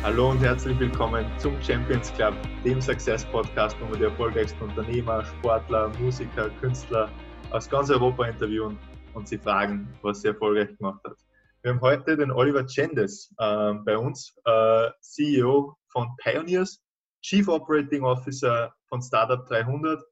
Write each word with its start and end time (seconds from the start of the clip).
Hallo 0.00 0.30
und 0.30 0.38
herzlich 0.40 0.78
willkommen 0.80 1.24
zum 1.38 1.60
Champions 1.62 2.12
Club, 2.14 2.34
dem 2.64 2.80
Success 2.80 3.24
Podcast, 3.26 3.76
wo 3.80 3.90
wir 3.90 3.98
die 3.98 4.04
erfolgreichsten 4.04 4.64
Unternehmer, 4.64 5.24
Sportler, 5.24 5.90
Musiker, 6.00 6.50
Künstler 6.60 7.08
aus 7.50 7.70
ganz 7.70 7.90
Europa 7.90 8.26
interviewen 8.26 8.76
und 9.14 9.28
sie 9.28 9.38
fragen, 9.38 9.86
was 10.02 10.22
sie 10.22 10.28
erfolgreich 10.28 10.76
gemacht 10.76 11.00
hat. 11.04 11.16
Wir 11.62 11.72
haben 11.72 11.80
heute 11.80 12.16
den 12.16 12.32
Oliver 12.32 12.66
Cendes 12.66 13.32
äh, 13.38 13.74
bei 13.84 13.96
uns, 13.96 14.34
äh, 14.44 14.90
CEO 15.00 15.76
von 15.92 16.08
Pioneers, 16.16 16.82
Chief 17.22 17.46
Operating 17.46 18.02
Officer 18.02 18.74
von 18.88 19.00
Startup 19.00 19.46
300, 19.46 20.02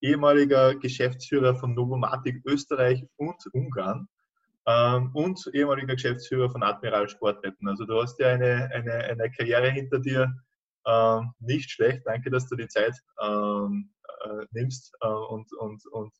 ehemaliger 0.00 0.74
Geschäftsführer 0.74 1.54
von 1.54 1.74
Novomatic 1.74 2.40
Österreich 2.46 3.04
und 3.16 3.36
Ungarn 3.52 4.08
ähm, 4.66 5.10
und 5.14 5.50
ehemaliger 5.52 5.94
Geschäftsführer 5.94 6.50
von 6.50 6.62
Admiral 6.62 7.08
Sportwetten. 7.08 7.68
Also 7.68 7.84
du 7.84 8.00
hast 8.00 8.18
ja 8.18 8.28
eine, 8.28 8.70
eine, 8.72 8.92
eine 8.92 9.30
Karriere 9.30 9.70
hinter 9.70 9.98
dir, 9.98 10.34
ähm, 10.86 11.32
nicht 11.38 11.70
schlecht. 11.70 12.02
Danke, 12.04 12.30
dass 12.30 12.48
du 12.48 12.56
die 12.56 12.68
Zeit 12.68 12.94
ähm, 13.22 13.90
äh, 14.24 14.46
nimmst 14.52 14.94
äh, 15.00 15.06
und, 15.06 15.52
und, 15.54 15.86
und 15.92 16.14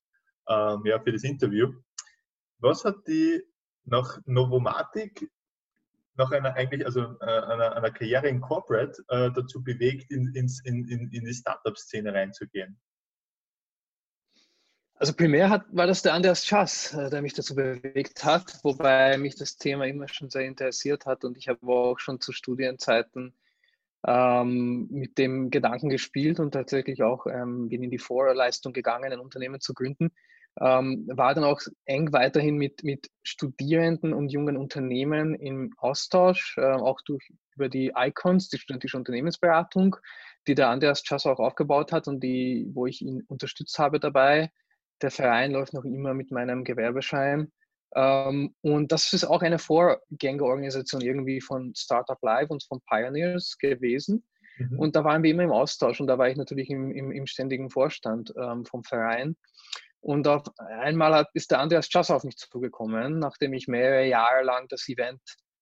ähm, 0.49 0.83
ja, 0.85 1.01
für 1.01 1.13
das 1.13 1.25
Interview. 1.25 1.73
Was 2.59 2.85
hat 2.85 2.97
die 3.07 3.43
nach 3.85 4.19
Novomatic, 4.27 5.31
nach 6.17 6.31
einer 6.31 6.55
eigentlich, 6.55 6.87
also 6.87 7.17
äh, 7.21 7.25
einer, 7.25 7.77
einer, 7.77 7.91
Karriere 7.91 8.29
in 8.29 8.41
Corporate 8.41 9.03
äh, 9.09 9.31
dazu 9.33 9.63
bewegt, 9.63 10.11
in, 10.11 10.33
in, 10.35 10.49
in, 10.65 11.11
in 11.11 11.25
die 11.25 11.35
Startup-Szene 11.35 12.13
reinzugehen? 12.15 12.79
Also 15.05 15.13
primär 15.13 15.51
hat, 15.51 15.67
war 15.71 15.87
das 15.87 16.01
der 16.01 16.15
Andreas 16.15 16.47
Schass, 16.47 16.95
äh, 16.95 17.11
der 17.11 17.21
mich 17.21 17.35
dazu 17.35 17.55
bewegt 17.55 18.25
hat, 18.25 18.59
wobei 18.63 19.19
mich 19.19 19.37
das 19.37 19.59
Thema 19.59 19.87
immer 19.87 20.09
schon 20.09 20.31
sehr 20.31 20.47
interessiert 20.47 21.05
hat 21.05 21.27
und 21.27 21.37
ich 21.37 21.47
habe 21.47 21.67
auch 21.67 21.99
schon 21.99 22.23
zu 22.23 22.33
Studienzeiten 22.33 23.35
ähm, 24.07 24.89
mit 24.91 25.19
dem 25.19 25.51
Gedanken 25.51 25.91
gespielt 25.91 26.41
und 26.41 26.53
tatsächlich 26.53 27.03
auch 27.03 27.27
ähm, 27.27 27.69
bin 27.69 27.83
in 27.83 27.91
die 27.91 27.99
Vorleistung 27.99 28.73
gegangen, 28.73 29.13
ein 29.13 29.21
Unternehmen 29.21 29.61
zu 29.61 29.75
gründen. 29.75 30.11
Ähm, 30.59 31.07
war 31.13 31.35
dann 31.35 31.45
auch 31.45 31.61
eng 31.85 32.15
weiterhin 32.15 32.57
mit, 32.57 32.83
mit 32.83 33.11
Studierenden 33.25 34.15
und 34.15 34.31
jungen 34.31 34.57
Unternehmen 34.57 35.35
im 35.35 35.75
Austausch, 35.77 36.57
äh, 36.57 36.63
auch 36.63 37.03
durch, 37.03 37.31
über 37.55 37.69
die 37.69 37.93
ICONS, 37.95 38.49
die 38.49 38.57
studentische 38.57 38.97
Unternehmensberatung, 38.97 39.97
die 40.47 40.55
der 40.55 40.71
Andreas 40.71 41.03
Schass 41.05 41.27
auch 41.27 41.41
aufgebaut 41.41 41.93
hat 41.93 42.09
und 42.09 42.21
die, 42.21 42.71
wo 42.73 42.87
ich 42.87 43.03
ihn 43.03 43.23
unterstützt 43.29 43.79
habe 43.79 44.01
dabei 44.01 44.51
der 45.03 45.11
Verein 45.11 45.53
läuft 45.53 45.75
noch 45.75 45.85
immer 45.85 46.15
mit 46.15 46.31
meinem 46.31 46.65
Gewerbeschein. 46.65 47.53
Ähm, 47.95 48.55
und 48.61 48.93
das 48.93 49.13
ist 49.13 49.25
auch 49.25 49.43
eine 49.43 49.59
Vorgängerorganisation 49.59 51.01
irgendwie 51.01 51.41
von 51.41 51.73
Startup 51.77 52.19
Live 52.23 52.51
und 52.51 52.65
von 52.65 52.81
Pioneers 52.89 53.57
gewesen. 53.59 54.25
Mhm. 54.59 54.79
Und 54.79 54.97
da 54.97 55.05
waren 55.05 55.23
wir 55.23 55.31
immer 55.31 55.45
im 55.45 55.53
Austausch 55.53 56.01
und 56.01 56.07
da 56.07 56.19
war 56.19 56.29
ich 56.29 56.37
natürlich 56.37 56.71
im, 56.71 56.91
im, 56.91 57.13
im 57.13 57.27
ständigen 57.27 57.71
Vorstand 57.71 58.33
ähm, 58.41 58.65
vom 58.65 58.83
Verein. 58.85 59.37
Und 60.01 60.29
auf 60.29 60.43
einmal 60.59 61.15
hat, 61.15 61.29
ist 61.35 61.51
der 61.51 61.61
Andreas 61.61 61.89
Schass 61.89 62.11
auf 62.11 62.25
mich 62.25 62.37
zugekommen, 62.37 63.19
nachdem 63.19 63.55
ich 63.55 63.69
mehrere 63.69 64.07
Jahre 64.07 64.45
lang 64.45 64.69
das 64.69 64.87
Event, 64.89 65.21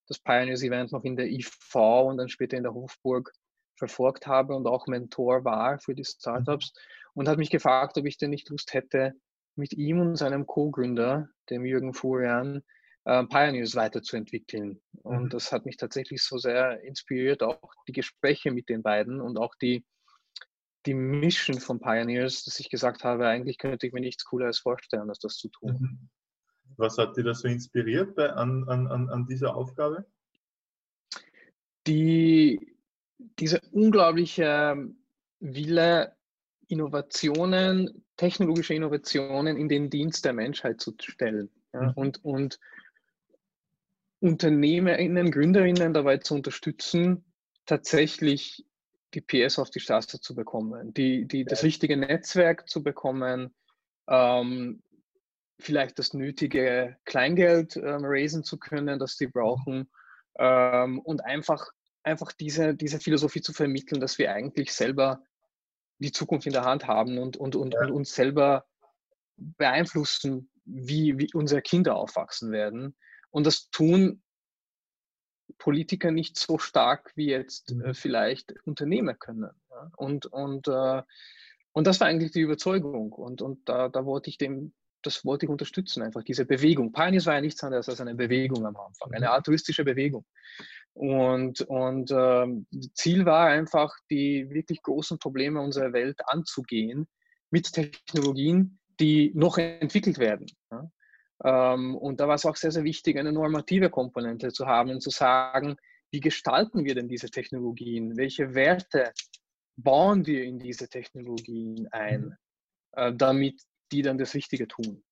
das 0.08 0.18
Pioneers 0.18 0.62
Event 0.62 0.90
noch 0.90 1.04
in 1.04 1.16
der 1.16 1.26
IV 1.26 1.74
und 1.74 2.16
dann 2.16 2.28
später 2.28 2.56
in 2.56 2.64
der 2.64 2.74
Hofburg 2.74 3.32
verfolgt 3.76 4.26
habe 4.26 4.54
und 4.54 4.66
auch 4.66 4.86
Mentor 4.86 5.44
war 5.44 5.78
für 5.78 5.94
die 5.94 6.04
Startups. 6.04 6.72
Mhm 6.74 7.01
und 7.14 7.28
hat 7.28 7.38
mich 7.38 7.50
gefragt, 7.50 7.96
ob 7.98 8.06
ich 8.06 8.18
denn 8.18 8.30
nicht 8.30 8.48
Lust 8.48 8.74
hätte, 8.74 9.14
mit 9.54 9.72
ihm 9.74 10.00
und 10.00 10.16
seinem 10.16 10.46
Co-Gründer, 10.46 11.28
dem 11.50 11.64
Jürgen 11.64 11.92
Furian, 11.92 12.62
äh, 13.04 13.24
Pioneers 13.24 13.74
weiterzuentwickeln. 13.74 14.80
Und 15.02 15.24
mhm. 15.24 15.28
das 15.28 15.52
hat 15.52 15.66
mich 15.66 15.76
tatsächlich 15.76 16.22
so 16.22 16.38
sehr 16.38 16.82
inspiriert, 16.82 17.42
auch 17.42 17.60
die 17.86 17.92
Gespräche 17.92 18.50
mit 18.50 18.68
den 18.68 18.82
beiden 18.82 19.20
und 19.20 19.38
auch 19.38 19.54
die, 19.56 19.84
die 20.86 20.94
Mission 20.94 21.60
von 21.60 21.80
Pioneers, 21.80 22.44
dass 22.44 22.60
ich 22.60 22.70
gesagt 22.70 23.04
habe, 23.04 23.26
eigentlich 23.28 23.58
könnte 23.58 23.86
ich 23.86 23.92
mir 23.92 24.00
nichts 24.00 24.24
Cooleres 24.24 24.58
vorstellen, 24.58 25.08
als 25.08 25.18
das 25.18 25.36
zu 25.36 25.48
tun. 25.48 25.78
Mhm. 25.80 26.08
Was 26.76 26.96
hat 26.96 27.16
dir 27.16 27.24
das 27.24 27.40
so 27.40 27.48
inspiriert 27.48 28.14
bei, 28.14 28.30
an, 28.30 28.66
an, 28.68 28.86
an 28.88 29.26
dieser 29.26 29.54
Aufgabe? 29.54 30.06
Die, 31.86 32.76
diese 33.38 33.60
unglaubliche 33.72 34.88
Wille, 35.40 36.16
Innovationen, 36.72 38.02
technologische 38.16 38.72
Innovationen 38.72 39.58
in 39.58 39.68
den 39.68 39.90
Dienst 39.90 40.24
der 40.24 40.32
Menschheit 40.32 40.80
zu 40.80 40.94
stellen. 40.98 41.50
Ja, 41.74 41.82
mhm. 41.82 41.92
und, 41.96 42.24
und 42.24 42.60
UnternehmerInnen, 44.20 45.30
GründerInnen 45.30 45.92
dabei 45.92 46.16
zu 46.16 46.34
unterstützen, 46.34 47.24
tatsächlich 47.66 48.64
die 49.12 49.20
PS 49.20 49.58
auf 49.58 49.68
die 49.68 49.80
Straße 49.80 50.20
zu 50.20 50.34
bekommen, 50.34 50.94
die, 50.94 51.26
die, 51.26 51.44
das 51.44 51.62
richtige 51.62 51.98
Netzwerk 51.98 52.66
zu 52.68 52.82
bekommen, 52.82 53.54
ähm, 54.08 54.82
vielleicht 55.58 55.98
das 55.98 56.14
nötige 56.14 56.96
Kleingeld 57.04 57.76
ähm, 57.76 58.00
raisen 58.04 58.44
zu 58.44 58.58
können, 58.58 58.98
das 58.98 59.18
sie 59.18 59.26
brauchen 59.26 59.90
ähm, 60.38 61.00
und 61.00 61.22
einfach, 61.24 61.68
einfach 62.02 62.32
diese, 62.32 62.74
diese 62.74 62.98
Philosophie 62.98 63.42
zu 63.42 63.52
vermitteln, 63.52 64.00
dass 64.00 64.18
wir 64.18 64.32
eigentlich 64.32 64.72
selber 64.72 65.22
die 66.02 66.12
Zukunft 66.12 66.46
in 66.46 66.52
der 66.52 66.64
Hand 66.64 66.86
haben 66.86 67.18
und, 67.18 67.36
und, 67.36 67.56
und, 67.56 67.74
ja. 67.74 67.80
und 67.80 67.90
uns 67.90 68.14
selber 68.14 68.66
beeinflussen, 69.36 70.50
wie, 70.64 71.18
wie 71.18 71.30
unsere 71.32 71.62
Kinder 71.62 71.96
aufwachsen 71.96 72.52
werden. 72.52 72.96
Und 73.30 73.46
das 73.46 73.70
tun 73.70 74.22
Politiker 75.58 76.10
nicht 76.10 76.38
so 76.38 76.58
stark 76.58 77.12
wie 77.14 77.28
jetzt 77.28 77.70
äh, 77.70 77.74
mhm. 77.74 77.94
vielleicht 77.94 78.54
Unternehmer 78.64 79.14
können. 79.14 79.50
Ja? 79.70 79.90
Und, 79.96 80.26
und, 80.26 80.68
äh, 80.68 81.02
und 81.72 81.86
das 81.86 82.00
war 82.00 82.08
eigentlich 82.08 82.32
die 82.32 82.40
Überzeugung. 82.40 83.12
Und, 83.12 83.42
und 83.42 83.68
da, 83.68 83.88
da 83.88 84.04
wollte 84.04 84.30
ich 84.30 84.38
dem, 84.38 84.72
das 85.02 85.24
wollte 85.24 85.46
ich 85.46 85.50
unterstützen, 85.50 86.02
einfach 86.02 86.22
diese 86.22 86.44
Bewegung. 86.44 86.92
Pioneers 86.92 87.26
war 87.26 87.34
ja 87.34 87.40
nichts 87.40 87.62
anderes 87.62 87.88
als 87.88 88.00
eine 88.00 88.14
Bewegung 88.14 88.64
am 88.66 88.76
Anfang, 88.76 89.12
eine 89.12 89.26
mhm. 89.26 89.32
altruistische 89.32 89.84
Bewegung. 89.84 90.24
Und, 90.94 91.62
und 91.62 92.10
ähm, 92.10 92.66
Ziel 92.94 93.24
war 93.24 93.46
einfach, 93.46 93.94
die 94.10 94.48
wirklich 94.50 94.82
großen 94.82 95.18
Probleme 95.18 95.60
unserer 95.60 95.92
Welt 95.92 96.20
anzugehen 96.26 97.08
mit 97.50 97.72
Technologien, 97.72 98.78
die 99.00 99.32
noch 99.34 99.58
entwickelt 99.58 100.18
werden. 100.18 100.46
Ja? 100.70 100.90
Ähm, 101.44 101.96
und 101.96 102.20
da 102.20 102.28
war 102.28 102.34
es 102.34 102.46
auch 102.46 102.56
sehr, 102.56 102.72
sehr 102.72 102.84
wichtig, 102.84 103.18
eine 103.18 103.32
normative 103.32 103.90
Komponente 103.90 104.52
zu 104.52 104.66
haben 104.66 104.90
und 104.90 105.00
zu 105.02 105.10
sagen, 105.10 105.76
wie 106.10 106.20
gestalten 106.20 106.84
wir 106.84 106.94
denn 106.94 107.08
diese 107.08 107.30
Technologien? 107.30 108.16
Welche 108.16 108.54
Werte 108.54 109.12
bauen 109.76 110.26
wir 110.26 110.44
in 110.44 110.58
diese 110.58 110.88
Technologien 110.88 111.88
ein, 111.90 112.20
mhm. 112.20 112.36
äh, 112.92 113.14
damit 113.14 113.62
die 113.92 114.02
dann 114.02 114.18
das 114.18 114.34
Richtige 114.34 114.66
tun? 114.66 115.02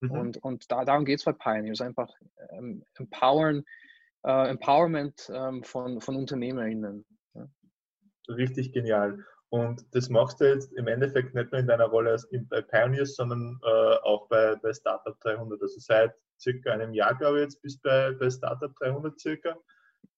Mhm. 0.00 0.10
Und, 0.10 0.36
und 0.38 0.70
da, 0.70 0.84
darum 0.84 1.04
geht 1.04 1.18
es 1.18 1.24
bei 1.24 1.32
Pioneers, 1.32 1.80
einfach 1.80 2.10
ähm, 2.50 2.84
empowern, 2.94 3.64
äh, 4.24 4.48
Empowerment 4.50 5.30
ähm, 5.32 5.62
von, 5.62 6.00
von 6.00 6.16
UnternehmerInnen. 6.16 7.04
Ja. 7.34 7.48
Richtig 8.28 8.72
genial. 8.72 9.24
Und 9.50 9.86
das 9.94 10.10
machst 10.10 10.40
du 10.40 10.52
jetzt 10.52 10.72
im 10.74 10.88
Endeffekt 10.88 11.34
nicht 11.34 11.52
nur 11.52 11.60
in 11.60 11.66
deiner 11.66 11.86
Rolle 11.86 12.10
als 12.10 12.28
bei 12.30 12.60
Pioneers, 12.60 13.16
sondern 13.16 13.58
äh, 13.64 13.96
auch 14.02 14.28
bei, 14.28 14.56
bei 14.56 14.72
Startup 14.74 15.18
300. 15.20 15.62
Also 15.62 15.80
seit 15.80 16.14
circa 16.38 16.72
einem 16.72 16.92
Jahr, 16.92 17.14
glaube 17.16 17.38
ich, 17.38 17.44
jetzt 17.44 17.62
bist 17.62 17.82
du 17.84 17.88
bei, 17.88 18.12
bei 18.12 18.30
Startup 18.30 18.74
300 18.76 19.18
circa 19.18 19.56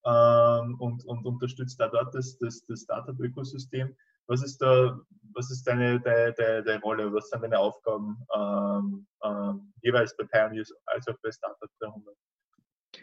ähm, 0.05 0.81
und, 0.81 1.05
und 1.05 1.25
unterstützt 1.27 1.79
da 1.79 1.89
dort 1.89 2.15
das, 2.15 2.39
das, 2.39 2.65
das 2.67 2.83
Startup-Ökosystem. 2.83 3.97
Was 4.27 4.43
ist 4.43 4.59
da, 4.59 5.01
was 5.35 5.51
ist 5.51 5.65
deine, 5.67 6.01
deine, 6.01 6.33
deine, 6.35 6.63
deine 6.63 6.81
Rolle? 6.81 7.13
Was 7.13 7.29
sind 7.31 7.43
deine 7.43 7.59
Aufgaben 7.59 8.17
ähm, 8.35 9.07
ähm, 9.25 9.73
jeweils 9.83 10.17
bei 10.17 10.25
Pioneers 10.25 10.73
als 10.87 11.09
auch 11.09 11.17
bei 11.23 11.31
Startup 11.31 11.69
300? 11.81 12.15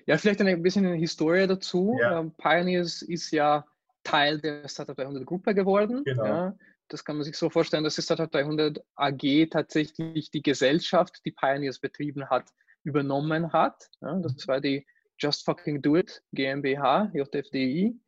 Ja, 0.06 0.18
vielleicht 0.18 0.42
ein 0.42 0.62
bisschen 0.62 0.86
eine 0.86 0.96
Historie 0.96 1.48
dazu. 1.48 1.98
Ja. 2.00 2.20
Ähm, 2.20 2.34
Pioneers 2.38 3.02
ist 3.02 3.32
ja 3.32 3.66
Teil 4.04 4.40
der 4.40 4.68
Startup 4.68 4.96
300 4.96 5.26
Gruppe 5.26 5.54
geworden. 5.54 6.04
Genau. 6.06 6.26
Ja, 6.26 6.56
das 6.88 7.04
kann 7.04 7.18
man 7.18 7.26
sich 7.26 7.36
so 7.36 7.50
vorstellen, 7.50 7.84
dass 7.84 7.96
die 7.96 8.02
Startup 8.02 8.32
300 8.32 8.80
AG 8.96 9.50
tatsächlich 9.50 10.32
die 10.32 10.42
Gesellschaft, 10.42 11.20
die 11.26 11.32
Pioneers 11.32 11.80
betrieben 11.80 12.30
hat, 12.30 12.50
übernommen 12.84 13.52
hat. 13.52 13.90
Ja, 14.02 14.18
das 14.20 14.48
war 14.48 14.62
die 14.62 14.86
Just 15.18 15.46
Fucking 15.46 15.82
Do 15.82 15.98
It 15.98 16.24
GmbH, 16.32 17.12
JFDI. 17.14 18.00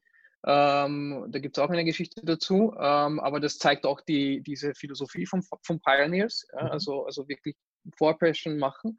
Ähm, 0.45 1.25
da 1.29 1.39
gibt 1.39 1.57
es 1.57 1.63
auch 1.63 1.69
eine 1.69 1.83
Geschichte 1.83 2.21
dazu, 2.23 2.73
ähm, 2.79 3.19
aber 3.19 3.39
das 3.39 3.57
zeigt 3.57 3.85
auch 3.85 4.01
die, 4.01 4.41
diese 4.41 4.73
Philosophie 4.73 5.25
von, 5.25 5.43
von 5.63 5.81
Pioneers, 5.81 6.47
ja, 6.53 6.63
mhm. 6.63 6.71
also, 6.71 7.05
also 7.05 7.27
wirklich 7.27 7.55
Vorpression 7.97 8.57
machen. 8.57 8.97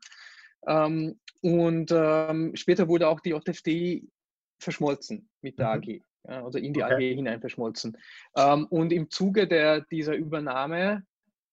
Ähm, 0.67 1.19
und 1.41 1.91
ähm, 1.93 2.55
später 2.55 2.89
wurde 2.89 3.09
auch 3.09 3.21
die 3.21 3.31
JFD 3.31 4.07
verschmolzen 4.61 5.31
mit 5.41 5.59
der 5.59 5.69
mhm. 5.69 5.73
AG, 5.73 6.03
ja, 6.29 6.45
also 6.45 6.59
in 6.59 6.75
die 6.75 6.83
okay. 6.83 7.13
AG 7.13 7.15
hinein 7.17 7.41
verschmolzen. 7.41 7.97
Ähm, 8.37 8.67
und 8.67 8.93
im 8.93 9.11
Zuge 9.11 9.49
der, 9.49 9.81
dieser 9.83 10.15
Übernahme 10.15 11.05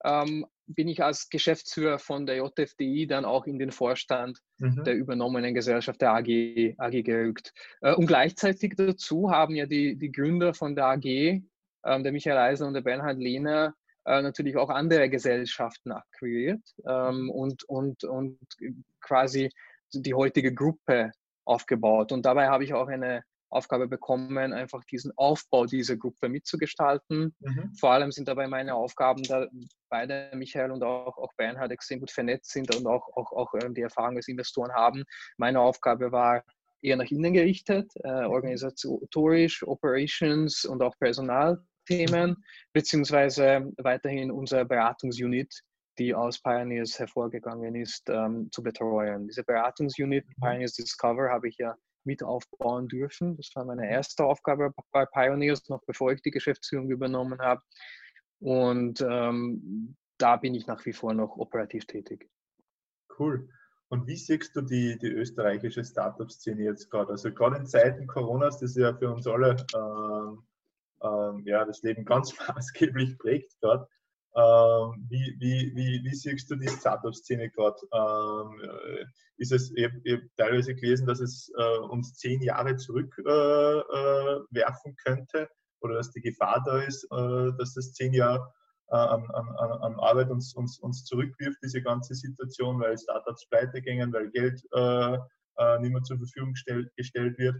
ähm, 0.03 0.45
bin 0.67 0.87
ich 0.87 1.01
als 1.03 1.29
Geschäftsführer 1.29 1.97
von 1.97 2.25
der 2.25 2.37
JFDI 2.37 3.07
dann 3.07 3.25
auch 3.25 3.45
in 3.45 3.57
den 3.57 3.71
Vorstand 3.71 4.39
mhm. 4.57 4.83
der 4.83 4.95
übernommenen 4.95 5.53
Gesellschaft 5.53 6.01
der 6.01 6.13
AG, 6.13 6.75
AG 6.77 7.03
gerückt. 7.03 7.53
Äh, 7.81 7.93
und 7.93 8.07
gleichzeitig 8.07 8.73
dazu 8.75 9.31
haben 9.31 9.55
ja 9.55 9.65
die, 9.65 9.97
die 9.97 10.11
Gründer 10.11 10.53
von 10.53 10.75
der 10.75 10.87
AG, 10.87 11.05
äh, 11.05 11.41
der 11.83 12.11
Michael 12.11 12.37
Eisner 12.37 12.67
und 12.67 12.73
der 12.73 12.81
Bernhard 12.81 13.17
Lehner, 13.17 13.73
äh, 14.05 14.21
natürlich 14.21 14.57
auch 14.57 14.69
andere 14.69 15.09
Gesellschaften 15.09 15.91
akquiriert 15.91 16.61
ähm, 16.87 17.29
und, 17.29 17.63
und, 17.65 18.03
und 18.03 18.39
quasi 19.01 19.49
die 19.93 20.13
heutige 20.13 20.53
Gruppe 20.53 21.11
aufgebaut. 21.45 22.11
Und 22.11 22.25
dabei 22.25 22.47
habe 22.47 22.63
ich 22.63 22.73
auch 22.73 22.87
eine 22.87 23.23
Aufgabe 23.49 23.87
bekommen, 23.87 24.37
einfach 24.53 24.83
diesen 24.85 25.11
Aufbau 25.15 25.65
dieser 25.65 25.97
Gruppe 25.97 26.29
mitzugestalten. 26.29 27.35
Mhm. 27.39 27.73
Vor 27.79 27.91
allem 27.91 28.11
sind 28.11 28.27
dabei 28.27 28.47
meine 28.47 28.75
Aufgaben, 28.75 29.23
da 29.23 29.47
beide 29.89 30.31
Michael 30.35 30.71
und 30.71 30.83
auch, 30.83 31.17
auch 31.17 31.33
Bernhard 31.37 31.71
extrem 31.71 31.99
gut 31.99 32.11
vernetzt 32.11 32.51
sind 32.51 32.75
und 32.75 32.85
auch, 32.87 33.07
auch, 33.15 33.31
auch 33.31 33.53
ähm, 33.61 33.73
die 33.73 33.81
Erfahrung 33.81 34.17
als 34.17 34.27
Investoren 34.27 34.73
haben. 34.73 35.03
Meine 35.37 35.61
Aufgabe 35.61 36.11
war 36.11 36.43
eher 36.81 36.97
nach 36.97 37.09
innen 37.09 37.33
gerichtet, 37.33 37.91
äh, 38.03 38.27
mhm. 38.27 38.31
organisatorisch, 38.31 39.63
Operations 39.65 40.65
und 40.65 40.83
auch 40.83 40.95
Personalthemen, 40.99 42.43
beziehungsweise 42.73 43.71
weiterhin 43.77 44.31
unsere 44.31 44.65
Beratungsunit, 44.65 45.53
die 45.97 46.13
aus 46.13 46.39
Pioneers 46.41 46.99
hervorgegangen 46.99 47.75
ist, 47.75 48.07
ähm, 48.09 48.49
zu 48.51 48.61
betreuen. 48.61 49.27
Diese 49.27 49.43
Beratungsunit 49.43 50.27
mhm. 50.27 50.33
Pioneers 50.41 50.73
Discover 50.73 51.29
habe 51.29 51.47
ich 51.47 51.57
ja 51.57 51.75
mit 52.07 52.23
aufbauen 52.23 52.87
dürfen. 52.87 53.37
Das 53.37 53.51
war 53.53 53.65
meine 53.65 53.87
erste 53.87 54.23
Aufgabe 54.23 54.73
bei 54.91 55.05
Pioneers, 55.05 55.69
noch 55.69 55.83
bevor 55.85 56.11
ich 56.11 56.21
die 56.23 56.31
Geschäftsführung 56.31 56.89
übernommen 56.89 57.39
habe. 57.39 57.61
Und 58.39 59.01
ähm, 59.01 59.95
da 60.17 60.37
bin 60.37 60.55
ich 60.55 60.65
nach 60.65 60.83
wie 60.85 60.93
vor 60.93 61.13
noch 61.13 61.37
operativ 61.37 61.85
tätig. 61.85 62.27
Cool. 63.19 63.47
Und 63.89 64.07
wie 64.07 64.15
siehst 64.15 64.55
du 64.55 64.61
die, 64.61 64.97
die 64.97 65.07
österreichische 65.07 65.83
Startup-Szene 65.83 66.63
jetzt 66.63 66.89
gerade? 66.89 67.11
Also 67.11 67.31
gerade 67.31 67.57
in 67.57 67.67
Zeiten 67.67 68.07
Coronas, 68.07 68.59
das 68.59 68.75
ja 68.75 68.93
für 68.97 69.13
uns 69.13 69.27
alle 69.27 69.55
ähm, 69.75 70.43
ähm, 71.01 71.43
ja, 71.45 71.65
das 71.65 71.83
Leben 71.83 72.05
ganz 72.05 72.33
maßgeblich 72.47 73.17
prägt 73.17 73.59
gerade. 73.61 73.87
Ähm, 74.35 75.07
wie, 75.09 75.35
wie, 75.39 75.71
wie, 75.75 76.03
wie 76.03 76.15
siehst 76.15 76.51
du 76.51 76.55
die 76.55 76.67
Startup-Szene 76.67 77.49
gerade? 77.49 77.77
Ähm, 77.91 78.61
äh, 78.61 79.05
ist 79.37 79.51
es, 79.51 79.71
ich 79.75 79.85
habe 79.85 79.99
hab 80.07 80.21
teilweise 80.35 80.75
gelesen, 80.75 81.07
dass 81.07 81.19
es 81.19 81.51
äh, 81.57 81.77
uns 81.89 82.13
zehn 82.13 82.41
Jahre 82.41 82.75
zurückwerfen 82.75 84.45
äh, 84.53 84.59
äh 84.59 84.95
könnte 85.03 85.49
oder 85.81 85.95
dass 85.95 86.11
die 86.11 86.21
Gefahr 86.21 86.61
da 86.65 86.81
ist, 86.81 87.03
äh, 87.05 87.51
dass 87.57 87.73
das 87.73 87.93
zehn 87.93 88.13
Jahre 88.13 88.53
äh, 88.89 88.95
an, 88.95 89.25
an, 89.31 89.47
an, 89.57 89.99
Arbeit 89.99 90.29
uns, 90.29 90.53
uns, 90.55 90.77
uns 90.79 91.03
zurückwirft, 91.05 91.57
diese 91.63 91.81
ganze 91.81 92.13
Situation, 92.13 92.79
weil 92.79 92.97
Startups 92.97 93.47
pleite 93.49 93.81
gingen, 93.81 94.13
weil 94.13 94.29
Geld 94.31 94.61
nicht 95.79 95.91
mehr 95.91 96.03
zur 96.03 96.17
Verfügung 96.17 96.51
gestellt, 96.51 96.91
gestellt 96.95 97.39
wird. 97.39 97.55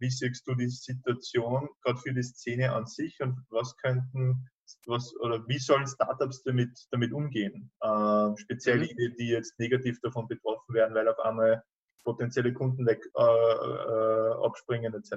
Wie 0.00 0.10
siehst 0.10 0.46
du 0.48 0.54
die 0.56 0.68
Situation 0.68 1.68
gerade 1.82 2.00
für 2.00 2.12
die 2.12 2.24
Szene 2.24 2.72
an 2.72 2.86
sich 2.86 3.20
und 3.20 3.38
was 3.50 3.76
könnten 3.76 4.48
was 4.86 5.14
oder 5.20 5.46
wie 5.48 5.58
sollen 5.58 5.86
Startups 5.86 6.42
damit, 6.42 6.86
damit 6.90 7.12
umgehen? 7.12 7.70
Ähm, 7.82 8.36
speziell 8.36 8.78
mhm. 8.78 8.96
die, 8.98 9.14
die 9.18 9.28
jetzt 9.28 9.58
negativ 9.58 10.00
davon 10.00 10.28
betroffen 10.28 10.74
werden, 10.74 10.94
weil 10.94 11.08
auf 11.08 11.18
einmal 11.20 11.62
potenzielle 12.04 12.52
Kunden 12.52 12.86
weg 12.86 13.04
äh, 13.16 13.22
äh, 13.22 14.44
abspringen 14.44 14.94
etc. 14.94 15.14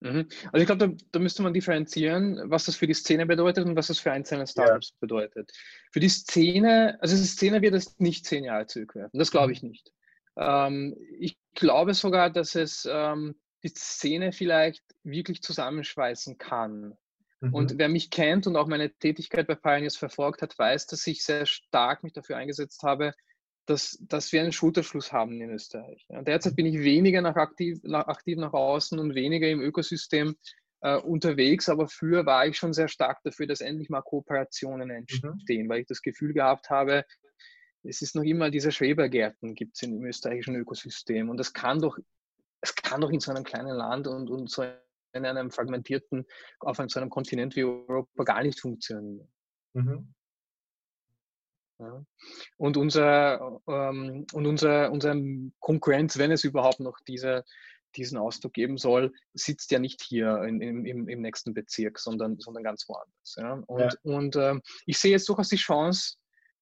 Mhm. 0.00 0.28
Also 0.52 0.62
ich 0.62 0.66
glaube, 0.66 0.88
da, 0.88 1.04
da, 1.12 1.18
müsste 1.18 1.42
man 1.42 1.54
differenzieren, 1.54 2.50
was 2.50 2.66
das 2.66 2.76
für 2.76 2.86
die 2.86 2.94
Szene 2.94 3.26
bedeutet 3.26 3.66
und 3.66 3.74
was 3.74 3.88
das 3.88 3.98
für 3.98 4.12
einzelne 4.12 4.46
Startups 4.46 4.90
ja. 4.90 4.96
bedeutet. 5.00 5.50
Für 5.92 6.00
die 6.00 6.08
Szene, 6.08 6.98
also 7.00 7.16
die 7.16 7.22
Szene 7.22 7.62
wird 7.62 7.74
es 7.74 7.98
nicht 7.98 8.26
zehn 8.26 8.44
Jahre 8.44 8.66
zurückwerfen, 8.66 9.18
das 9.18 9.30
glaube 9.30 9.48
mhm. 9.48 9.52
ich 9.52 9.62
nicht. 9.62 9.92
Ähm, 10.36 10.96
ich 11.18 11.38
glaube 11.54 11.94
sogar, 11.94 12.30
dass 12.30 12.54
es 12.54 12.88
ähm, 12.90 13.34
die 13.62 13.68
Szene 13.68 14.32
vielleicht 14.32 14.84
wirklich 15.02 15.42
zusammenschweißen 15.42 16.38
kann. 16.38 16.96
Und 17.40 17.74
mhm. 17.74 17.78
wer 17.78 17.88
mich 17.88 18.10
kennt 18.10 18.46
und 18.46 18.56
auch 18.56 18.66
meine 18.66 18.90
Tätigkeit 18.90 19.46
bei 19.46 19.54
Pioneers 19.54 19.96
verfolgt 19.96 20.42
hat, 20.42 20.58
weiß, 20.58 20.86
dass 20.86 21.06
ich 21.06 21.24
sehr 21.24 21.46
stark 21.46 22.02
mich 22.02 22.12
dafür 22.12 22.36
eingesetzt 22.36 22.82
habe, 22.82 23.12
dass, 23.66 23.98
dass 24.00 24.32
wir 24.32 24.42
einen 24.42 24.52
Schulterschluss 24.52 25.12
haben 25.12 25.40
in 25.40 25.50
Österreich. 25.50 26.06
Ja, 26.08 26.22
derzeit 26.22 26.56
bin 26.56 26.66
ich 26.66 26.78
weniger 26.80 27.20
nach 27.20 27.36
aktiv, 27.36 27.80
nach, 27.82 28.06
aktiv 28.08 28.38
nach 28.38 28.52
außen 28.52 28.98
und 28.98 29.14
weniger 29.14 29.48
im 29.48 29.60
Ökosystem 29.60 30.36
äh, 30.80 30.96
unterwegs, 30.96 31.68
aber 31.68 31.88
früher 31.88 32.26
war 32.26 32.46
ich 32.46 32.56
schon 32.56 32.74
sehr 32.74 32.88
stark 32.88 33.20
dafür, 33.24 33.46
dass 33.46 33.60
endlich 33.60 33.88
mal 33.88 34.02
Kooperationen 34.02 34.88
mhm. 34.88 34.94
entstehen, 34.94 35.66
mhm. 35.66 35.68
weil 35.68 35.80
ich 35.80 35.86
das 35.86 36.02
Gefühl 36.02 36.34
gehabt 36.34 36.70
habe, 36.70 37.04
es 37.82 38.02
ist 38.02 38.16
noch 38.16 38.22
immer 38.22 38.50
diese 38.50 38.72
Schrebergärten 38.72 39.54
gibt 39.54 39.76
es 39.76 39.82
im 39.82 40.02
österreichischen 40.04 40.56
Ökosystem 40.56 41.28
und 41.28 41.36
das 41.36 41.52
kann 41.52 41.80
doch, 41.80 41.98
es 42.60 42.74
kann 42.74 43.00
doch 43.00 43.10
in 43.10 43.20
so 43.20 43.30
einem 43.30 43.44
kleinen 43.44 43.76
Land 43.76 44.06
und, 44.06 44.30
und 44.30 44.50
so 44.50 44.64
in 45.14 45.24
einem 45.24 45.50
fragmentierten, 45.50 46.26
auf 46.60 46.78
einem, 46.78 46.88
so 46.88 47.00
einem 47.00 47.10
Kontinent 47.10 47.56
wie 47.56 47.64
Europa 47.64 48.24
gar 48.24 48.42
nicht 48.42 48.60
funktionieren. 48.60 49.28
Mhm. 49.72 50.14
Ja. 51.78 52.04
Und 52.56 52.76
unser, 52.76 53.60
ähm, 53.66 54.26
und 54.32 54.46
unser, 54.46 54.92
unser 54.92 55.16
Konkurrenz, 55.58 56.18
wenn 56.18 56.30
es 56.30 56.44
überhaupt 56.44 56.80
noch 56.80 56.98
diese, 57.06 57.44
diesen 57.96 58.18
Ausdruck 58.18 58.52
geben 58.52 58.78
soll, 58.78 59.12
sitzt 59.34 59.70
ja 59.70 59.78
nicht 59.78 60.02
hier 60.02 60.42
in, 60.44 60.60
im, 60.60 61.08
im 61.08 61.20
nächsten 61.20 61.54
Bezirk, 61.54 61.98
sondern, 61.98 62.38
sondern 62.38 62.62
ganz 62.62 62.88
woanders. 62.88 63.36
Ja. 63.36 63.54
Und, 63.66 63.80
ja. 63.80 63.90
und 64.02 64.36
äh, 64.36 64.60
ich 64.86 64.98
sehe 64.98 65.12
jetzt 65.12 65.28
durchaus 65.28 65.48
die 65.48 65.56
Chance, 65.56 66.16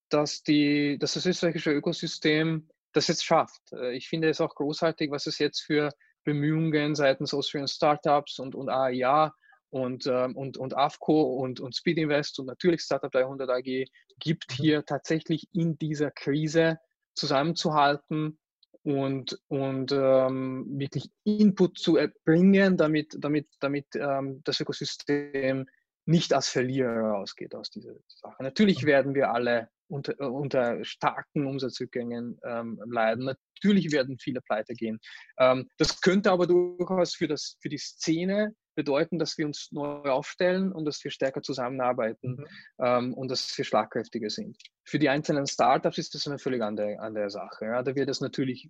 dass, 0.08 0.42
die, 0.42 0.98
dass 0.98 1.14
das 1.14 1.26
österreichische 1.26 1.72
Ökosystem 1.72 2.68
das 2.92 3.08
jetzt 3.08 3.24
schafft. 3.24 3.72
Äh, 3.72 3.94
ich 3.96 4.08
finde 4.08 4.28
es 4.28 4.40
auch 4.40 4.54
großartig, 4.54 5.10
was 5.10 5.26
es 5.26 5.38
jetzt 5.38 5.60
für 5.60 5.90
Bemühungen 6.24 6.94
seitens 6.94 7.34
Austrian 7.34 7.68
Startups 7.68 8.38
und, 8.38 8.54
und 8.54 8.68
AIA 8.68 9.32
und, 9.70 10.06
ähm, 10.06 10.36
und, 10.36 10.58
und 10.58 10.76
AFCO 10.76 11.22
und, 11.22 11.60
und 11.60 11.74
Speed 11.74 11.98
Invest 11.98 12.38
und 12.38 12.46
natürlich 12.46 12.82
Startup 12.82 13.10
300 13.10 13.48
AG 13.48 13.86
gibt 14.18 14.50
mhm. 14.50 14.54
hier 14.54 14.84
tatsächlich 14.84 15.48
in 15.52 15.78
dieser 15.78 16.10
Krise 16.10 16.78
zusammenzuhalten 17.14 18.38
und, 18.82 19.38
und 19.48 19.92
ähm, 19.92 20.66
wirklich 20.78 21.10
Input 21.24 21.78
zu 21.78 21.96
erbringen, 21.96 22.76
damit, 22.76 23.16
damit, 23.18 23.48
damit 23.60 23.86
ähm, 23.94 24.42
das 24.44 24.60
Ökosystem 24.60 25.66
nicht 26.04 26.32
als 26.32 26.48
Verlierer 26.48 27.12
rausgeht 27.12 27.54
aus 27.54 27.70
dieser 27.70 27.94
Sache. 28.08 28.42
Natürlich 28.42 28.84
werden 28.84 29.14
wir 29.14 29.32
alle 29.32 29.68
unter, 29.92 30.18
äh, 30.18 30.24
unter 30.24 30.84
starken 30.84 31.46
Umsatzrückgängen 31.46 32.38
ähm, 32.44 32.82
leiden. 32.90 33.24
Natürlich 33.24 33.92
werden 33.92 34.18
viele 34.18 34.40
pleite 34.40 34.74
gehen. 34.74 34.98
Ähm, 35.38 35.68
das 35.78 36.00
könnte 36.00 36.30
aber 36.30 36.46
durchaus 36.46 37.14
für, 37.14 37.28
das, 37.28 37.56
für 37.60 37.68
die 37.68 37.78
Szene 37.78 38.54
bedeuten, 38.74 39.18
dass 39.18 39.36
wir 39.36 39.44
uns 39.44 39.70
neu 39.70 40.10
aufstellen 40.10 40.72
und 40.72 40.86
dass 40.86 41.04
wir 41.04 41.10
stärker 41.10 41.42
zusammenarbeiten 41.42 42.36
mhm. 42.36 42.46
ähm, 42.80 43.14
und 43.14 43.30
dass 43.30 43.56
wir 43.56 43.64
schlagkräftiger 43.64 44.30
sind. 44.30 44.56
Für 44.84 44.98
die 44.98 45.10
einzelnen 45.10 45.46
Startups 45.46 45.98
ist 45.98 46.14
das 46.14 46.26
eine 46.26 46.38
völlig 46.38 46.62
andere, 46.62 46.98
andere 46.98 47.28
Sache. 47.28 47.66
Ja. 47.66 47.82
Da 47.82 47.94
wird 47.94 48.08
es 48.08 48.20
natürlich 48.20 48.68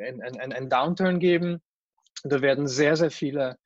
ein, 0.00 0.20
ein, 0.22 0.52
ein 0.52 0.68
Downturn 0.68 1.20
geben. 1.20 1.62
Da 2.24 2.42
werden 2.42 2.66
sehr, 2.66 2.96
sehr 2.96 3.12
viele 3.12 3.56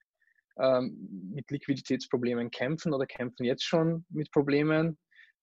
ähm, 0.59 1.31
mit 1.33 1.51
Liquiditätsproblemen 1.51 2.51
kämpfen 2.51 2.93
oder 2.93 3.07
kämpfen 3.07 3.45
jetzt 3.45 3.65
schon 3.65 4.05
mit 4.11 4.31
Problemen. 4.31 4.99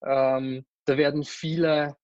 Ähm, 0.06 0.66
da 0.90 0.98
werden 0.98 1.24
viele 1.24 1.96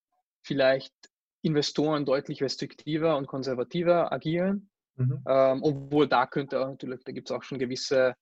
vielleicht 0.43 0.93
Investoren 1.41 2.05
deutlich 2.05 2.41
restriktiver 2.41 3.17
und 3.17 3.27
konservativer 3.27 4.11
agieren. 4.11 4.69
Mhm. 4.95 5.23
Ähm, 5.27 5.63
obwohl 5.63 6.07
da 6.07 6.25
könnte 6.27 6.59
auch 6.61 6.67
natürlich, 6.67 7.03
da 7.03 7.11
gibt 7.11 7.29
es 7.29 7.35
auch 7.35 7.43
schon 7.43 7.59
gewisse 7.59 8.15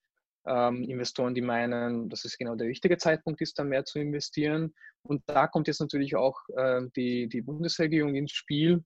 ähm, 0.46 0.82
Investoren, 0.84 1.34
die 1.34 1.42
meinen, 1.42 2.08
dass 2.08 2.24
es 2.24 2.36
genau 2.36 2.54
der 2.54 2.68
richtige 2.68 2.96
Zeitpunkt 2.96 3.40
ist, 3.40 3.58
da 3.58 3.64
mehr 3.64 3.84
zu 3.84 3.98
investieren. 3.98 4.74
Und 5.02 5.22
da 5.26 5.46
kommt 5.46 5.68
jetzt 5.68 5.80
natürlich 5.80 6.16
auch 6.16 6.38
äh, 6.56 6.82
die, 6.96 7.28
die 7.28 7.42
Bundesregierung 7.42 8.14
ins 8.14 8.32
Spiel. 8.32 8.84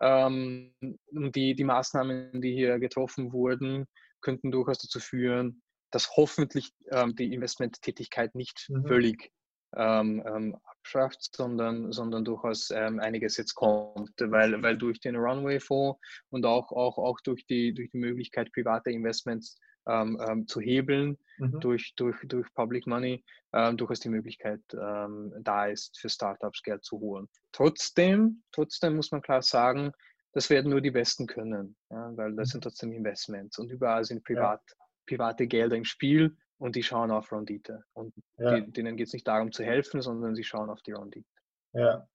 Ähm, 0.00 0.74
die, 0.80 1.54
die 1.54 1.64
Maßnahmen, 1.64 2.40
die 2.40 2.54
hier 2.54 2.78
getroffen 2.78 3.32
wurden, 3.32 3.86
könnten 4.20 4.50
durchaus 4.50 4.78
dazu 4.78 4.98
führen, 4.98 5.62
dass 5.90 6.16
hoffentlich 6.16 6.70
ähm, 6.90 7.14
die 7.16 7.32
Investmenttätigkeit 7.34 8.34
nicht 8.34 8.66
mhm. 8.68 8.86
völlig 8.86 9.30
ähm, 9.76 10.22
ähm, 10.26 10.56
abschafft, 10.64 11.34
sondern, 11.34 11.92
sondern 11.92 12.24
durchaus 12.24 12.70
ähm, 12.70 12.98
einiges 13.00 13.36
jetzt 13.36 13.54
kommt, 13.54 14.12
weil, 14.18 14.62
weil 14.62 14.76
durch 14.76 15.00
den 15.00 15.16
Runway-Fonds 15.16 16.00
und 16.30 16.46
auch, 16.46 16.72
auch, 16.72 16.98
auch 16.98 17.20
durch, 17.22 17.46
die, 17.46 17.74
durch 17.74 17.90
die 17.90 17.98
Möglichkeit, 17.98 18.52
private 18.52 18.90
Investments 18.90 19.58
ähm, 19.88 20.20
ähm, 20.28 20.46
zu 20.46 20.60
hebeln 20.60 21.16
mhm. 21.38 21.60
durch, 21.60 21.94
durch, 21.96 22.16
durch 22.24 22.52
Public 22.54 22.86
Money, 22.86 23.24
ähm, 23.52 23.76
durchaus 23.76 24.00
die 24.00 24.10
Möglichkeit 24.10 24.60
da 24.70 25.66
ist, 25.66 25.98
für 25.98 26.08
Startups 26.08 26.62
Geld 26.62 26.84
zu 26.84 26.98
holen. 27.00 27.28
Trotzdem, 27.52 28.42
trotzdem 28.52 28.96
muss 28.96 29.10
man 29.10 29.22
klar 29.22 29.42
sagen, 29.42 29.92
das 30.32 30.48
werden 30.50 30.70
nur 30.70 30.80
die 30.80 30.92
Besten 30.92 31.26
können, 31.26 31.76
ja, 31.90 32.16
weil 32.16 32.34
das 32.36 32.48
mhm. 32.48 32.52
sind 32.52 32.64
trotzdem 32.64 32.92
Investments 32.92 33.58
und 33.58 33.70
überall 33.70 34.04
sind 34.04 34.24
privat, 34.24 34.62
ja. 34.68 34.76
private 35.06 35.46
Gelder 35.46 35.76
im 35.76 35.84
Spiel 35.84 36.36
und 36.60 36.76
die 36.76 36.82
schauen 36.82 37.10
auf 37.10 37.32
Rendite. 37.32 37.84
Und 37.94 38.14
ja. 38.36 38.60
die, 38.60 38.70
denen 38.70 38.96
geht 38.96 39.08
es 39.08 39.14
nicht 39.14 39.26
darum 39.26 39.50
zu 39.50 39.64
helfen, 39.64 40.02
sondern 40.02 40.34
sie 40.34 40.44
schauen 40.44 40.68
auf 40.68 40.82
die 40.82 40.92
Rendite. 40.92 41.28
Ja. 41.72 42.06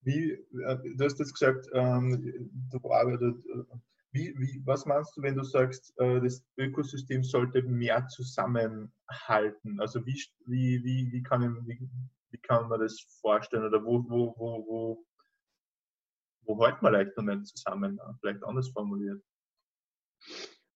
Wie, 0.00 0.30
äh, 0.30 0.96
du 0.96 1.04
hast 1.04 1.18
jetzt 1.18 1.34
gesagt, 1.34 1.68
ähm, 1.74 2.50
du 2.70 2.90
arbeitest, 2.90 3.46
äh, 3.46 3.64
wie, 4.12 4.34
wie, 4.38 4.62
was 4.64 4.86
meinst 4.86 5.14
du, 5.16 5.22
wenn 5.22 5.36
du 5.36 5.44
sagst, 5.44 5.92
äh, 5.98 6.20
das 6.20 6.42
Ökosystem 6.56 7.22
sollte 7.22 7.62
mehr 7.62 8.06
zusammenhalten? 8.08 9.78
Also 9.78 10.04
wie, 10.06 10.24
wie, 10.46 10.82
wie, 10.82 11.12
wie, 11.12 11.22
kann, 11.22 11.66
wie, 11.66 11.78
wie 12.30 12.38
kann 12.38 12.68
man 12.68 12.80
das 12.80 12.98
vorstellen? 13.20 13.66
Oder 13.66 13.84
wo, 13.84 14.02
wo, 14.08 14.34
wo, 14.38 14.66
wo, 14.66 15.04
wo 16.46 16.66
hält 16.66 16.80
man 16.80 16.94
vielleicht 16.94 17.16
noch 17.18 17.24
nicht 17.24 17.46
zusammen? 17.48 18.00
Vielleicht 18.20 18.42
anders 18.42 18.70
formuliert. 18.70 19.22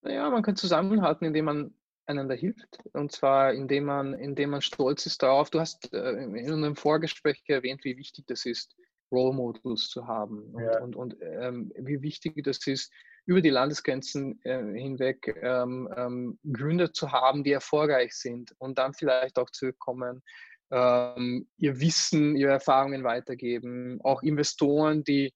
Naja, 0.03 0.29
man 0.29 0.43
kann 0.43 0.55
zusammenhalten, 0.55 1.25
indem 1.25 1.45
man 1.45 1.80
einander 2.05 2.35
hilft. 2.35 2.79
Und 2.93 3.11
zwar, 3.11 3.53
indem 3.53 3.85
man, 3.85 4.13
indem 4.13 4.51
man 4.51 4.61
stolz 4.61 5.05
ist 5.05 5.23
darauf. 5.23 5.49
Du 5.49 5.59
hast 5.59 5.93
äh, 5.93 6.11
in 6.11 6.51
einem 6.51 6.75
Vorgespräch 6.75 7.43
erwähnt, 7.47 7.83
wie 7.83 7.97
wichtig 7.97 8.25
das 8.27 8.45
ist, 8.45 8.75
Role 9.11 9.35
Models 9.35 9.89
zu 9.89 10.07
haben 10.07 10.53
und, 10.53 10.63
ja. 10.63 10.79
und, 10.81 10.95
und 10.95 11.17
ähm, 11.21 11.71
wie 11.77 12.01
wichtig 12.01 12.41
das 12.43 12.65
ist, 12.65 12.91
über 13.25 13.41
die 13.41 13.49
Landesgrenzen 13.49 14.39
äh, 14.43 14.63
hinweg 14.73 15.37
ähm, 15.41 15.89
ähm, 15.95 16.39
Gründer 16.51 16.91
zu 16.91 17.11
haben, 17.11 17.43
die 17.43 17.51
erfolgreich 17.51 18.13
sind 18.13 18.53
und 18.57 18.77
dann 18.77 18.93
vielleicht 18.93 19.37
auch 19.37 19.49
zurückkommen, 19.51 20.23
ähm, 20.71 21.47
ihr 21.57 21.79
Wissen, 21.79 22.35
ihre 22.35 22.51
Erfahrungen 22.51 23.03
weitergeben, 23.03 23.99
auch 24.01 24.23
Investoren, 24.23 25.03
die, 25.03 25.33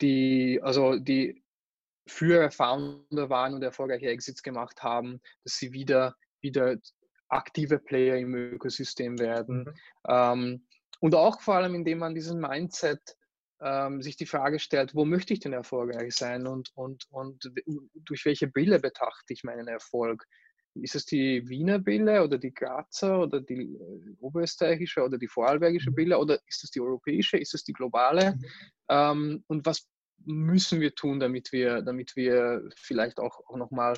die, 0.00 0.60
also 0.62 0.98
die 0.98 1.42
frühere 2.06 2.50
Founder 2.50 3.30
waren 3.30 3.54
und 3.54 3.62
erfolgreiche 3.62 4.08
Exits 4.08 4.42
gemacht 4.42 4.82
haben, 4.82 5.20
dass 5.44 5.56
sie 5.56 5.72
wieder, 5.72 6.14
wieder 6.40 6.76
aktive 7.28 7.78
Player 7.78 8.16
im 8.16 8.34
Ökosystem 8.34 9.18
werden. 9.18 9.64
Mhm. 9.64 9.74
Ähm, 10.08 10.66
und 11.00 11.14
auch 11.14 11.40
vor 11.40 11.56
allem, 11.56 11.74
indem 11.74 11.98
man 11.98 12.14
diesen 12.14 12.40
Mindset 12.40 13.16
ähm, 13.60 14.02
sich 14.02 14.16
die 14.16 14.26
Frage 14.26 14.58
stellt, 14.58 14.94
wo 14.94 15.04
möchte 15.04 15.32
ich 15.32 15.40
denn 15.40 15.52
erfolgreich 15.52 16.14
sein 16.14 16.46
und, 16.46 16.70
und, 16.74 17.06
und 17.10 17.50
durch 17.94 18.24
welche 18.24 18.48
Brille 18.48 18.78
betrachte 18.78 19.32
ich 19.32 19.44
meinen 19.44 19.68
Erfolg? 19.68 20.24
Ist 20.74 20.94
es 20.94 21.06
die 21.06 21.48
Wiener 21.48 21.78
Brille 21.78 22.22
oder 22.22 22.36
die 22.36 22.52
Grazer 22.52 23.20
oder 23.20 23.40
die 23.40 23.62
äh, 23.62 24.16
oberösterreichische 24.20 25.02
oder 25.02 25.16
die 25.16 25.28
vorarlbergische 25.28 25.90
mhm. 25.90 25.94
Brille 25.94 26.18
oder 26.18 26.38
ist 26.46 26.64
es 26.64 26.70
die 26.70 26.80
europäische, 26.80 27.38
ist 27.38 27.54
es 27.54 27.64
die 27.64 27.72
globale? 27.72 28.32
Mhm. 28.32 28.44
Ähm, 28.90 29.44
und 29.46 29.64
was 29.64 29.88
müssen 30.24 30.80
wir 30.80 30.94
tun, 30.94 31.20
damit 31.20 31.52
wir, 31.52 31.82
damit 31.82 32.16
wir 32.16 32.68
vielleicht 32.76 33.18
auch, 33.18 33.40
auch 33.46 33.56
nochmal 33.56 33.96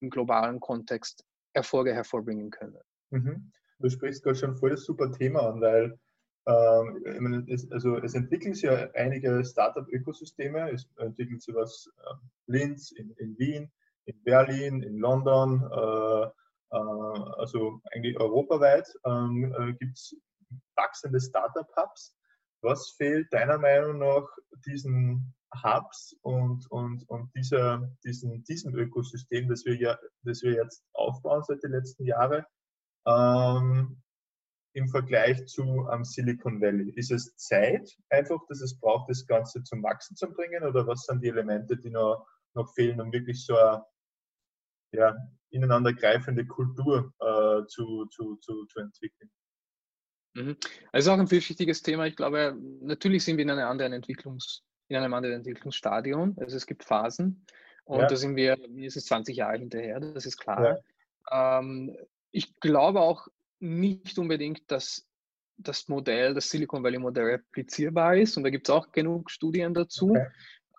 im 0.00 0.10
globalen 0.10 0.60
Kontext 0.60 1.24
Erfolge 1.52 1.94
hervorbringen 1.94 2.50
können? 2.50 2.78
Mhm. 3.10 3.52
Du 3.78 3.88
sprichst 3.88 4.22
gerade 4.22 4.36
schon 4.36 4.56
voll 4.56 4.70
das 4.70 4.84
super 4.84 5.10
Thema 5.10 5.48
an, 5.48 5.60
weil 5.60 5.98
ähm, 6.46 7.46
es, 7.48 7.70
also 7.70 7.98
es 7.98 8.14
entwickeln 8.14 8.54
sich 8.54 8.64
ja 8.64 8.90
einige 8.94 9.44
Startup-Ökosysteme. 9.44 10.70
Es 10.70 10.88
entwickelt 10.96 11.42
sich 11.42 11.54
was 11.54 11.90
äh, 12.04 12.14
Linz, 12.46 12.92
in, 12.92 13.10
in, 13.18 13.38
Wien, 13.38 13.70
in 14.06 14.22
Berlin, 14.22 14.82
in 14.82 14.98
London, 14.98 15.62
äh, 15.72 16.26
äh, 16.72 16.76
also 17.38 17.80
eigentlich 17.92 18.18
europaweit 18.18 18.88
ähm, 19.04 19.54
äh, 19.58 19.72
gibt 19.74 19.96
es 19.96 20.16
wachsende 20.76 21.20
Startup-Hubs. 21.20 22.16
Was 22.62 22.90
fehlt 22.90 23.32
deiner 23.32 23.58
Meinung 23.58 23.98
nach 23.98 24.28
diesen 24.66 25.34
Hubs 25.54 26.16
und, 26.22 26.70
und, 26.70 27.08
und 27.08 27.34
dieser, 27.34 27.90
diesen, 28.04 28.44
diesem 28.44 28.74
Ökosystem, 28.74 29.48
das 29.48 29.64
wir, 29.64 29.76
ja, 29.76 29.98
das 30.22 30.42
wir 30.42 30.52
jetzt 30.52 30.84
aufbauen 30.92 31.42
seit 31.42 31.62
den 31.62 31.72
letzten 31.72 32.04
Jahren, 32.04 32.44
ähm, 33.06 34.00
im 34.74 34.88
Vergleich 34.88 35.46
zu 35.46 35.88
ähm, 35.92 36.04
Silicon 36.04 36.60
Valley? 36.60 36.90
Ist 36.90 37.10
es 37.10 37.34
Zeit 37.36 37.96
einfach, 38.08 38.38
dass 38.48 38.60
es 38.60 38.78
braucht, 38.78 39.10
das 39.10 39.26
Ganze 39.26 39.62
zum 39.64 39.82
Wachsen 39.82 40.16
zu 40.16 40.28
bringen? 40.28 40.62
Oder 40.62 40.86
was 40.86 41.04
sind 41.04 41.22
die 41.22 41.28
Elemente, 41.28 41.76
die 41.76 41.90
noch, 41.90 42.26
noch 42.54 42.72
fehlen, 42.74 43.00
um 43.00 43.12
wirklich 43.12 43.44
so 43.44 43.56
eine 43.56 43.84
ja, 44.92 45.16
ineinandergreifende 45.50 46.46
Kultur 46.46 47.12
äh, 47.20 47.66
zu, 47.66 48.06
zu, 48.06 48.36
zu, 48.36 48.66
zu 48.66 48.80
entwickeln? 48.80 49.30
Mhm. 50.34 50.56
Also 50.92 51.10
auch 51.10 51.18
ein 51.18 51.26
vielschichtiges 51.26 51.82
Thema. 51.82 52.06
Ich 52.06 52.16
glaube, 52.16 52.56
natürlich 52.80 53.24
sind 53.24 53.36
wir 53.36 53.42
in, 53.42 53.50
einer 53.50 53.68
anderen 53.68 53.92
Entwicklungs, 53.92 54.62
in 54.90 54.96
einem 54.96 55.14
anderen 55.14 55.36
Entwicklungsstadion. 55.36 56.36
Also 56.40 56.56
es 56.56 56.66
gibt 56.66 56.84
Phasen 56.84 57.46
und 57.84 58.00
ja. 58.00 58.06
da 58.06 58.16
sind 58.16 58.36
wir 58.36 58.56
mindestens 58.68 59.06
20 59.06 59.36
Jahre 59.36 59.58
hinterher, 59.58 60.00
das 60.00 60.26
ist 60.26 60.36
klar. 60.36 60.82
Ja. 61.30 61.58
Ähm, 61.58 61.96
ich 62.32 62.58
glaube 62.60 63.00
auch, 63.00 63.28
nicht 63.60 64.18
unbedingt, 64.18 64.70
dass 64.70 65.06
das 65.58 65.88
Modell, 65.88 66.34
das 66.34 66.48
Silicon 66.48 66.82
Valley 66.82 66.98
Modell 66.98 67.24
replizierbar 67.24 68.16
ist. 68.16 68.36
Und 68.36 68.44
da 68.44 68.50
gibt 68.50 68.68
es 68.68 68.74
auch 68.74 68.90
genug 68.92 69.30
Studien 69.30 69.74
dazu. 69.74 70.10
Okay. 70.10 70.26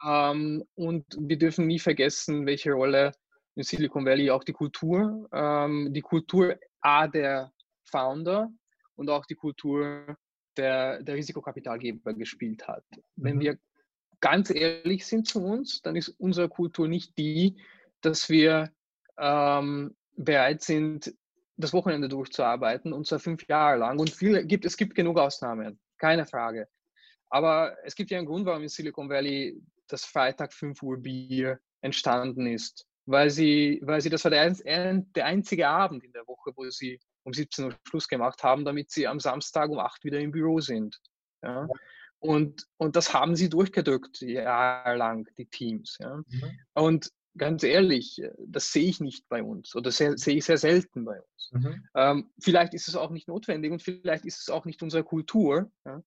Ähm, 0.03 0.63
und 0.75 1.06
wir 1.20 1.38
dürfen 1.38 1.68
nie 1.68 1.80
vergessen, 1.80 2.48
welche 2.48 2.72
Rolle 2.72 3.12
in 3.56 3.63
Silicon 3.63 4.06
Valley 4.06 4.32
auch 4.32 4.44
die 4.44 4.53
Kultur, 4.53 5.30
ähm, 5.32 5.94
die 5.94 6.01
Kultur 6.01 6.58
A 6.80 7.08
der 7.08 7.51
Founder 7.84 8.51
und 8.96 9.10
auch 9.10 9.25
die 9.25 9.36
Kultur 9.36 10.18
der, 10.58 11.03
der 11.03 11.15
Risikokapitalgeber 11.15 12.13
gespielt 12.13 12.68
hat. 12.68 12.86
Mhm. 12.91 13.24
Wenn 13.24 13.39
wir 13.39 13.58
ganz 14.22 14.50
ehrlich 14.50 15.06
sind 15.06 15.28
zu 15.28 15.44
uns, 15.44 15.82
dann 15.82 15.96
ist 15.96 16.10
unsere 16.10 16.48
Kultur 16.48 16.88
nicht 16.88 17.18
die, 17.18 17.58
dass 18.01 18.30
wir 18.30 18.72
ähm, 19.18 19.96
bereit 20.16 20.62
sind, 20.62 21.13
das 21.58 21.74
Wochenende 21.74 22.10
durchzuarbeiten 22.10 22.94
und 22.94 23.06
zwar 23.06 23.20
fünf 23.20 23.48
Jahre 23.48 23.78
lang. 23.78 24.00
Und 24.00 24.10
viele, 24.12 24.46
gibt, 24.46 24.66
es 24.66 24.78
gibt 24.78 24.96
genug 24.96 25.20
Ausnahmen, 25.20 25.80
keine 25.98 26.25
Frage. 26.25 26.68
Aber 27.30 27.78
es 27.84 27.96
gibt 27.96 28.12
ja 28.12 28.18
einen 28.18 28.28
Grund, 28.28 28.46
warum 28.46 28.63
in 28.63 28.70
Silicon 28.70 29.10
Valley 29.10 29.62
das 29.88 30.06
Freitag 30.06 30.54
5 30.54 30.82
Uhr 30.84 30.98
Bier 30.98 31.60
entstanden 31.82 32.46
ist. 32.46 32.86
Weil 33.06 33.30
sie, 33.30 33.80
weil 33.84 34.01
sie, 34.01 34.10
das 34.10 34.24
war 34.24 34.32
der, 34.32 34.54
der 34.54 35.25
einzige 35.25 35.68
Abend 35.68 36.04
in 36.04 36.12
der 36.13 36.28
Woche, 36.28 36.51
wo 36.56 36.70
sie 36.70 37.00
um 37.24 37.34
17 37.34 37.66
Uhr 37.66 37.75
Schluss 37.88 38.08
gemacht 38.08 38.44
haben, 38.44 38.66
damit 38.66 38.92
sie 38.92 39.08
am 39.08 39.20
Samstag 39.20 39.70
um 39.70 39.80
8 39.80 40.04
wieder 40.04 40.20
im 40.20 40.32
Büro 40.32 40.60
sind. 40.60 41.00
Ja? 41.42 41.68
Und, 42.22 42.68
und 42.78 42.96
das 42.96 43.13
haben 43.13 43.36
sie 43.36 43.50
durchgedrückt, 43.50 44.22
jahrelang, 44.22 45.28
die 45.38 45.48
Teams. 45.48 45.98
Ja? 46.00 46.18
Mhm. 46.18 46.60
Und 46.74 47.12
ganz 47.36 47.63
ehrlich, 47.63 48.22
äh, 48.22 48.32
das 48.38 48.72
sehe 48.72 48.88
ich 48.88 49.00
nicht 49.00 49.28
bei 49.28 49.42
uns 49.42 49.75
oder 49.75 49.92
sehr, 49.92 50.18
sehe 50.18 50.38
ich 50.38 50.46
sehr 50.46 50.60
selten 50.60 51.04
bei 51.04 51.20
uns. 51.20 51.50
Mhm. 51.51 51.88
Ähm, 51.96 52.32
vielleicht 52.40 52.75
ist 52.75 52.88
es 52.88 52.96
auch 52.96 53.10
nicht 53.10 53.28
notwendig 53.28 53.72
und 53.72 53.82
vielleicht 53.82 54.25
ist 54.25 54.40
es 54.40 54.50
auch 54.50 54.66
nicht 54.66 54.84
unsere 54.84 55.04
Kultur. 55.04 55.72
Ja? 55.84 56.04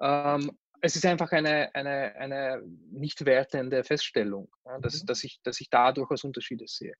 Ähm, 0.00 0.52
es 0.80 0.96
ist 0.96 1.04
einfach 1.04 1.32
eine, 1.32 1.74
eine, 1.74 2.16
eine 2.16 2.62
nicht 2.90 3.26
wertende 3.26 3.84
Feststellung, 3.84 4.48
ja, 4.64 4.78
dass, 4.78 5.02
mhm. 5.02 5.06
dass, 5.06 5.22
ich, 5.22 5.40
dass 5.42 5.60
ich 5.60 5.68
da 5.68 5.92
durchaus 5.92 6.24
Unterschiede 6.24 6.66
sehe. 6.66 6.94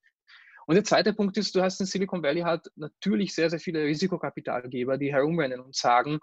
Und 0.67 0.75
der 0.75 0.83
zweite 0.83 1.13
Punkt 1.13 1.37
ist, 1.37 1.55
du 1.55 1.63
hast 1.63 1.79
in 1.79 1.87
Silicon 1.87 2.21
Valley 2.21 2.41
halt 2.41 2.69
natürlich 2.75 3.33
sehr, 3.33 3.49
sehr 3.49 3.59
viele 3.59 3.83
Risikokapitalgeber, 3.85 4.99
die 4.99 5.11
herumrennen 5.11 5.59
und 5.59 5.75
sagen, 5.75 6.19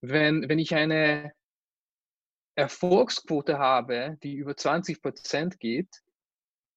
wenn, 0.00 0.48
wenn 0.48 0.58
ich 0.58 0.74
eine 0.74 1.32
Erfolgsquote 2.56 3.58
habe, 3.58 4.18
die 4.22 4.34
über 4.34 4.56
20 4.56 5.02
Prozent 5.02 5.60
geht, 5.60 6.02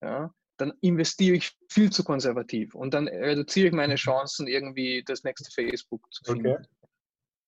ja, 0.01 0.33
dann 0.57 0.73
investiere 0.81 1.37
ich 1.37 1.53
viel 1.69 1.89
zu 1.89 2.03
konservativ 2.03 2.75
und 2.75 2.93
dann 2.93 3.07
reduziere 3.07 3.67
ich 3.67 3.73
meine 3.73 3.93
mhm. 3.93 3.97
Chancen, 3.97 4.47
irgendwie 4.47 5.03
das 5.05 5.23
nächste 5.23 5.51
Facebook 5.51 6.11
zu 6.13 6.23
finden. 6.23 6.47
Okay. 6.47 6.65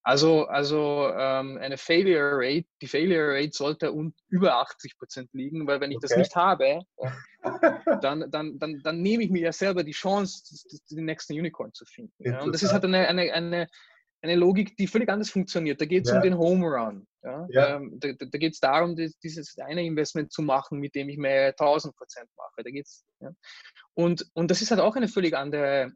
Also, 0.04 0.48
also 0.48 1.12
ähm, 1.16 1.60
eine 1.60 1.78
Failure 1.78 2.38
Rate, 2.38 2.66
die 2.82 2.88
Failure 2.88 3.36
Rate 3.36 3.52
sollte 3.52 3.94
un 3.94 4.16
über 4.30 4.60
80 4.60 4.98
Prozent 4.98 5.30
liegen, 5.34 5.68
weil 5.68 5.80
wenn 5.80 5.92
ich 5.92 5.98
okay. 5.98 6.08
das 6.10 6.18
nicht 6.18 6.36
habe, 6.36 6.82
dann, 8.02 8.32
dann, 8.32 8.58
dann, 8.58 8.82
dann 8.82 9.02
nehme 9.02 9.24
ich 9.24 9.30
mir 9.30 9.42
ja 9.44 9.52
selber 9.52 9.84
die 9.84 9.92
Chance, 9.92 10.44
den 10.90 11.06
nächsten 11.06 11.34
Unicorn 11.34 11.72
zu 11.74 11.86
finden. 11.86 12.14
Ja? 12.18 12.42
Und 12.42 12.52
das 12.52 12.64
ist 12.64 12.74
halt 12.74 12.84
eine, 12.84 13.08
eine, 13.08 13.32
eine, 13.32 13.68
eine 14.24 14.36
Logik, 14.36 14.76
die 14.78 14.88
völlig 14.88 15.10
anders 15.10 15.30
funktioniert. 15.30 15.80
Da 15.80 15.86
geht 15.86 16.06
es 16.06 16.12
ja. 16.12 16.18
um 16.18 16.24
den 16.24 16.38
Home 16.38 16.66
Run. 16.66 17.06
Ja? 17.24 17.48
ja. 17.50 17.75
Ähm, 17.75 18.00
da, 18.00 18.13
da 18.13 18.38
geht 18.38 18.54
es 18.54 18.60
darum, 18.60 18.96
dieses 18.96 19.58
eine 19.60 19.84
Investment 19.84 20.32
zu 20.32 20.42
machen, 20.42 20.80
mit 20.80 20.96
dem 20.96 21.10
ich 21.10 21.18
mehr 21.18 21.50
1000 21.50 21.96
Prozent 21.96 22.30
mache. 22.38 22.63
Da 22.63 22.70
geht's, 22.72 23.06
ja? 23.20 23.32
und, 23.94 24.25
und 24.34 24.50
das 24.51 24.62
ist 24.62 24.72
halt 24.72 24.82
auch 24.82 24.96
eine 24.96 25.08
völlig 25.08 25.36
andere 25.36 25.92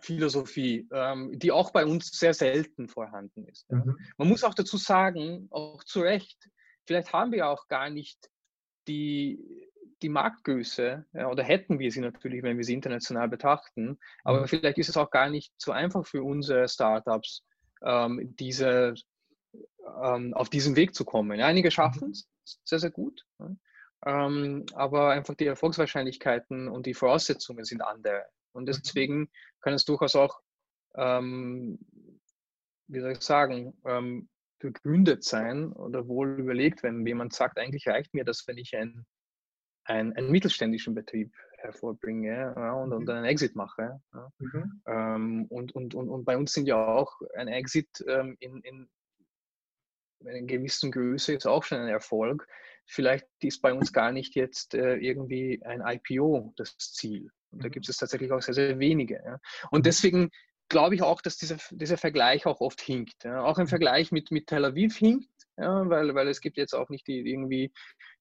Philosophie, 0.00 0.86
ähm, 0.92 1.38
die 1.38 1.52
auch 1.52 1.72
bei 1.72 1.84
uns 1.86 2.10
sehr 2.10 2.34
selten 2.34 2.88
vorhanden 2.88 3.46
ist. 3.46 3.70
Mhm. 3.70 3.96
Man 4.16 4.28
muss 4.28 4.44
auch 4.44 4.54
dazu 4.54 4.76
sagen, 4.76 5.48
auch 5.50 5.82
zu 5.84 6.00
Recht, 6.00 6.50
vielleicht 6.86 7.12
haben 7.12 7.32
wir 7.32 7.48
auch 7.48 7.66
gar 7.68 7.90
nicht 7.90 8.30
die, 8.88 9.70
die 10.02 10.08
Marktgröße, 10.08 11.06
ja, 11.12 11.28
oder 11.28 11.42
hätten 11.42 11.78
wir 11.78 11.90
sie 11.90 12.00
natürlich, 12.00 12.42
wenn 12.42 12.58
wir 12.58 12.64
sie 12.64 12.74
international 12.74 13.28
betrachten, 13.28 13.98
aber 14.22 14.42
mhm. 14.42 14.48
vielleicht 14.48 14.78
ist 14.78 14.90
es 14.90 14.96
auch 14.96 15.10
gar 15.10 15.30
nicht 15.30 15.52
so 15.56 15.72
einfach 15.72 16.06
für 16.06 16.22
unsere 16.22 16.68
Startups, 16.68 17.42
ähm, 17.82 18.34
diese, 18.38 18.94
ähm, 20.02 20.34
auf 20.34 20.48
diesen 20.48 20.76
Weg 20.76 20.94
zu 20.94 21.04
kommen. 21.04 21.40
Einige 21.40 21.68
mhm. 21.68 21.72
schaffen 21.72 22.10
es 22.10 22.28
sehr, 22.64 22.78
sehr 22.78 22.90
gut, 22.90 23.26
ja, 23.38 23.56
ähm, 24.04 24.66
aber 24.74 25.10
einfach 25.10 25.34
die 25.34 25.46
Erfolgswahrscheinlichkeiten 25.46 26.68
und 26.68 26.86
die 26.86 26.94
Voraussetzungen 26.94 27.64
sind 27.64 27.82
andere. 27.82 28.26
Und 28.52 28.64
mhm. 28.64 28.66
deswegen 28.66 29.30
kann 29.60 29.74
es 29.74 29.84
durchaus 29.84 30.14
auch, 30.16 30.40
ähm, 30.94 31.78
wie 32.88 33.00
soll 33.00 33.12
ich 33.12 33.22
sagen, 33.22 33.74
ähm, 33.84 34.28
begründet 34.58 35.24
sein 35.24 35.72
oder 35.72 36.08
wohl 36.08 36.38
überlegt, 36.38 36.82
wenn 36.82 37.06
jemand 37.06 37.32
sagt, 37.34 37.58
eigentlich 37.58 37.86
reicht 37.86 38.14
mir 38.14 38.24
das, 38.24 38.46
wenn 38.46 38.58
ich 38.58 38.76
ein, 38.76 39.04
ein, 39.84 40.14
einen 40.14 40.30
mittelständischen 40.30 40.94
Betrieb 40.94 41.32
hervorbringe 41.58 42.54
ja, 42.56 42.72
und, 42.72 42.90
mhm. 42.90 42.96
und 42.96 43.10
einen 43.10 43.24
Exit 43.24 43.54
mache. 43.54 44.00
Ja. 44.14 44.28
Mhm. 44.38 44.82
Ähm, 44.86 45.46
und, 45.48 45.74
und, 45.74 45.94
und, 45.94 46.08
und 46.08 46.24
bei 46.24 46.36
uns 46.36 46.52
sind 46.52 46.66
ja 46.66 46.84
auch 46.84 47.20
ein 47.34 47.48
Exit 47.48 48.04
ähm, 48.08 48.36
in, 48.40 48.60
in 48.62 48.88
einer 50.24 50.42
gewissen 50.42 50.90
Größe 50.90 51.34
ist 51.34 51.46
auch 51.46 51.64
schon 51.64 51.78
ein 51.78 51.88
Erfolg. 51.88 52.46
Vielleicht 52.86 53.26
ist 53.40 53.62
bei 53.62 53.72
uns 53.72 53.92
gar 53.92 54.12
nicht 54.12 54.34
jetzt 54.34 54.74
äh, 54.74 54.96
irgendwie 54.96 55.60
ein 55.64 55.82
IPO 55.84 56.52
das 56.56 56.76
Ziel. 56.78 57.30
Und 57.50 57.62
da 57.62 57.68
mhm. 57.68 57.72
gibt 57.72 57.88
es 57.88 57.96
tatsächlich 57.96 58.32
auch 58.32 58.42
sehr, 58.42 58.54
sehr 58.54 58.78
wenige. 58.78 59.22
Ja. 59.24 59.38
Und 59.70 59.86
deswegen 59.86 60.30
glaube 60.68 60.94
ich 60.94 61.02
auch, 61.02 61.20
dass 61.20 61.36
dieser, 61.36 61.56
dieser 61.70 61.96
Vergleich 61.96 62.46
auch 62.46 62.60
oft 62.60 62.80
hinkt. 62.80 63.24
Ja. 63.24 63.42
Auch 63.42 63.58
im 63.58 63.64
mhm. 63.64 63.68
Vergleich 63.68 64.12
mit, 64.12 64.30
mit 64.30 64.46
Tel 64.46 64.64
Aviv 64.64 64.96
hinkt, 64.96 65.28
ja, 65.56 65.88
weil, 65.88 66.14
weil 66.14 66.28
es 66.28 66.40
gibt 66.40 66.56
jetzt 66.56 66.74
auch 66.74 66.88
nicht 66.88 67.06
die, 67.06 67.18
irgendwie 67.18 67.72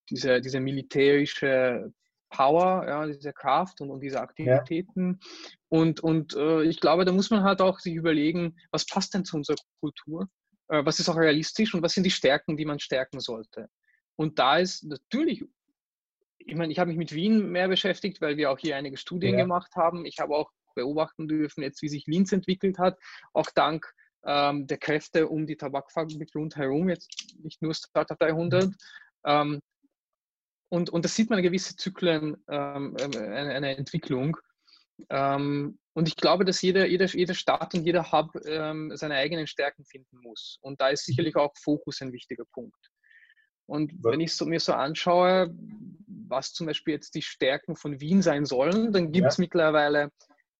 diese, 0.10 0.42
diese 0.42 0.60
militärische 0.60 1.92
Power, 2.30 2.86
ja, 2.88 3.06
diese 3.06 3.34
Kraft 3.34 3.82
und, 3.82 3.92
und 3.92 4.02
diese 4.02 4.22
Aktivitäten. 4.22 5.20
Ja. 5.22 5.28
Und, 5.70 6.00
und 6.02 6.36
äh, 6.36 6.64
ich 6.64 6.80
glaube, 6.80 7.06
da 7.06 7.12
muss 7.12 7.30
man 7.30 7.44
halt 7.44 7.62
auch 7.62 7.80
sich 7.80 7.94
überlegen, 7.94 8.58
was 8.72 8.86
passt 8.86 9.14
denn 9.14 9.26
zu 9.26 9.38
unserer 9.38 9.58
Kultur? 9.80 10.28
Äh, 10.68 10.86
was 10.86 11.00
ist 11.00 11.10
auch 11.10 11.18
realistisch 11.18 11.74
und 11.74 11.82
was 11.82 11.94
sind 11.94 12.04
die 12.04 12.12
Stärken, 12.12 12.58
die 12.58 12.66
man 12.66 12.80
stärken 12.80 13.20
sollte? 13.20 13.70
Und 14.16 14.40
da 14.40 14.58
ist 14.58 14.84
natürlich, 14.84 15.44
ich 16.38 16.56
meine, 16.56 16.72
ich 16.72 16.80
habe 16.80 16.90
mich 16.90 16.98
mit 16.98 17.14
Wien 17.14 17.52
mehr 17.52 17.68
beschäftigt, 17.68 18.22
weil 18.22 18.38
wir 18.38 18.52
auch 18.52 18.60
hier 18.60 18.76
einige 18.76 18.98
Studien 18.98 19.36
ja. 19.36 19.42
gemacht 19.42 19.76
haben. 19.76 20.06
Ich 20.06 20.20
habe 20.20 20.36
auch 20.36 20.52
beobachten 20.76 21.28
dürfen, 21.28 21.64
jetzt 21.64 21.82
wie 21.82 21.90
sich 21.90 22.06
Linz 22.06 22.32
entwickelt 22.32 22.78
hat, 22.78 23.00
auch 23.34 23.50
dank 23.56 23.94
ähm, 24.26 24.68
der 24.68 24.78
Kräfte 24.78 25.28
um 25.28 25.48
die 25.48 25.56
Tabakfabrik 25.56 26.36
rundherum, 26.36 26.90
jetzt 26.90 27.36
nicht 27.42 27.62
nur 27.62 27.74
Startup 27.74 28.18
300. 28.18 28.70
Ähm, 29.26 29.62
und, 30.70 30.90
und 30.90 31.06
da 31.06 31.10
sieht 31.10 31.30
man 31.30 31.42
gewisse 31.42 31.76
Zyklen, 31.76 32.38
ähm, 32.50 32.96
äh, 32.98 33.04
eine, 33.04 33.54
eine, 33.54 33.78
Entwicklung. 33.78 34.38
Ähm, 35.10 35.80
und 35.94 36.08
ich 36.08 36.16
glaube, 36.16 36.46
dass 36.46 36.62
jeder, 36.62 36.86
jeder, 36.86 37.06
jeder 37.06 37.34
Stadt 37.34 37.74
und 37.74 37.86
jeder 37.86 38.12
Hub 38.12 38.32
ähm, 38.46 38.92
seine 38.96 39.16
eigenen 39.16 39.48
Stärken 39.48 39.86
finden 39.86 40.20
muss. 40.22 40.58
Und 40.62 40.82
da 40.82 40.90
ist 40.90 41.06
sicherlich 41.06 41.36
auch 41.36 41.54
Fokus 41.58 42.02
ein 42.02 42.12
wichtiger 42.12 42.46
Punkt. 42.54 42.78
Und 43.68 43.92
wenn 44.04 44.20
ich 44.20 44.36
so, 44.36 44.46
mir 44.46 44.60
so 44.60 44.74
anschaue, 44.74 45.54
was 46.28 46.54
zum 46.54 46.68
Beispiel 46.68 46.94
jetzt 46.94 47.16
die 47.16 47.22
Stärken 47.22 47.76
von 47.76 48.00
Wien 48.00 48.22
sein 48.22 48.46
sollen, 48.46 48.92
dann 48.92 49.12
gibt 49.12 49.28
es 49.28 49.38
ja. 49.38 49.42
mittlerweile 49.42 50.12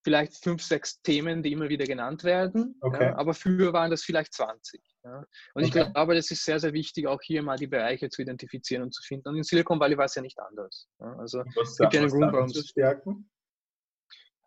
vielleicht 0.04 0.44
fünf, 0.44 0.62
sechs 0.62 1.02
Themen, 1.02 1.42
die 1.42 1.52
immer 1.52 1.68
wieder 1.68 1.86
genannt 1.86 2.24
werden. 2.24 2.76
Okay. 2.82 3.06
Ja, 3.06 3.18
aber 3.18 3.34
früher 3.34 3.74
waren 3.74 3.90
das 3.90 4.04
vielleicht 4.04 4.34
20. 4.34 4.80
Ja. 5.04 5.18
Und 5.18 5.26
okay. 5.56 5.66
ich 5.66 5.72
glaube, 5.72 6.16
das 6.16 6.30
ist 6.30 6.46
sehr, 6.46 6.60
sehr 6.60 6.74
wichtig, 6.74 7.08
auch 7.08 7.20
hier 7.24 7.42
mal 7.42 7.58
die 7.58 7.68
Bereiche 7.68 8.10
zu 8.10 8.22
identifizieren 8.22 8.84
und 8.84 8.94
zu 8.94 9.02
finden. 9.02 9.30
Und 9.30 9.38
in 9.38 9.44
Silicon 9.44 9.80
Valley 9.80 9.98
war 9.98 10.06
es 10.06 10.16
ja 10.16 10.22
nicht 10.22 10.40
anders. 10.40 10.88
Ja. 11.00 11.16
Also 11.18 11.44
es 11.62 11.78
gibt 11.78 11.94
ja 11.94 12.02
einen 12.02 12.10
Grund, 12.10 12.34
warum 12.34 12.46
es 12.46 12.70
stärken. 12.70 13.30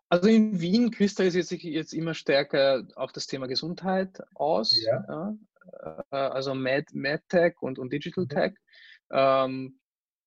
Also 0.09 0.27
in 0.27 0.59
Wien 0.59 0.89
kristallisiert 0.89 1.45
sich 1.45 1.63
jetzt 1.63 1.93
immer 1.93 2.15
stärker 2.15 2.83
auch 2.95 3.11
das 3.11 3.27
Thema 3.27 3.47
Gesundheit 3.47 4.19
aus. 4.33 4.75
Ja. 4.83 5.35
Äh, 6.11 6.15
also 6.15 6.55
Med, 6.55 6.93
MedTech 6.93 7.61
und, 7.61 7.77
und 7.77 7.93
Digital 7.93 8.23
mhm. 8.25 8.29
Tech. 8.29 8.53
Ähm, 9.11 9.79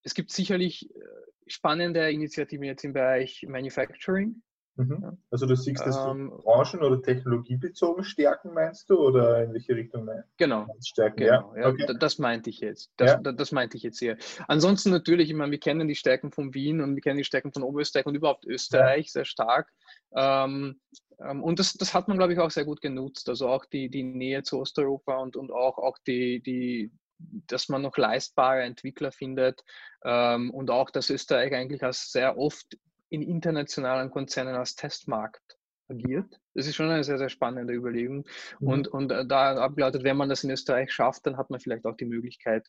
es 0.03 0.13
gibt 0.13 0.31
sicherlich 0.31 0.89
äh, 0.95 0.99
spannende 1.47 2.09
Initiativen 2.11 2.63
jetzt 2.63 2.83
im 2.85 2.93
Bereich 2.93 3.45
Manufacturing. 3.47 4.41
Mhm. 4.75 5.17
Also 5.29 5.45
du 5.45 5.55
siehst 5.55 5.85
das 5.85 5.95
ähm, 5.97 6.31
branchen- 6.43 6.81
oder 6.81 6.99
technologiebezogen 7.01 8.03
Stärken, 8.03 8.53
meinst 8.53 8.89
du? 8.89 8.97
Oder 8.97 9.43
in 9.43 9.53
welche 9.53 9.75
Richtung 9.75 10.05
meinst 10.05 10.29
du? 10.29 10.33
Genau. 10.37 10.65
Stärken? 10.83 11.17
Genau, 11.17 11.55
ja, 11.55 11.67
okay. 11.67 11.95
das 11.99 12.17
meinte 12.17 12.49
ich 12.49 12.59
jetzt. 12.59 12.91
Das, 12.97 13.11
ja. 13.11 13.31
das 13.31 13.51
meinte 13.51 13.77
ich 13.77 13.83
jetzt 13.83 13.99
hier. 13.99 14.17
Ansonsten 14.47 14.89
natürlich, 14.89 15.29
ich 15.29 15.35
meine, 15.35 15.51
wir 15.51 15.59
kennen 15.59 15.87
die 15.87 15.95
Stärken 15.95 16.31
von 16.31 16.53
Wien 16.55 16.81
und 16.81 16.95
wir 16.95 17.01
kennen 17.01 17.17
die 17.17 17.23
Stärken 17.23 17.53
von 17.53 17.61
Oberösterreich 17.61 18.07
und 18.07 18.15
überhaupt 18.15 18.45
Österreich 18.45 19.05
ja. 19.07 19.11
sehr 19.11 19.25
stark. 19.25 19.71
Ähm, 20.15 20.79
ähm, 21.19 21.43
und 21.43 21.59
das, 21.59 21.73
das 21.73 21.93
hat 21.93 22.07
man, 22.07 22.17
glaube 22.17 22.33
ich, 22.33 22.39
auch 22.39 22.51
sehr 22.51 22.65
gut 22.65 22.81
genutzt. 22.81 23.29
Also 23.29 23.49
auch 23.49 23.65
die, 23.65 23.89
die 23.89 24.03
Nähe 24.03 24.41
zu 24.41 24.59
Osteuropa 24.59 25.17
und, 25.17 25.35
und 25.35 25.51
auch, 25.51 25.77
auch 25.77 25.97
die, 26.07 26.41
die, 26.41 26.91
dass 27.19 27.69
man 27.69 27.83
noch 27.83 27.97
leistbare 27.97 28.63
Entwickler 28.63 29.11
findet 29.11 29.63
ähm, 30.03 30.49
und 30.51 30.71
auch, 30.71 30.89
dass 30.89 31.11
Österreich 31.11 31.53
eigentlich 31.53 31.83
als 31.83 32.11
sehr 32.11 32.37
oft 32.37 32.77
in 33.13 33.21
internationalen 33.21 34.09
Konzernen 34.09 34.55
als 34.55 34.75
Testmarkt 34.75 35.59
agiert. 35.87 36.41
Das 36.55 36.65
ist 36.65 36.75
schon 36.75 36.89
eine 36.89 37.03
sehr, 37.03 37.19
sehr 37.19 37.29
spannende 37.29 37.71
Überlegung. 37.71 38.25
Mhm. 38.59 38.67
Und, 38.67 38.87
und 38.87 39.11
äh, 39.11 39.27
da 39.27 39.55
abgeleitet, 39.55 40.03
wenn 40.03 40.17
man 40.17 40.29
das 40.29 40.43
in 40.43 40.49
Österreich 40.49 40.91
schafft, 40.91 41.27
dann 41.27 41.37
hat 41.37 41.51
man 41.51 41.59
vielleicht 41.59 41.85
auch 41.85 41.95
die 41.95 42.05
Möglichkeit, 42.05 42.67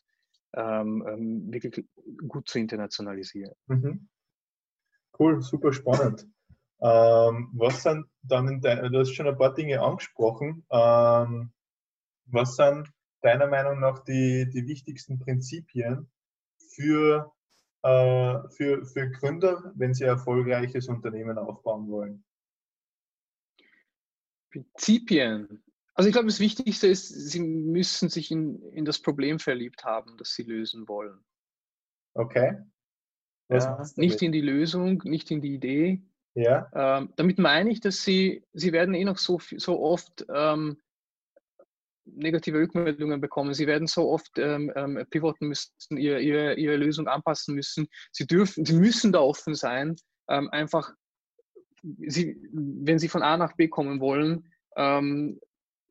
ähm, 0.53 1.03
ähm, 1.07 1.51
wirklich 1.51 1.87
gut 2.27 2.47
zu 2.47 2.59
internationalisieren. 2.59 3.55
Mhm. 3.65 4.07
Cool, 5.17 5.41
super 5.41 5.73
spannend. 5.73 6.27
Ähm, 6.79 7.49
was 7.53 7.81
sind 7.81 8.05
dann, 8.21 8.47
in 8.47 8.61
dein, 8.61 8.91
du 8.91 8.99
hast 8.99 9.15
schon 9.15 9.27
ein 9.27 9.37
paar 9.37 9.55
Dinge 9.55 9.81
angesprochen. 9.81 10.63
Ähm, 10.69 11.53
was 12.25 12.55
sind 12.55 12.87
deiner 13.21 13.47
Meinung 13.47 13.79
nach 13.79 14.03
die, 14.03 14.47
die 14.53 14.67
wichtigsten 14.67 15.17
Prinzipien 15.17 16.11
für 16.75 17.33
für, 17.85 18.83
für 18.85 19.11
Gründer, 19.11 19.71
wenn 19.75 19.93
sie 19.93 20.05
ein 20.05 20.11
erfolgreiches 20.11 20.87
Unternehmen 20.87 21.37
aufbauen 21.37 21.87
wollen? 21.87 22.23
Prinzipien. 24.51 25.63
Also 25.93 26.09
ich 26.09 26.13
glaube, 26.13 26.27
das 26.27 26.39
Wichtigste 26.39 26.87
ist, 26.87 27.09
sie 27.09 27.39
müssen 27.39 28.09
sich 28.09 28.31
in, 28.31 28.61
in 28.71 28.85
das 28.85 28.99
Problem 28.99 29.39
verliebt 29.39 29.85
haben, 29.85 30.17
das 30.17 30.33
sie 30.33 30.43
lösen 30.43 30.87
wollen. 30.87 31.23
Okay. 32.15 32.57
Ja, 33.49 33.83
nicht 33.95 34.21
in 34.21 34.31
die 34.31 34.41
Lösung, 34.41 35.03
nicht 35.05 35.29
in 35.29 35.41
die 35.41 35.53
Idee. 35.53 36.01
Ja. 36.33 36.69
Ähm, 36.73 37.13
damit 37.15 37.37
meine 37.37 37.69
ich, 37.69 37.79
dass 37.79 38.03
sie, 38.03 38.43
sie 38.51 38.73
werden 38.73 38.95
eh 38.95 39.05
noch 39.05 39.17
so, 39.17 39.39
so 39.55 39.79
oft 39.79 40.25
ähm, 40.33 40.81
negative 42.05 42.59
Rückmeldungen 42.59 43.21
bekommen. 43.21 43.53
Sie 43.53 43.67
werden 43.67 43.87
so 43.87 44.09
oft 44.09 44.37
ähm, 44.37 44.71
ähm, 44.75 45.03
pivoten 45.09 45.47
müssen, 45.47 45.71
ihre, 45.97 46.21
ihre, 46.21 46.55
ihre 46.55 46.77
Lösung 46.77 47.07
anpassen 47.07 47.55
müssen. 47.55 47.87
Sie 48.11 48.27
dürfen, 48.27 48.65
sie 48.65 48.75
müssen 48.75 49.11
da 49.11 49.19
offen 49.19 49.55
sein. 49.55 49.95
Ähm, 50.29 50.49
einfach, 50.51 50.91
sie, 51.81 52.37
wenn 52.51 52.99
sie 52.99 53.09
von 53.09 53.23
A 53.23 53.37
nach 53.37 53.55
B 53.55 53.67
kommen 53.67 53.99
wollen, 53.99 54.51
ähm, 54.75 55.39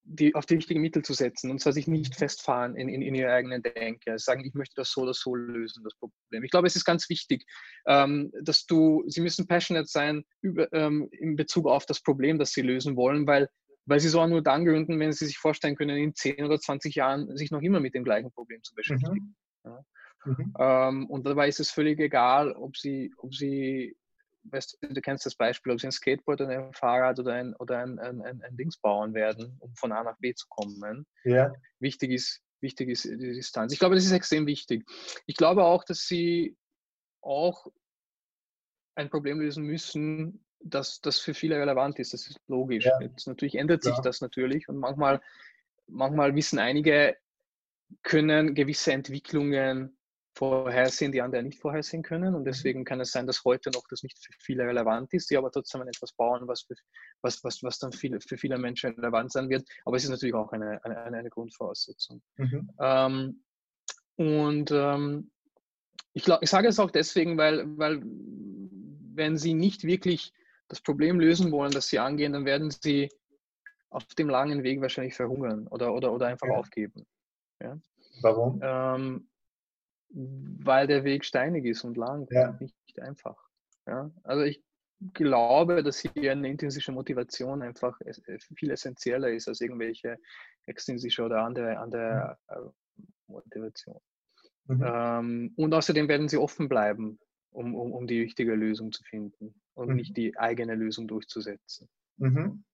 die, 0.07 0.35
auf 0.35 0.45
die 0.45 0.55
richtigen 0.55 0.83
Mittel 0.83 1.03
zu 1.03 1.15
setzen 1.15 1.51
und 1.51 1.61
zwar 1.61 1.73
sich 1.73 1.89
nicht 1.89 2.15
festfahren 2.15 2.77
in, 2.77 2.89
in, 2.89 3.01
in 3.01 3.15
ihrer 3.15 3.33
eigenen 3.33 3.63
Denke. 3.63 4.13
Also 4.13 4.25
sagen, 4.25 4.45
ich 4.45 4.55
möchte 4.55 4.75
das 4.77 4.91
so 4.91 5.03
oder 5.03 5.15
so 5.15 5.35
lösen, 5.35 5.83
das 5.83 5.95
Problem. 5.95 6.45
Ich 6.45 6.51
glaube, 6.51 6.67
es 6.67 6.77
ist 6.77 6.85
ganz 6.85 7.09
wichtig, 7.09 7.47
ähm, 7.87 8.31
dass 8.43 8.67
du, 8.67 9.03
sie 9.07 9.23
müssen 9.23 9.47
passionate 9.47 9.89
sein 9.89 10.25
über, 10.43 10.71
ähm, 10.73 11.09
in 11.11 11.37
Bezug 11.37 11.67
auf 11.67 11.87
das 11.87 12.03
Problem, 12.03 12.39
das 12.39 12.53
sie 12.53 12.63
lösen 12.63 12.97
wollen, 12.97 13.27
weil 13.27 13.49
weil 13.87 14.01
sie 14.01 14.09
so 14.09 14.21
auch 14.21 14.27
nur 14.27 14.43
dann 14.43 14.65
gründen, 14.65 14.99
wenn 14.99 15.13
sie 15.13 15.27
sich 15.27 15.39
vorstellen 15.39 15.77
können, 15.77 15.97
in 15.97 16.15
10 16.15 16.45
oder 16.45 16.59
20 16.59 16.95
Jahren 16.95 17.37
sich 17.37 17.51
noch 17.51 17.63
immer 17.63 17.81
mit 17.81 17.95
dem 17.95 18.05
gleichen 18.05 18.33
Problem 18.33 18.63
zu 18.63 18.75
beschäftigen. 18.75 19.37
Mhm. 19.65 19.71
Ja. 19.71 19.85
Mhm. 20.25 20.55
Ähm, 20.59 21.11
und 21.11 21.27
dabei 21.27 21.49
ist 21.49 21.61
es 21.61 21.71
völlig 21.71 22.01
egal, 22.01 22.53
ob 22.53 22.77
sie, 22.77 23.13
ob 23.19 23.35
sie, 23.35 23.97
weißt 24.45 24.79
du, 24.81 24.89
du 24.89 25.01
kennst 25.01 25.27
das 25.27 25.35
Beispiel, 25.35 25.73
ob 25.73 25.81
sie 25.81 25.89
ein 25.89 25.93
Skateboard 25.93 26.41
oder 26.41 26.51
ein 26.51 26.73
Fahrrad 26.73 27.19
oder 27.19 27.35
ein, 27.35 27.55
oder 27.57 27.79
ein, 27.79 27.99
ein, 27.99 28.23
ein, 28.23 28.43
ein 28.43 28.57
Dings 28.57 28.79
bauen 28.79 29.13
werden, 29.15 29.57
um 29.61 29.75
von 29.75 29.93
A 29.93 30.03
nach 30.03 30.19
B 30.19 30.35
zu 30.35 30.47
kommen. 30.49 31.07
Ja. 31.25 31.53
Wichtig 31.79 32.11
ist, 32.11 32.41
wichtig 32.61 32.89
ist 32.89 33.05
die 33.05 33.17
Distanz. 33.19 33.73
Ich 33.73 33.79
glaube, 33.79 33.95
das 33.95 34.05
ist 34.05 34.13
extrem 34.13 34.47
wichtig. 34.47 34.89
Ich 35.27 35.37
glaube 35.37 35.65
auch, 35.65 35.85
dass 35.85 36.07
sie 36.07 36.57
auch 37.21 37.67
ein 38.97 39.11
Problem 39.11 39.41
lösen 39.41 39.65
müssen, 39.65 40.44
dass 40.65 41.01
das 41.01 41.19
für 41.19 41.35
viele 41.35 41.57
relevant 41.57 41.99
ist. 41.99 42.15
Das 42.15 42.27
ist 42.27 42.41
logisch. 42.49 42.87
Ja. 42.87 43.01
Jetzt 43.01 43.29
natürlich 43.29 43.57
ändert 43.57 43.83
sich 43.83 43.97
das 43.99 44.21
natürlich 44.21 44.69
und 44.69 44.79
manchmal, 44.79 45.21
manchmal 45.87 46.35
wissen 46.35 46.59
einige, 46.59 47.17
können 48.03 48.55
gewisse 48.55 48.93
Entwicklungen 48.93 49.97
vorhersehen, 50.37 51.13
die 51.13 51.23
andere 51.23 51.43
nicht 51.43 51.61
vorhersehen 51.61 52.03
können. 52.03 52.35
Und 52.35 52.41
mhm. 52.41 52.47
deswegen 52.47 52.85
kann 52.85 53.01
es 53.01 53.13
sein, 53.13 53.27
dass 53.27 53.45
heute 53.45 53.71
noch 53.71 53.85
das 53.89 54.03
nicht 54.03 54.19
für 54.19 54.33
viele 54.41 54.65
relevant 54.65 55.13
ist, 55.13 55.31
die 55.31 55.37
aber 55.37 55.51
trotzdem 55.53 55.83
etwas 55.83 56.13
bauen, 56.13 56.49
was, 56.49 56.63
für, 56.63 56.75
was, 57.23 57.45
was, 57.45 57.63
was 57.63 57.79
dann 57.79 57.93
viel, 57.93 58.19
für 58.21 58.37
viele 58.37 58.59
Menschen 58.59 58.95
relevant 58.95 59.31
sein 59.31 59.49
wird. 59.49 59.69
Aber 59.85 59.97
es 59.97 60.05
ist 60.05 60.11
natürlich 60.11 60.35
auch 60.35 60.51
eine, 60.53 60.83
eine, 60.85 60.99
eine 61.05 61.31
Grundvoraussetzung. 61.31 62.21
Mhm. 62.37 62.71
Ähm, 62.81 63.45
und 64.17 64.71
ähm, 64.73 65.31
ich, 66.15 66.25
glaub, 66.25 66.43
ich 66.43 66.51
sage 66.51 66.69
es 66.69 66.81
auch 66.81 66.91
deswegen, 66.91 67.37
weil, 67.37 67.65
weil 67.79 68.03
wenn 68.03 69.37
Sie 69.37 69.55
nicht 69.55 69.85
wirklich 69.85 70.33
das 70.75 70.83
Problem 70.83 71.21
lösen 71.21 71.53
wollen, 71.53 71.73
das 71.73 71.89
sie 71.89 71.99
angehen, 71.99 72.33
dann 72.33 72.45
werden 72.45 72.71
sie 72.71 73.09
auf 73.91 74.05
dem 74.19 74.29
langen 74.29 74.63
Weg 74.63 74.81
wahrscheinlich 74.81 75.15
verhungern 75.15 75.69
oder, 75.69 75.95
oder, 75.95 76.13
oder 76.13 76.27
einfach 76.27 76.49
ja. 76.49 76.55
aufgeben. 76.55 77.07
Ja? 77.63 77.79
Warum? 78.23 78.61
Ähm, 78.63 79.29
weil 80.09 80.87
der 80.87 81.05
Weg 81.05 81.25
steinig 81.25 81.65
ist 81.65 81.85
und 81.85 81.97
lang 81.97 82.27
ja. 82.31 82.51
und 82.51 82.61
nicht 82.61 83.01
einfach. 83.01 83.37
Ja? 83.87 84.11
Also 84.25 84.43
ich, 84.43 84.63
glaube, 85.13 85.83
dass 85.83 85.99
hier 85.99 86.33
eine 86.33 86.49
intrinsische 86.49 86.93
Motivation 86.93 87.61
einfach 87.63 87.99
viel 88.57 88.71
essentieller 88.71 89.29
ist 89.29 89.49
als 89.49 89.61
irgendwelche 89.61 90.19
extrinsische 90.67 91.23
oder 91.23 91.43
andere, 91.43 91.79
andere 91.79 92.39
äh, 92.49 92.61
Motivation. 93.27 94.01
Mhm. 94.67 94.85
Ähm, 94.87 95.53
und 95.57 95.75
außerdem 95.75 96.09
werden 96.09 96.29
sie 96.29 96.39
offen 96.39 96.69
bleiben, 96.69 97.19
um, 97.55 97.75
um, 97.75 97.93
um 97.93 98.07
die 98.07 98.21
richtige 98.21 98.55
Lösung 98.55 98.93
zu 98.93 99.03
finden 99.05 99.55
und 99.75 99.91
mhm. 99.91 99.97
nicht 99.97 100.17
die 100.17 100.37
eigene 100.37 100.75
Lösung 100.75 101.09
durchzusetzen. 101.09 101.89
Mhm. 102.17 102.65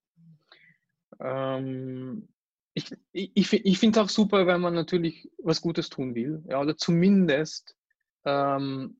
Ähm, 1.19 2.27
ich 2.73 2.95
ich, 3.11 3.53
ich 3.53 3.79
finde 3.79 3.99
es 3.99 4.05
auch 4.05 4.09
super, 4.09 4.47
wenn 4.47 4.61
man 4.61 4.73
natürlich 4.73 5.29
was 5.37 5.61
Gutes 5.61 5.89
tun 5.89 6.15
will, 6.15 6.43
ja, 6.47 6.59
oder 6.59 6.77
zumindest 6.77 7.75
ähm, 8.25 8.97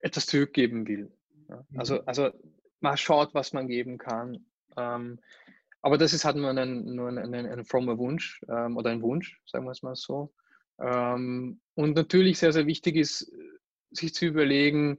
etwas 0.00 0.26
zurückgeben 0.26 0.86
will. 0.86 1.12
Ja. 1.48 1.64
Mhm. 1.68 1.78
Also, 1.78 2.04
also 2.04 2.30
man 2.80 2.96
schaut, 2.96 3.34
was 3.34 3.52
man 3.52 3.68
geben 3.68 3.98
kann. 3.98 4.46
Ähm, 4.76 5.20
aber 5.80 5.98
das 5.98 6.12
ist 6.12 6.24
halt 6.24 6.36
nur 6.36 6.50
ein, 6.50 6.84
nur 6.94 7.08
ein, 7.08 7.18
ein, 7.18 7.46
ein 7.46 7.64
frommer 7.64 7.98
Wunsch 7.98 8.40
ähm, 8.48 8.76
oder 8.76 8.90
ein 8.90 9.02
Wunsch, 9.02 9.40
sagen 9.46 9.66
wir 9.66 9.72
es 9.72 9.82
mal 9.82 9.94
so. 9.94 10.32
Ähm, 10.78 11.60
und 11.74 11.94
natürlich 11.94 12.38
sehr, 12.38 12.52
sehr 12.52 12.66
wichtig 12.66 12.96
ist, 12.96 13.30
sich 13.96 14.14
zu 14.14 14.26
überlegen, 14.26 14.98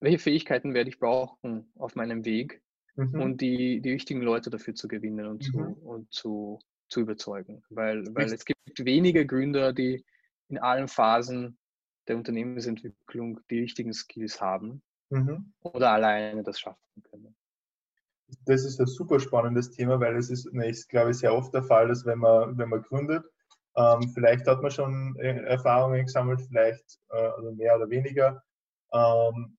welche 0.00 0.18
Fähigkeiten 0.18 0.74
werde 0.74 0.90
ich 0.90 0.98
brauchen 0.98 1.70
auf 1.76 1.96
meinem 1.96 2.24
Weg 2.24 2.62
mhm. 2.96 3.20
und 3.20 3.40
die, 3.40 3.80
die 3.80 3.92
richtigen 3.92 4.22
Leute 4.22 4.50
dafür 4.50 4.74
zu 4.74 4.88
gewinnen 4.88 5.26
und, 5.26 5.48
mhm. 5.48 5.52
zu, 5.52 5.58
und 5.58 6.12
zu, 6.12 6.58
zu 6.88 7.00
überzeugen. 7.00 7.62
Weil, 7.70 8.04
weil 8.14 8.32
es 8.32 8.44
gibt 8.44 8.84
wenige 8.84 9.26
Gründer, 9.26 9.72
die 9.72 10.04
in 10.48 10.58
allen 10.58 10.88
Phasen 10.88 11.58
der 12.06 12.16
Unternehmensentwicklung 12.16 13.40
die 13.50 13.60
richtigen 13.60 13.92
Skills 13.92 14.40
haben 14.40 14.82
mhm. 15.10 15.52
oder 15.60 15.92
alleine 15.92 16.42
das 16.42 16.58
schaffen 16.60 17.02
können. 17.02 17.34
Das 18.44 18.64
ist 18.64 18.78
ein 18.78 18.86
super 18.86 19.20
spannendes 19.20 19.70
Thema, 19.70 20.00
weil 20.00 20.16
es 20.16 20.28
ist, 20.28 20.50
glaube 20.88 21.12
ich, 21.12 21.18
sehr 21.18 21.34
oft 21.34 21.52
der 21.54 21.62
Fall, 21.62 21.88
dass 21.88 22.04
wenn 22.04 22.18
man, 22.18 22.58
wenn 22.58 22.68
man 22.68 22.82
gründet, 22.82 23.24
ähm, 23.78 24.10
vielleicht 24.12 24.46
hat 24.46 24.60
man 24.60 24.72
schon 24.72 25.16
äh, 25.20 25.40
Erfahrungen 25.44 26.04
gesammelt, 26.04 26.40
vielleicht 26.40 26.98
äh, 27.10 27.16
also 27.16 27.52
mehr 27.52 27.76
oder 27.76 27.88
weniger. 27.88 28.42
Ähm, 28.92 29.56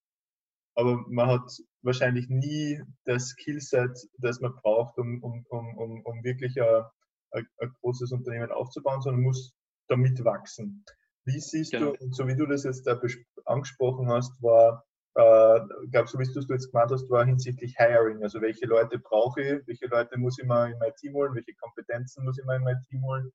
aber 0.76 1.04
man 1.08 1.28
hat 1.28 1.50
wahrscheinlich 1.84 2.28
nie 2.30 2.82
das 3.06 3.30
Skillset, 3.30 3.98
das 4.18 4.42
man 4.42 4.54
braucht, 4.56 4.98
um, 4.98 5.24
um, 5.24 5.46
um, 5.50 6.02
um 6.04 6.24
wirklich 6.24 6.62
ein, 6.62 6.84
ein, 7.32 7.48
ein 7.60 7.74
großes 7.82 8.12
Unternehmen 8.12 8.52
aufzubauen, 8.52 9.02
sondern 9.02 9.24
muss 9.24 9.54
damit 9.88 10.24
wachsen. 10.26 10.84
Wie 11.26 11.40
siehst 11.40 11.72
genau. 11.72 11.94
du, 11.94 12.12
so 12.12 12.28
wie 12.28 12.36
du 12.36 12.46
das 12.46 12.64
jetzt 12.64 12.88
da 12.88 13.00
angesprochen 13.46 14.10
hast, 14.10 14.42
war, 14.42 14.84
äh, 15.16 15.60
glaube 15.92 16.08
so 16.08 16.20
wie 16.20 16.26
du 16.26 16.40
es 16.40 16.48
jetzt 16.50 16.72
gemeint 16.72 16.92
hast, 16.92 17.10
war 17.10 17.26
hinsichtlich 17.26 17.76
Hiring. 17.78 18.22
Also 18.24 18.42
welche 18.42 18.66
Leute 18.66 19.00
brauche 19.00 19.42
ich, 19.42 19.68
welche 19.68 19.88
Leute 19.88 20.18
muss 20.18 20.40
ich 20.40 20.46
mal 20.46 20.72
in 20.72 20.80
mein 20.80 20.94
Team 20.96 21.14
holen, 21.14 21.36
welche 21.36 21.54
Kompetenzen 21.56 22.26
muss 22.26 22.38
ich 22.38 22.46
mal 22.46 22.58
in 22.58 22.64
mein 22.64 22.84
Team 22.90 23.04
holen. 23.04 23.32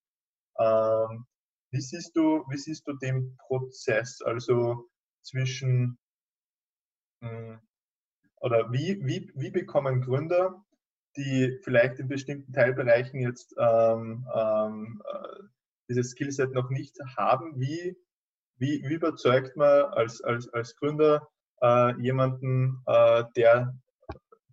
Ähm, 0.58 1.26
wie, 1.70 1.80
siehst 1.80 2.16
du, 2.16 2.44
wie 2.48 2.56
siehst 2.56 2.86
du 2.86 2.92
den 2.94 3.36
Prozess, 3.36 4.20
also 4.22 4.88
zwischen 5.22 5.98
hm, 7.20 7.60
oder 8.36 8.70
wie, 8.72 9.00
wie, 9.04 9.32
wie 9.34 9.50
bekommen 9.50 10.02
Gründer, 10.02 10.62
die 11.16 11.58
vielleicht 11.62 11.98
in 11.98 12.08
bestimmten 12.08 12.52
Teilbereichen 12.52 13.20
jetzt 13.20 13.54
ähm, 13.58 14.26
ähm, 14.34 15.02
äh, 15.10 15.44
dieses 15.88 16.10
Skillset 16.10 16.52
noch 16.52 16.70
nicht 16.70 16.96
haben, 17.16 17.58
wie, 17.58 17.96
wie, 18.56 18.82
wie 18.86 18.94
überzeugt 18.94 19.56
man 19.56 19.84
als, 19.92 20.22
als, 20.22 20.48
als 20.52 20.76
Gründer 20.76 21.28
äh, 21.62 21.98
jemanden, 22.00 22.82
äh, 22.86 23.24
der 23.36 23.74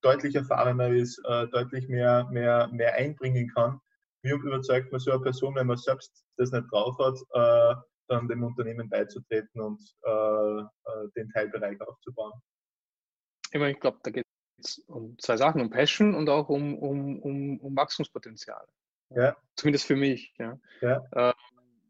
deutlich 0.02 0.36
erfahrener 0.36 0.90
ist, 0.90 1.22
äh, 1.28 1.48
deutlich 1.48 1.88
mehr, 1.88 2.28
mehr, 2.32 2.70
mehr 2.72 2.96
einbringen 2.96 3.50
kann, 3.54 3.82
wie 4.24 4.30
überzeugt 4.30 4.92
man 4.92 5.00
so 5.00 5.12
eine 5.12 5.22
Person, 5.22 5.56
wenn 5.56 5.68
man 5.68 5.78
selbst 5.78 6.26
das 6.38 6.52
nicht 6.52 6.66
drauf 6.72 6.98
hat, 7.00 7.18
äh, 7.34 7.76
dann 8.08 8.28
dem 8.28 8.44
Unternehmen 8.44 8.90
beizutreten 8.90 9.62
und 9.62 9.82
äh, 10.04 10.60
äh 10.62 11.10
den 11.16 11.30
Teilbereich 11.30 11.80
aufzubauen? 11.82 12.34
Ich, 13.52 13.60
meine, 13.60 13.72
ich 13.72 13.80
glaube, 13.80 14.00
da 14.04 14.12
geht 14.12 14.26
es 14.58 14.80
um 14.88 15.18
zwei 15.20 15.38
Sachen, 15.38 15.62
um 15.62 15.70
Passion 15.70 16.14
und 16.16 16.30
auch 16.30 16.50
um, 16.50 16.78
um, 16.78 17.20
um, 17.20 17.60
um 17.60 17.76
Wachstumspotenzial. 17.76 18.66
Ja. 19.10 19.36
Zumindest 19.56 19.86
für 19.86 19.96
mich. 19.96 20.34
Ja. 20.38 20.60
ja. 20.82 21.04
Äh, 21.12 21.34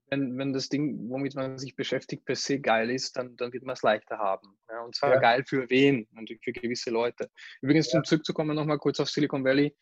wenn, 0.10 0.38
wenn 0.38 0.54
das 0.54 0.68
Ding, 0.70 1.10
womit 1.10 1.36
man 1.36 1.58
sich 1.58 1.76
beschäftigt, 1.76 2.26
per 2.26 2.36
se 2.36 2.60
geil 2.60 2.90
ist, 2.90 3.16
dann, 3.16 3.38
dann 3.38 3.54
wird 3.54 3.64
man 3.64 3.74
es 3.74 3.82
leichter 3.82 4.18
haben. 4.18 4.58
Ja. 4.70 4.84
Und 4.84 4.96
zwar 4.96 5.12
ja. 5.12 5.20
geil 5.20 5.44
für 5.46 5.70
wen? 5.70 6.08
Natürlich 6.12 6.44
für 6.44 6.52
gewisse 6.52 6.90
Leute. 6.90 7.30
Übrigens, 7.62 7.94
um 7.94 8.04
zurückzukommen, 8.04 8.56
nochmal 8.56 8.78
kurz 8.78 9.00
auf 9.00 9.10
Silicon 9.10 9.44
Valley 9.44 9.76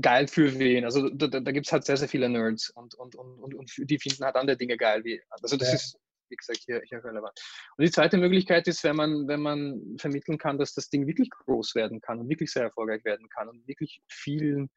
geil 0.00 0.26
für 0.26 0.58
wen. 0.58 0.84
Also 0.84 1.08
da, 1.08 1.26
da, 1.26 1.40
da 1.40 1.52
gibt 1.52 1.66
es 1.66 1.72
halt 1.72 1.84
sehr, 1.84 1.96
sehr 1.96 2.08
viele 2.08 2.28
Nerds 2.28 2.70
und, 2.70 2.94
und, 2.94 3.14
und, 3.14 3.38
und, 3.40 3.54
und 3.54 3.70
die 3.78 3.98
finden 3.98 4.24
halt 4.24 4.36
andere 4.36 4.56
Dinge 4.56 4.76
geil. 4.76 5.04
Wie, 5.04 5.20
also 5.30 5.56
das 5.56 5.68
ja. 5.68 5.74
ist, 5.74 5.98
wie 6.28 6.36
gesagt, 6.36 6.60
hier, 6.64 6.82
hier 6.88 7.04
relevant. 7.04 7.38
Und 7.76 7.84
die 7.84 7.90
zweite 7.90 8.16
Möglichkeit 8.16 8.66
ist, 8.66 8.82
wenn 8.84 8.96
man, 8.96 9.28
wenn 9.28 9.40
man 9.40 9.96
vermitteln 9.98 10.38
kann, 10.38 10.58
dass 10.58 10.74
das 10.74 10.88
Ding 10.88 11.06
wirklich 11.06 11.30
groß 11.30 11.74
werden 11.74 12.00
kann 12.00 12.20
und 12.20 12.28
wirklich 12.28 12.50
sehr 12.50 12.64
erfolgreich 12.64 13.04
werden 13.04 13.28
kann 13.28 13.48
und 13.48 13.66
wirklich 13.68 14.00
vielen, 14.08 14.70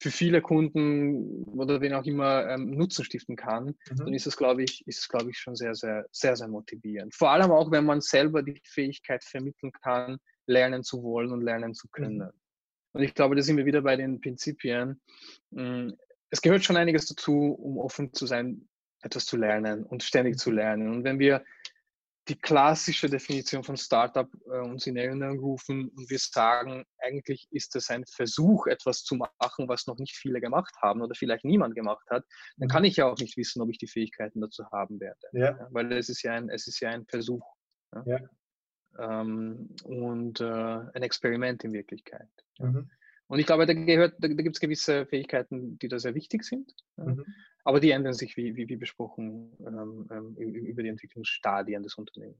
für 0.00 0.10
viele 0.10 0.40
Kunden 0.40 1.44
oder 1.44 1.80
wen 1.80 1.92
auch 1.92 2.04
immer 2.04 2.48
ähm, 2.48 2.70
Nutzen 2.70 3.04
stiften 3.04 3.36
kann, 3.36 3.66
mhm. 3.90 3.96
dann 3.96 4.14
ist 4.14 4.26
es, 4.26 4.36
glaube 4.36 4.62
ich, 4.62 4.86
ist 4.86 5.00
es, 5.00 5.08
glaube 5.08 5.30
ich, 5.30 5.38
schon 5.38 5.56
sehr, 5.56 5.74
sehr, 5.74 6.06
sehr, 6.10 6.36
sehr 6.36 6.48
motivierend. 6.48 7.14
Vor 7.14 7.30
allem 7.30 7.50
auch, 7.50 7.70
wenn 7.70 7.84
man 7.84 8.00
selber 8.00 8.42
die 8.42 8.60
Fähigkeit 8.64 9.22
vermitteln 9.22 9.72
kann, 9.72 10.18
lernen 10.46 10.82
zu 10.82 11.02
wollen 11.02 11.32
und 11.32 11.42
lernen 11.42 11.74
zu 11.74 11.88
können. 11.88 12.30
Und 12.92 13.02
ich 13.02 13.14
glaube, 13.14 13.36
da 13.36 13.42
sind 13.42 13.56
wir 13.56 13.66
wieder 13.66 13.82
bei 13.82 13.96
den 13.96 14.20
Prinzipien. 14.20 15.00
Hm, 15.52 15.96
es 16.30 16.42
gehört 16.42 16.64
schon 16.64 16.76
einiges 16.76 17.06
dazu, 17.06 17.52
um 17.52 17.78
offen 17.78 18.12
zu 18.12 18.26
sein, 18.26 18.68
etwas 19.02 19.26
zu 19.26 19.36
lernen 19.36 19.84
und 19.84 20.02
ständig 20.02 20.38
zu 20.38 20.50
lernen. 20.50 20.88
Und 20.88 21.04
wenn 21.04 21.18
wir 21.18 21.44
die 22.28 22.38
klassische 22.38 23.08
Definition 23.08 23.64
von 23.64 23.76
Startup 23.76 24.28
äh, 24.46 24.58
uns 24.58 24.86
in 24.86 24.96
Erinnerung 24.96 25.40
rufen 25.40 25.88
und 25.88 26.10
wir 26.10 26.18
sagen, 26.18 26.84
eigentlich 26.98 27.48
ist 27.50 27.74
es 27.74 27.90
ein 27.90 28.04
Versuch, 28.06 28.66
etwas 28.66 29.02
zu 29.02 29.16
machen, 29.16 29.68
was 29.68 29.86
noch 29.86 29.96
nicht 29.96 30.14
viele 30.14 30.40
gemacht 30.40 30.74
haben 30.80 31.02
oder 31.02 31.14
vielleicht 31.14 31.44
niemand 31.44 31.74
gemacht 31.74 32.06
hat, 32.10 32.24
dann 32.58 32.66
mhm. 32.66 32.70
kann 32.70 32.84
ich 32.84 32.96
ja 32.96 33.06
auch 33.06 33.18
nicht 33.18 33.36
wissen, 33.36 33.62
ob 33.62 33.70
ich 33.70 33.78
die 33.78 33.88
Fähigkeiten 33.88 34.40
dazu 34.40 34.64
haben 34.70 35.00
werde. 35.00 35.18
Ja. 35.32 35.58
Ja, 35.58 35.68
weil 35.70 35.92
es 35.92 36.08
ist 36.08 36.22
ja 36.22 36.32
ein, 36.32 36.50
es 36.50 36.66
ist 36.66 36.78
ja 36.80 36.90
ein 36.90 37.06
Versuch. 37.06 37.44
Ja 38.06 38.20
ähm, 38.98 39.70
und 39.84 40.40
äh, 40.40 40.44
ein 40.44 41.02
Experiment 41.02 41.64
in 41.64 41.72
Wirklichkeit. 41.72 42.28
Mhm. 42.58 42.90
Und 43.26 43.38
ich 43.38 43.46
glaube, 43.46 43.66
da, 43.66 43.74
gehört, 43.74 44.14
da, 44.18 44.28
da 44.28 44.42
gibt 44.42 44.56
es 44.56 44.60
gewisse 44.60 45.06
Fähigkeiten, 45.06 45.78
die 45.78 45.88
da 45.88 45.98
sehr 45.98 46.14
wichtig 46.14 46.42
sind, 46.42 46.74
mhm. 46.96 47.24
aber 47.64 47.78
die 47.78 47.92
ändern 47.92 48.12
sich, 48.12 48.36
wie, 48.36 48.56
wie, 48.56 48.68
wie 48.68 48.76
besprochen, 48.76 49.52
ähm, 49.60 50.08
ähm 50.10 50.36
über 50.36 50.82
die 50.82 50.88
Entwicklungsstadien 50.88 51.82
des 51.82 51.94
Unternehmens. 51.94 52.38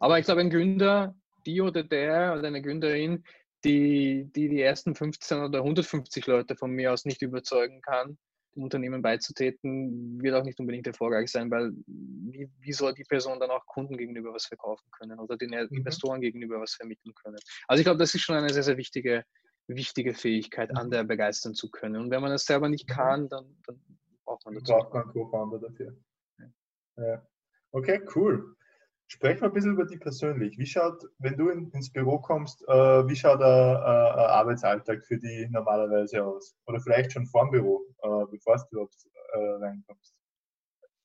Aber 0.00 0.18
ich 0.18 0.26
glaube, 0.26 0.42
ein 0.42 0.50
Gründer, 0.50 1.14
die 1.46 1.60
oder 1.60 1.82
der 1.82 2.36
oder 2.38 2.48
eine 2.48 2.62
Gründerin, 2.62 3.24
die, 3.64 4.30
die 4.34 4.48
die 4.48 4.60
ersten 4.60 4.94
15 4.94 5.38
oder 5.38 5.58
150 5.60 6.26
Leute 6.26 6.56
von 6.56 6.72
mir 6.72 6.92
aus 6.92 7.04
nicht 7.04 7.22
überzeugen 7.22 7.80
kann, 7.80 8.18
dem 8.54 8.64
Unternehmen 8.64 9.02
beizutreten, 9.02 10.22
wird 10.22 10.34
auch 10.34 10.44
nicht 10.44 10.58
unbedingt 10.60 10.86
erfolgreich 10.86 11.30
sein, 11.30 11.50
weil 11.50 11.72
wie, 11.86 12.50
wie 12.60 12.72
soll 12.72 12.94
die 12.94 13.04
Person 13.04 13.40
dann 13.40 13.50
auch 13.50 13.66
Kunden 13.66 13.96
gegenüber 13.96 14.32
was 14.32 14.46
verkaufen 14.46 14.90
können 14.92 15.18
oder 15.18 15.36
den 15.36 15.50
mhm. 15.50 15.76
Investoren 15.76 16.20
gegenüber 16.20 16.60
was 16.60 16.74
vermitteln 16.74 17.14
können? 17.14 17.38
Also 17.68 17.80
ich 17.80 17.84
glaube, 17.84 17.98
das 17.98 18.14
ist 18.14 18.22
schon 18.22 18.36
eine 18.36 18.52
sehr, 18.52 18.62
sehr 18.62 18.76
wichtige, 18.76 19.24
wichtige 19.66 20.14
Fähigkeit, 20.14 20.70
mhm. 20.70 20.78
andere 20.78 21.04
begeistern 21.04 21.54
zu 21.54 21.70
können. 21.70 21.96
Und 21.96 22.10
wenn 22.10 22.22
man 22.22 22.30
das 22.30 22.44
selber 22.44 22.68
nicht 22.68 22.88
mhm. 22.88 22.92
kann, 22.92 23.28
dann, 23.28 23.56
dann 23.66 23.80
braucht 24.24 24.44
man 24.44 24.54
dazu. 24.54 24.72
Braucht 24.72 24.94
man 24.94 25.08
Co-Founder 25.08 25.58
dafür. 25.58 25.96
Ja. 26.96 27.26
Okay, 27.72 28.02
cool. 28.14 28.54
Sprechen 29.12 29.42
wir 29.42 29.48
ein 29.48 29.52
bisschen 29.52 29.72
über 29.72 29.84
die 29.84 29.98
persönlich. 29.98 30.56
Wie 30.56 30.64
schaut, 30.64 31.04
wenn 31.18 31.36
du 31.36 31.50
in, 31.50 31.70
ins 31.72 31.92
Büro 31.92 32.18
kommst, 32.18 32.62
äh, 32.66 33.06
wie 33.06 33.14
schaut 33.14 33.42
ein, 33.42 33.76
ein, 33.76 34.30
Arbeitsalltag 34.30 35.04
für 35.04 35.18
die 35.18 35.46
normalerweise 35.50 36.24
aus? 36.24 36.56
Oder 36.64 36.80
vielleicht 36.80 37.12
schon 37.12 37.26
vor 37.26 37.44
dem 37.44 37.50
Büro, 37.50 37.82
äh, 38.02 38.24
bevor 38.30 38.56
du 38.56 38.62
überhaupt 38.70 38.96
äh, 39.34 39.38
reinkommst? 39.38 40.14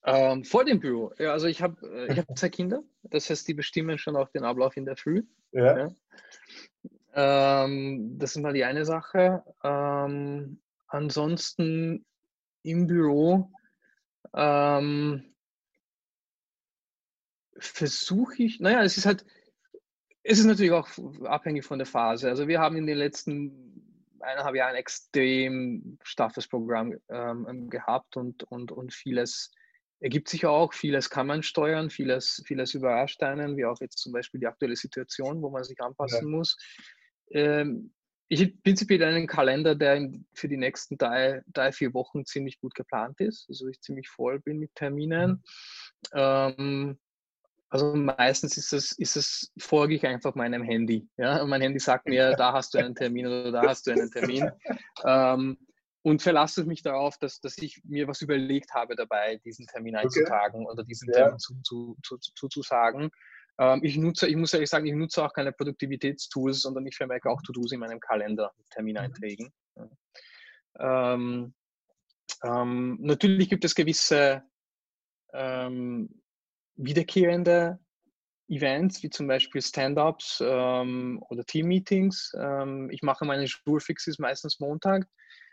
Ähm, 0.05 0.45
vor 0.45 0.63
dem 0.63 0.79
Büro. 0.79 1.11
Ja, 1.17 1.33
also 1.33 1.47
ich 1.47 1.61
habe 1.61 1.85
äh, 1.85 2.13
ich 2.13 2.17
hab 2.17 2.37
zwei 2.37 2.47
Kinder, 2.47 2.81
das 3.03 3.29
heißt, 3.29 3.45
die 3.45 3.53
bestimmen 3.53 3.97
schon 3.97 4.15
auch 4.15 4.29
den 4.29 4.45
Ablauf 4.45 4.77
in 4.77 4.85
der 4.85 4.95
Früh. 4.95 5.23
Ja. 5.51 5.77
ja. 5.77 7.65
Ähm, 7.65 8.17
das 8.17 8.37
ist 8.37 8.41
mal 8.41 8.53
die 8.53 8.63
eine 8.63 8.85
Sache. 8.85 9.43
Ähm, 9.65 10.61
ansonsten 10.87 12.05
im 12.63 12.87
Büro 12.87 13.51
ähm, 14.33 15.25
versuche 17.59 18.43
ich, 18.43 18.59
naja, 18.59 18.83
es 18.83 18.97
ist 18.97 19.05
halt, 19.05 19.25
es 20.23 20.39
ist 20.39 20.45
natürlich 20.45 20.71
auch 20.71 20.89
abhängig 21.23 21.65
von 21.65 21.79
der 21.79 21.85
Phase. 21.85 22.29
Also 22.29 22.47
wir 22.47 22.59
haben 22.59 22.75
in 22.77 22.87
den 22.87 22.97
letzten 22.97 23.77
eineinhalb 24.19 24.55
Jahren 24.55 24.71
ein 24.71 24.75
extrem 24.75 25.97
straffes 26.03 26.47
Programm 26.47 26.95
ähm, 27.09 27.69
gehabt 27.69 28.17
und, 28.17 28.43
und, 28.43 28.71
und 28.71 28.93
vieles 28.93 29.51
ergibt 29.99 30.29
sich 30.29 30.45
auch, 30.45 30.73
vieles 30.73 31.09
kann 31.09 31.27
man 31.27 31.43
steuern, 31.43 31.89
vieles, 31.89 32.43
vieles 32.45 32.73
überrascht 32.73 33.23
einen, 33.23 33.57
wie 33.57 33.65
auch 33.65 33.79
jetzt 33.81 33.97
zum 33.97 34.11
Beispiel 34.11 34.39
die 34.39 34.47
aktuelle 34.47 34.75
Situation, 34.75 35.41
wo 35.41 35.49
man 35.49 35.63
sich 35.63 35.79
anpassen 35.81 36.29
ja. 36.29 36.37
muss. 36.37 36.57
Ähm, 37.31 37.93
ich 38.29 38.41
habe 38.41 38.53
prinzipiell 38.63 39.03
einen 39.03 39.25
Kalender, 39.25 39.73
der 39.73 40.11
für 40.33 40.49
die 40.49 40.57
nächsten 40.57 40.97
drei, 40.97 41.41
drei, 41.47 41.71
vier 41.71 41.93
Wochen 41.93 42.25
ziemlich 42.25 42.59
gut 42.59 42.75
geplant 42.75 43.21
ist. 43.21 43.47
Also 43.47 43.67
ich 43.67 43.79
ziemlich 43.79 44.09
voll 44.09 44.39
bin 44.41 44.59
mit 44.59 44.75
Terminen. 44.75 45.31
Mhm. 45.31 45.39
Ähm, 46.13 46.99
also 47.69 47.95
meistens 47.95 48.57
ist 48.57 48.71
es, 48.71 48.91
ist 48.93 49.17
es, 49.17 49.51
folge 49.57 49.95
ich 49.95 50.05
einfach 50.05 50.35
meinem 50.35 50.63
Handy. 50.63 51.07
Ja? 51.17 51.41
Und 51.41 51.49
mein 51.49 51.61
Handy 51.61 51.79
sagt 51.79 52.07
mir, 52.07 52.33
da 52.37 52.53
hast 52.53 52.73
du 52.73 52.77
einen 52.77 52.95
Termin 52.95 53.27
oder 53.27 53.51
da 53.51 53.61
hast 53.63 53.87
du 53.87 53.91
einen 53.91 54.11
Termin. 54.11 54.49
Ähm, 55.05 55.57
und 56.01 56.21
verlasse 56.21 56.63
mich 56.63 56.81
darauf, 56.81 57.17
dass, 57.17 57.41
dass 57.41 57.57
ich 57.57 57.81
mir 57.83 58.07
was 58.07 58.21
überlegt 58.21 58.73
habe 58.73 58.95
dabei, 58.95 59.41
diesen 59.43 59.67
Termin 59.67 59.97
einzutragen 59.97 60.61
okay. 60.61 60.71
oder 60.71 60.83
diesen 60.85 61.11
Termin 61.11 61.33
ja. 61.33 61.37
zu, 61.37 61.55
zu, 61.63 61.97
zu, 62.01 62.17
zu, 62.17 62.47
zu 62.47 62.61
sagen. 62.61 63.09
Ähm, 63.59 63.81
ich 63.83 63.97
nutze, 63.97 64.27
ich 64.27 64.37
muss 64.37 64.53
ehrlich 64.53 64.69
sagen, 64.69 64.85
ich 64.85 64.93
nutze 64.93 65.23
auch 65.25 65.33
keine 65.33 65.51
Produktivitätstools, 65.51 66.61
sondern 66.61 66.85
ich 66.85 66.95
vermerke 66.95 67.29
auch 67.29 67.41
To-Dos 67.41 67.73
in 67.73 67.81
meinem 67.81 67.99
Kalender, 67.99 68.53
Termineinträgen. 68.69 69.51
Mhm. 69.75 69.89
Ähm, 70.79 71.53
ähm, 72.43 72.97
natürlich 73.01 73.49
gibt 73.49 73.65
es 73.65 73.75
gewisse 73.75 74.43
ähm, 75.33 76.21
wiederkehrende 76.77 77.79
Events, 78.47 79.03
wie 79.03 79.09
zum 79.09 79.27
Beispiel 79.27 79.61
Stand-ups 79.61 80.41
ähm, 80.45 81.21
oder 81.29 81.43
Team-Meetings. 81.43 82.33
Ähm, 82.39 82.89
ich 82.91 83.03
mache 83.03 83.25
meine 83.25 83.47
Schulfixes 83.47 84.19
meistens 84.19 84.59
Montag 84.59 85.07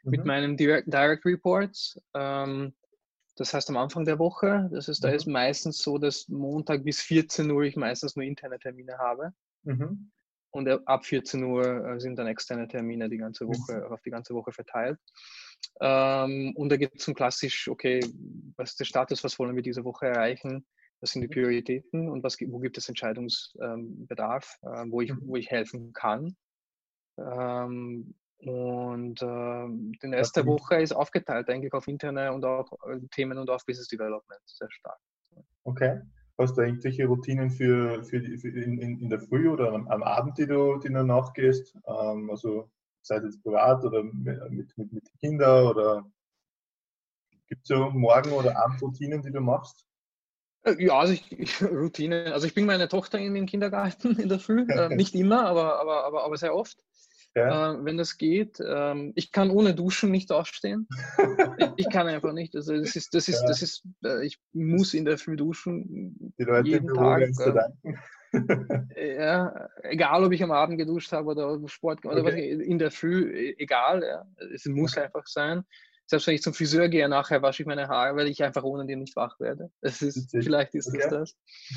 mhm. 0.05 0.11
mit 0.11 0.25
meinen 0.25 0.57
Direct, 0.57 0.93
Direct 0.93 1.25
Reports. 1.25 1.99
Das 3.37 3.53
heißt 3.53 3.69
am 3.71 3.77
Anfang 3.77 4.05
der 4.05 4.19
Woche. 4.19 4.69
Das 4.73 4.89
ist, 4.89 5.03
mhm. 5.03 5.09
da 5.09 5.15
ist 5.15 5.27
meistens 5.27 5.79
so, 5.79 5.99
dass 5.99 6.29
Montag 6.29 6.85
bis 6.85 7.01
14 7.03 7.51
Uhr 7.51 7.63
ich 7.63 7.77
meistens 7.77 8.17
nur 8.17 8.25
interne 8.25 8.59
Termine 8.59 8.99
habe. 8.99 9.33
Mhm. 9.65 10.11
Und 10.51 10.69
ab 10.87 11.05
14 11.05 11.43
Uhr 11.43 11.85
äh, 11.85 12.01
sind 12.01 12.17
dann 12.17 12.29
externe 12.29 12.69
Termine 12.69 13.09
die 13.09 13.17
ganze 13.17 13.47
Woche, 13.49 13.75
mhm. 13.75 13.93
auf 13.93 14.01
die 14.03 14.11
ganze 14.11 14.35
Woche 14.35 14.53
verteilt. 14.53 15.01
Ähm, 15.81 16.53
und 16.55 16.69
da 16.69 16.77
geht 16.77 16.95
es 16.95 17.09
um 17.09 17.15
klassisch, 17.15 17.69
okay, 17.69 18.01
was 18.57 18.71
ist 18.71 18.81
der 18.81 18.85
Status, 18.85 19.25
was 19.25 19.39
wollen 19.39 19.57
wir 19.57 19.63
diese 19.63 19.85
Woche 19.85 20.07
erreichen? 20.07 20.65
Was 21.05 21.11
sind 21.11 21.21
die 21.21 21.29
mhm. 21.29 21.33
Prioritäten 21.33 22.09
und 22.09 22.25
was, 22.25 22.39
wo 22.41 22.59
gibt 22.61 22.79
es 22.79 22.89
Entscheidungsbedarf, 22.89 24.59
äh, 24.63 24.87
wo, 24.89 25.03
ich, 25.03 25.13
mhm. 25.13 25.21
wo 25.27 25.37
ich 25.37 25.51
helfen 25.51 25.93
kann? 25.93 26.35
Ähm, 27.19 28.15
und 28.39 29.21
äh, 29.21 29.99
den 30.03 30.15
Rest 30.15 30.35
der 30.35 30.47
Woche 30.47 30.81
ist 30.81 30.93
aufgeteilt 30.93 31.51
eigentlich 31.51 31.75
auf 31.75 31.89
interne 31.89 32.33
und 32.33 32.43
auch 32.47 32.73
äh, 32.89 33.01
Themen 33.11 33.37
und 33.37 33.51
auf 33.51 33.67
Business 33.67 33.89
Development 33.89 34.41
sehr 34.47 34.71
stark. 34.71 34.99
Okay. 35.65 36.01
Hast 36.39 36.57
du 36.57 36.63
irgendwelche 36.63 37.07
Routinen 37.07 37.51
für, 37.51 38.03
für, 38.05 38.21
die, 38.21 38.39
für 38.39 38.49
in, 38.49 38.79
in, 38.81 39.11
der 39.11 39.21
Früh 39.21 39.51
oder 39.51 39.75
am, 39.75 39.87
am, 39.89 40.03
Abend, 40.03 40.39
die 40.39 40.47
du, 40.47 40.79
die 40.79 40.89
du 40.89 41.05
nachgehst? 41.05 41.77
Ähm, 41.87 42.31
also 42.31 42.71
sei 43.03 43.17
es 43.17 43.25
jetzt 43.25 43.43
privat 43.43 43.85
oder 43.85 44.03
mit, 44.05 44.79
mit, 44.79 44.91
mit 44.91 45.13
Kindern 45.21 45.67
oder 45.67 46.11
gibt 47.47 47.61
es 47.61 47.69
so 47.69 47.91
Morgen- 47.91 48.33
oder 48.33 48.57
Abendroutinen, 48.57 49.21
die 49.21 49.31
du 49.31 49.43
machst? 49.43 49.87
Ja, 50.79 50.99
also 50.99 51.13
ich, 51.13 51.31
ich, 51.33 51.63
Routine. 51.63 52.33
Also 52.33 52.47
ich 52.47 52.55
bringe 52.55 52.67
meine 52.67 52.89
Tochter 52.89 53.19
in 53.19 53.35
den 53.35 53.47
Kindergarten 53.47 54.19
in 54.19 54.29
der 54.29 54.39
Früh. 54.39 54.67
Äh, 54.69 54.89
nicht 54.95 55.15
immer, 55.15 55.47
aber, 55.47 55.81
aber, 55.81 56.05
aber, 56.05 56.25
aber 56.25 56.37
sehr 56.37 56.55
oft 56.55 56.79
ja. 57.35 57.73
äh, 57.73 57.85
wenn 57.85 57.97
das 57.97 58.17
geht. 58.17 58.59
Ähm, 58.65 59.13
ich 59.15 59.33
kann 59.33 59.51
ohne 59.51 59.75
Duschen 59.75 60.11
nicht 60.11 60.31
aufstehen. 60.33 60.89
ich, 61.59 61.69
ich, 61.77 61.91
kann 61.91 62.07
einfach 62.07 62.33
nicht. 62.33 62.55
Also 62.55 62.77
das 62.77 62.97
ist, 62.97 63.15
das 63.15 63.29
ist, 63.29 63.43
ja. 63.43 63.49
das 63.49 63.63
ist, 63.63 63.85
äh, 64.05 64.25
ich 64.25 64.39
muss 64.53 64.95
in 64.95 65.05
der 65.05 65.19
Früh 65.19 65.37
duschen. 65.37 66.35
Die 66.39 66.45
Leute 66.45 66.69
jeden 66.69 66.89
im 66.89 66.95
Tag. 66.95 67.23
Äh, 68.97 69.17
ja, 69.17 69.69
egal 69.83 70.25
ob 70.25 70.33
ich 70.33 70.43
am 70.43 70.51
Abend 70.51 70.77
geduscht 70.79 71.13
habe 71.13 71.31
oder 71.31 71.69
Sport 71.69 72.05
oder 72.05 72.23
okay. 72.23 72.57
was, 72.59 72.67
in 72.67 72.79
der 72.79 72.91
Früh, 72.91 73.31
e, 73.31 73.55
egal. 73.59 74.03
Ja. 74.03 74.27
Es 74.53 74.65
muss 74.67 74.97
einfach 74.99 75.27
sein. 75.27 75.65
Selbst 76.07 76.27
wenn 76.27 76.35
ich 76.35 76.43
zum 76.43 76.55
Friseur 76.55 76.89
gehe, 76.89 77.09
nachher 77.09 77.43
wasche 77.43 77.63
ich 77.63 77.67
meine 77.67 77.89
Haare, 77.89 78.17
weil 78.17 78.29
ich 78.29 78.43
einfach 78.43 78.63
ohne 78.63 78.87
die 78.87 78.97
nicht 78.97 79.17
wach 79.17 79.41
werde. 79.41 79.71
Es 79.81 80.03
ist, 80.03 80.31
vielleicht 80.31 80.75
ist 80.75 80.89
okay. 80.89 81.09
das 81.11 81.35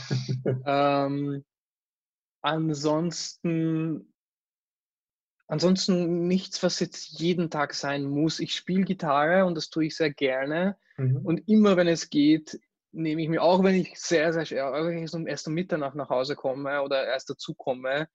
das. 0.10 0.26
ähm, 0.66 1.46
ansonsten 2.42 4.14
Ansonsten 5.48 6.28
nichts, 6.28 6.62
was 6.62 6.82
jetzt 6.82 7.20
jeden 7.20 7.50
Tag 7.50 7.74
sein 7.74 8.04
muss. 8.04 8.40
Ich 8.40 8.54
spiele 8.54 8.84
Gitarre 8.84 9.46
und 9.46 9.56
das 9.56 9.70
tue 9.70 9.86
ich 9.86 9.96
sehr 9.96 10.12
gerne. 10.12 10.78
Mhm. 10.98 11.26
Und 11.26 11.48
immer, 11.48 11.78
wenn 11.78 11.88
es 11.88 12.10
geht, 12.10 12.60
nehme 12.92 13.22
ich 13.22 13.30
mir, 13.30 13.42
auch 13.42 13.64
wenn 13.64 13.76
ich 13.76 13.98
sehr, 13.98 14.34
sehr 14.34 14.46
schwer, 14.46 14.74
wenn 14.74 15.04
ich 15.04 15.28
erst 15.28 15.48
um 15.48 15.54
Mitternacht 15.54 15.96
nach 15.96 16.10
Hause 16.10 16.36
komme 16.36 16.82
oder 16.82 17.06
erst 17.06 17.30
dazu 17.30 17.54
komme, 17.54 18.10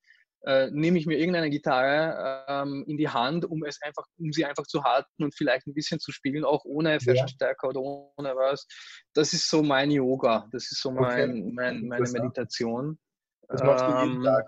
äh, 0.44 0.70
nehme 0.70 0.98
ich 0.98 1.06
mir 1.06 1.18
irgendeine 1.18 1.50
Gitarre 1.50 2.44
ähm, 2.48 2.84
in 2.86 2.96
die 2.96 3.08
Hand, 3.08 3.44
um 3.44 3.64
es 3.64 3.80
einfach, 3.82 4.04
um 4.18 4.32
sie 4.32 4.44
einfach 4.44 4.66
zu 4.66 4.82
halten 4.82 5.22
und 5.22 5.34
vielleicht 5.36 5.66
ein 5.66 5.74
bisschen 5.74 6.00
zu 6.00 6.10
spielen, 6.10 6.44
auch 6.44 6.64
ohne 6.64 6.98
Verstärker 7.00 7.68
ja. 7.68 7.70
oder 7.70 7.80
ohne 7.80 8.34
was. 8.34 8.66
Das 9.14 9.32
ist 9.32 9.48
so 9.48 9.62
mein 9.62 9.90
Yoga, 9.90 10.48
das 10.52 10.70
ist 10.72 10.82
so 10.82 10.90
mein, 10.90 11.30
okay. 11.30 11.52
mein 11.52 11.82
meine 11.86 12.10
Meditation. 12.10 12.98
Das 13.48 13.62
machst 13.62 13.84
du 13.84 13.98
jeden 14.04 14.16
ähm, 14.16 14.24
Tag. 14.24 14.46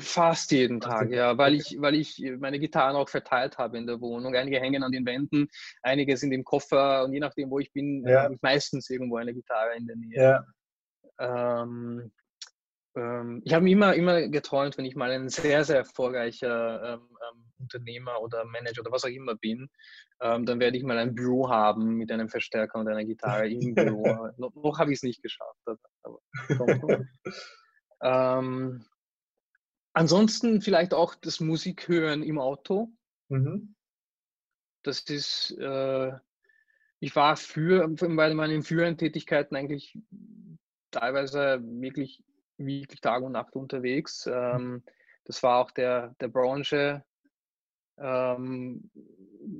Fast 0.00 0.50
jeden 0.50 0.80
Tag, 0.80 1.10
ja, 1.10 1.38
weil 1.38 1.54
ich, 1.54 1.76
weil 1.78 1.94
ich 1.94 2.20
meine 2.40 2.58
Gitarren 2.58 2.96
auch 2.96 3.08
verteilt 3.08 3.56
habe 3.56 3.78
in 3.78 3.86
der 3.86 4.00
Wohnung. 4.00 4.34
Einige 4.34 4.58
hängen 4.58 4.82
an 4.82 4.90
den 4.90 5.06
Wänden, 5.06 5.48
einige 5.82 6.16
sind 6.16 6.32
im 6.32 6.42
Koffer 6.42 7.04
und 7.04 7.12
je 7.12 7.20
nachdem, 7.20 7.50
wo 7.50 7.60
ich 7.60 7.72
bin, 7.72 8.04
ja. 8.04 8.24
habe 8.24 8.34
ich 8.34 8.42
meistens 8.42 8.90
irgendwo 8.90 9.18
eine 9.18 9.32
Gitarre 9.32 9.76
in 9.76 9.86
der 9.86 9.96
Nähe. 9.96 10.44
Ja. 11.20 11.62
Ähm, 11.62 12.10
ähm, 12.96 13.42
ich 13.44 13.52
habe 13.54 13.70
immer, 13.70 13.94
immer 13.94 14.28
geträumt, 14.28 14.76
wenn 14.78 14.84
ich 14.84 14.96
mal 14.96 15.10
ein 15.10 15.28
sehr, 15.28 15.64
sehr 15.64 15.78
erfolgreicher 15.78 16.94
ähm, 16.94 17.00
ähm 17.00 17.44
Unternehmer 17.60 18.22
oder 18.22 18.46
Manager 18.46 18.80
oder 18.80 18.90
was 18.90 19.04
auch 19.04 19.10
immer 19.10 19.34
bin, 19.34 19.68
ähm, 20.22 20.46
dann 20.46 20.60
werde 20.60 20.78
ich 20.78 20.82
mal 20.82 20.96
ein 20.96 21.14
Büro 21.14 21.50
haben 21.50 21.96
mit 21.96 22.10
einem 22.10 22.30
Verstärker 22.30 22.78
und 22.78 22.88
einer 22.88 23.04
Gitarre 23.04 23.50
im 23.50 23.74
Büro. 23.74 24.02
noch, 24.38 24.54
noch 24.54 24.78
habe 24.78 24.92
ich 24.92 25.00
es 25.00 25.02
nicht 25.02 25.22
geschafft. 25.22 25.60
Aber, 26.02 27.04
ähm, 28.02 28.82
Ansonsten 29.92 30.60
vielleicht 30.60 30.94
auch 30.94 31.14
das 31.14 31.40
Musikhören 31.40 32.22
im 32.22 32.38
Auto. 32.38 32.92
Mhm. 33.28 33.74
Das 34.82 35.00
ist, 35.00 35.50
äh, 35.58 36.12
ich 37.00 37.16
war 37.16 37.36
für, 37.36 37.88
bei 37.88 38.34
meinen 38.34 38.62
früheren 38.62 38.96
Tätigkeiten 38.96 39.56
eigentlich 39.56 39.98
teilweise 40.90 41.60
wirklich, 41.62 42.22
wirklich 42.66 43.00
Tag 43.00 43.22
und 43.22 43.32
Nacht 43.32 43.54
unterwegs. 43.56 44.28
Ähm, 44.30 44.82
das 45.24 45.42
war 45.42 45.58
auch 45.58 45.70
der, 45.70 46.14
der 46.20 46.28
Branche, 46.28 47.04
ähm, 47.98 48.90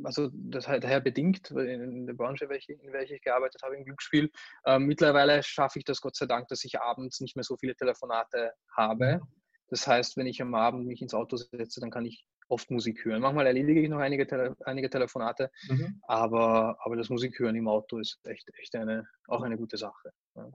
also 0.05 0.31
das 0.33 0.69
halt 0.69 0.85
daher 0.85 1.01
bedingt, 1.01 1.51
in 1.51 2.07
der 2.07 2.15
Branche, 2.15 2.45
in 2.45 2.93
welcher 2.93 3.15
ich 3.15 3.23
gearbeitet 3.23 3.63
habe, 3.63 3.77
im 3.77 3.85
Glücksspiel. 3.85 4.31
Ähm, 4.65 4.87
mittlerweile 4.87 5.43
schaffe 5.43 5.79
ich 5.79 5.85
das 5.85 6.01
Gott 6.01 6.17
sei 6.17 6.27
Dank, 6.27 6.49
dass 6.49 6.65
ich 6.65 6.81
abends 6.81 7.21
nicht 7.21 7.37
mehr 7.37 7.45
so 7.45 7.57
viele 7.57 7.75
Telefonate 7.75 8.53
habe. 8.77 9.19
Mhm. 9.19 9.29
Das 9.69 9.87
heißt, 9.87 10.17
wenn 10.17 10.27
ich 10.27 10.43
am 10.43 10.55
Abend 10.55 10.87
mich 10.87 11.01
ins 11.01 11.15
Auto 11.15 11.37
setze, 11.37 11.81
dann 11.81 11.91
kann 11.91 12.05
ich 12.05 12.27
oft 12.49 12.71
Musik 12.71 13.05
hören. 13.05 13.23
Manchmal 13.23 13.47
erledige 13.47 13.81
ich 13.81 13.89
noch 13.89 14.01
einige, 14.01 14.27
Tele 14.27 14.57
einige 14.65 14.91
Telefonate, 14.91 15.51
mhm. 15.69 16.01
aber, 16.09 16.77
aber 16.81 16.97
das 16.97 17.09
Musikhören 17.09 17.55
im 17.55 17.69
Auto 17.69 17.99
ist 17.99 18.19
echt, 18.27 18.51
echt 18.59 18.75
eine, 18.75 19.07
auch 19.29 19.43
eine 19.43 19.57
gute 19.57 19.77
Sache. 19.77 20.13
Ja. 20.35 20.51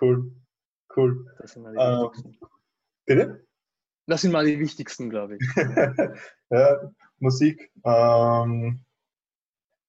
Cool, 0.00 0.32
cool. 0.96 1.26
Das 1.38 1.52
sind 1.52 1.62
mal 1.62 1.72
die 1.72 1.78
uh, 1.78 2.10
wichtigsten. 2.10 2.46
Bitte? 3.06 3.46
Das 4.06 4.22
sind 4.22 4.32
mal 4.32 4.44
die 4.44 4.58
wichtigsten, 4.58 5.10
glaube 5.10 5.36
ich. 5.36 5.56
ja, 6.50 6.90
Musik, 7.18 7.70
ähm, 7.84 8.84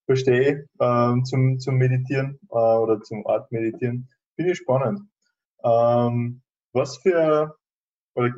verstehe 0.06 0.68
ähm, 0.80 1.24
zum, 1.24 1.58
zum 1.58 1.76
Meditieren 1.76 2.38
äh, 2.50 2.54
oder 2.54 3.00
zum 3.00 3.26
Art 3.26 3.50
Meditieren. 3.50 4.08
Finde 4.36 4.52
ich 4.52 4.58
spannend. 4.58 5.00
Ähm, 5.64 6.42
was 6.72 6.98
für 6.98 7.56
oder 8.14 8.32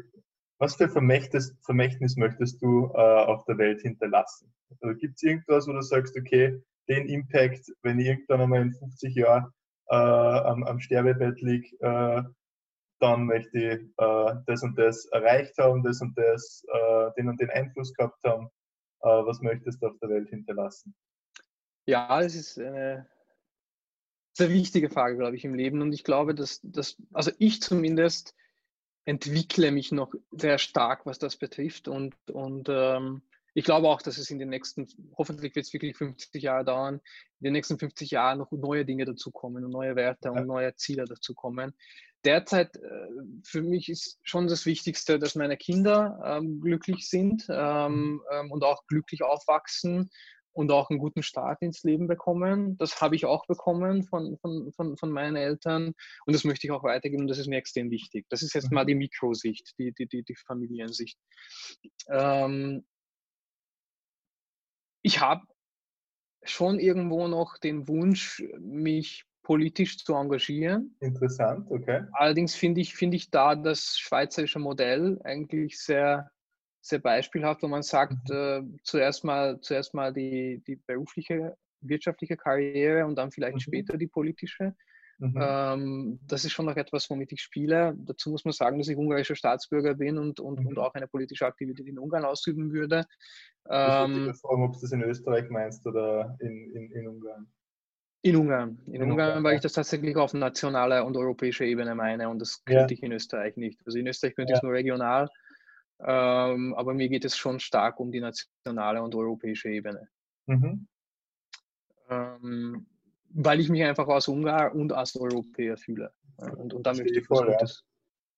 was 0.59 0.77
für 0.77 0.89
Vermächtnis, 0.89 1.55
Vermächtnis 1.63 2.17
möchtest 2.17 2.63
du 2.63 2.91
äh, 2.95 2.99
auf 2.99 3.45
der 3.45 3.59
Welt 3.59 3.81
hinterlassen? 3.83 4.53
Also 4.81 4.97
Gibt 4.97 5.17
es 5.17 5.23
irgendwas, 5.23 5.67
wo 5.67 5.73
du 5.73 5.83
sagst, 5.83 6.17
okay, 6.17 6.63
den 6.89 7.09
Impact, 7.09 7.73
wenn 7.83 7.99
ich 7.99 8.07
irgendwann 8.07 8.41
einmal 8.41 8.63
in 8.63 8.73
50 8.73 9.15
Jahren 9.15 9.53
äh, 9.89 9.97
am, 9.97 10.63
am, 10.65 10.81
Sterbebett 10.81 11.41
liege, 11.41 11.69
äh, 11.81 12.23
dann 13.05 13.27
möchte 13.27 13.59
ich 13.59 13.81
äh, 13.99 14.35
das 14.47 14.63
und 14.63 14.79
das 14.79 15.05
erreicht 15.07 15.59
haben, 15.59 15.83
das 15.83 16.01
und 16.01 16.17
das, 16.17 16.65
äh, 16.73 17.11
den 17.19 17.29
und 17.29 17.41
den 17.41 17.51
Einfluss 17.51 17.93
gehabt 17.93 18.23
haben. 18.25 18.47
Äh, 19.03 19.09
was 19.09 19.41
möchtest 19.41 19.83
du 19.83 19.89
auf 19.89 19.99
der 20.01 20.09
Welt 20.09 20.31
hinterlassen? 20.31 20.95
Ja, 21.87 22.21
das 22.21 22.35
ist 22.35 22.59
eine 22.59 23.07
sehr 24.33 24.49
wichtige 24.49 24.89
Frage, 24.89 25.19
glaube 25.19 25.37
ich, 25.37 25.45
im 25.45 25.55
Leben. 25.55 25.83
Und 25.83 25.93
ich 25.93 26.03
glaube, 26.03 26.35
dass, 26.35 26.61
dass 26.63 26.97
also 27.13 27.31
ich 27.39 27.61
zumindest 27.61 28.35
entwickle 29.05 29.71
mich 29.71 29.93
noch 29.93 30.15
sehr 30.31 30.57
stark, 30.57 31.05
was 31.05 31.19
das 31.19 31.37
betrifft 31.37 31.89
und, 31.89 32.15
und 32.31 32.69
ähm, 32.71 33.21
ich 33.53 33.65
glaube 33.65 33.89
auch, 33.89 34.01
dass 34.01 34.17
es 34.17 34.31
in 34.31 34.39
den 34.39 34.49
nächsten, 34.49 34.89
hoffentlich 35.17 35.55
wird 35.55 35.67
es 35.67 35.73
wirklich 35.75 35.95
50 35.97 36.43
Jahre 36.43 36.65
dauern, 36.65 36.95
in 37.39 37.45
den 37.45 37.53
nächsten 37.53 37.79
50 37.79 38.11
Jahren 38.11 38.39
noch 38.39 38.51
neue 38.51 38.87
Dinge 38.87 39.05
dazukommen 39.05 39.63
und 39.63 39.71
neue 39.71 39.95
Werte 39.95 40.33
und 40.33 40.47
neue 40.47 40.75
Ziele 40.75 41.05
dazukommen. 41.05 41.75
Derzeit 42.25 42.77
äh, 42.77 43.09
für 43.45 43.63
mich 43.63 43.89
ist 43.89 44.19
schon 44.23 44.47
das 44.47 44.67
Wichtigste, 44.67 45.19
dass 45.19 45.35
meine 45.35 45.57
Kinder 45.57 46.21
ähm, 46.25 46.61
glücklich 46.61 47.09
sind 47.09 47.47
ähm, 47.51 48.23
ähm, 48.33 48.51
und 48.51 48.65
auch 48.65 48.87
glücklich 48.87 49.23
aufwachsen 49.23 50.11
und 50.53 50.71
auch 50.71 50.89
einen 50.89 51.01
guten 51.01 51.23
Start 51.23 51.61
ins 51.63 51.83
Leben 51.83 52.07
bekommen. 52.07 52.77
Das 52.79 53.01
habe 53.01 53.17
ich 53.17 53.27
auch 53.27 53.47
bekommen 53.47 54.05
von, 54.05 54.39
von, 54.39 54.73
von, 54.73 54.97
von 54.97 55.11
meinen 55.11 55.37
Eltern 55.37 55.93
und 56.27 56.33
das 56.33 56.45
möchte 56.45 56.67
ich 56.67 56.71
auch 56.71 56.85
weitergeben 56.85 57.23
und 57.23 57.29
das 57.29 57.39
ist 57.39 57.49
mir 57.49 57.59
extrem 57.59 57.91
wichtig. 57.91 58.25
Das 58.31 58.43
ist 58.43 58.55
jetzt 58.55 58.73
mal 58.73 58.87
die 58.87 58.95
Mikrosicht, 58.95 59.75
die, 59.79 59.93
die, 59.93 60.07
die, 60.07 60.23
die 60.23 60.37
Familiensicht. 60.47 61.19
Ähm, 62.09 62.87
ich 65.03 65.21
habe 65.21 65.43
schon 66.45 66.79
irgendwo 66.79 67.29
noch 67.29 67.59
den 67.59 67.89
Wunsch, 67.89 68.43
mich 68.59 69.25
politisch 69.45 70.05
zu 70.05 70.15
engagieren. 70.15 70.97
Interessant, 71.01 71.71
okay. 71.71 72.03
Allerdings 72.13 72.57
finde 72.57 72.81
ich, 72.81 72.95
find 72.95 73.15
ich 73.15 73.31
da 73.31 73.55
das 73.55 73.97
schweizerische 73.99 74.59
Modell 74.59 75.21
eigentlich 75.23 75.79
sehr, 75.79 76.31
sehr 76.81 76.99
beispielhaft, 76.99 77.63
wo 77.63 77.69
man 77.69 77.83
sagt, 77.83 78.29
mhm. 78.29 78.35
äh, 78.35 78.63
zuerst 78.83 79.23
mal, 79.25 79.61
zuerst 79.61 79.95
mal 79.95 80.13
die, 80.13 80.63
die 80.67 80.77
berufliche, 80.77 81.57
wirtschaftliche 81.81 82.37
Karriere 82.37 83.07
und 83.07 83.17
dann 83.17 83.31
vielleicht 83.31 83.57
mhm. 83.57 83.61
später 83.61 83.97
die 83.97 84.09
politische. 84.09 84.75
Mhm. 85.19 85.35
Ähm, 85.41 86.21
das 86.27 86.45
ist 86.45 86.53
schon 86.53 86.67
noch 86.67 86.77
etwas, 86.77 87.09
womit 87.09 87.31
ich 87.33 87.41
spiele. 87.41 87.95
Dazu 87.99 88.31
muss 88.31 88.45
man 88.45 88.53
sagen, 88.53 88.79
dass 88.79 88.89
ich 88.89 88.97
ungarischer 88.97 89.37
Staatsbürger 89.37 89.95
bin 89.95 90.19
und, 90.19 90.41
und, 90.41 90.61
mhm. 90.61 90.67
und 90.67 90.79
auch 90.79 90.95
eine 90.95 91.07
politische 91.07 91.47
Aktivität 91.47 91.87
in 91.87 91.99
Ungarn 91.99 92.25
ausüben 92.25 92.73
würde. 92.73 93.07
Ähm, 93.71 94.31
ich 94.31 94.41
fragen, 94.41 94.65
ob 94.65 94.73
du 94.73 94.81
das 94.81 94.93
in 94.93 95.03
Österreich 95.03 95.49
meinst 95.51 95.87
oder 95.87 96.37
in, 96.41 96.73
in, 96.75 96.91
in 96.93 97.09
Ungarn. 97.09 97.47
In 98.25 98.37
Ungarn. 98.37 98.79
In, 98.87 98.95
in 98.95 99.03
Ungarn, 99.03 99.11
Ungarn, 99.11 99.45
weil 99.45 99.57
ich 99.57 99.61
das 99.61 99.75
tatsächlich 99.75 100.17
auf 100.17 100.33
nationaler 100.33 101.05
und 101.05 101.15
europäischer 101.15 101.67
Ebene 101.67 101.95
meine 101.95 102.31
und 102.31 102.39
das 102.39 102.65
könnte 102.65 102.95
ja. 102.95 102.97
ich 102.97 103.03
in 103.03 103.13
Österreich 103.13 103.59
nicht. 103.59 103.79
Also 103.85 103.99
in 103.99 104.07
Österreich 104.07 104.35
könnte 104.35 104.53
ja. 104.53 104.57
ich 104.57 104.59
es 104.61 104.63
nur 104.63 104.73
regional, 104.73 105.29
ähm, 106.01 106.73
aber 106.75 106.95
mir 106.95 107.11
geht 107.11 107.27
es 107.27 107.37
schon 107.37 107.61
stark 107.61 108.01
um 108.01 108.13
die 108.13 108.21
nationale 108.21 109.03
und 109.03 109.15
europäische 109.15 109.69
Ebene. 109.69 110.09
Mhm. 110.47 110.89
Ähm, 112.09 112.87
weil 113.29 113.61
ich 113.61 113.69
mich 113.69 113.83
einfach 113.83 114.09
als 114.09 114.27
Ungar 114.27 114.75
und 114.75 114.95
als 114.95 115.15
Europäer 115.17 115.77
fühle. 115.77 116.11
Und, 116.39 116.73
und 116.73 116.87
da, 116.87 116.95
möchte 116.95 117.21
ich, 117.21 117.27
voll, 117.27 117.53
Gutes, 117.53 117.85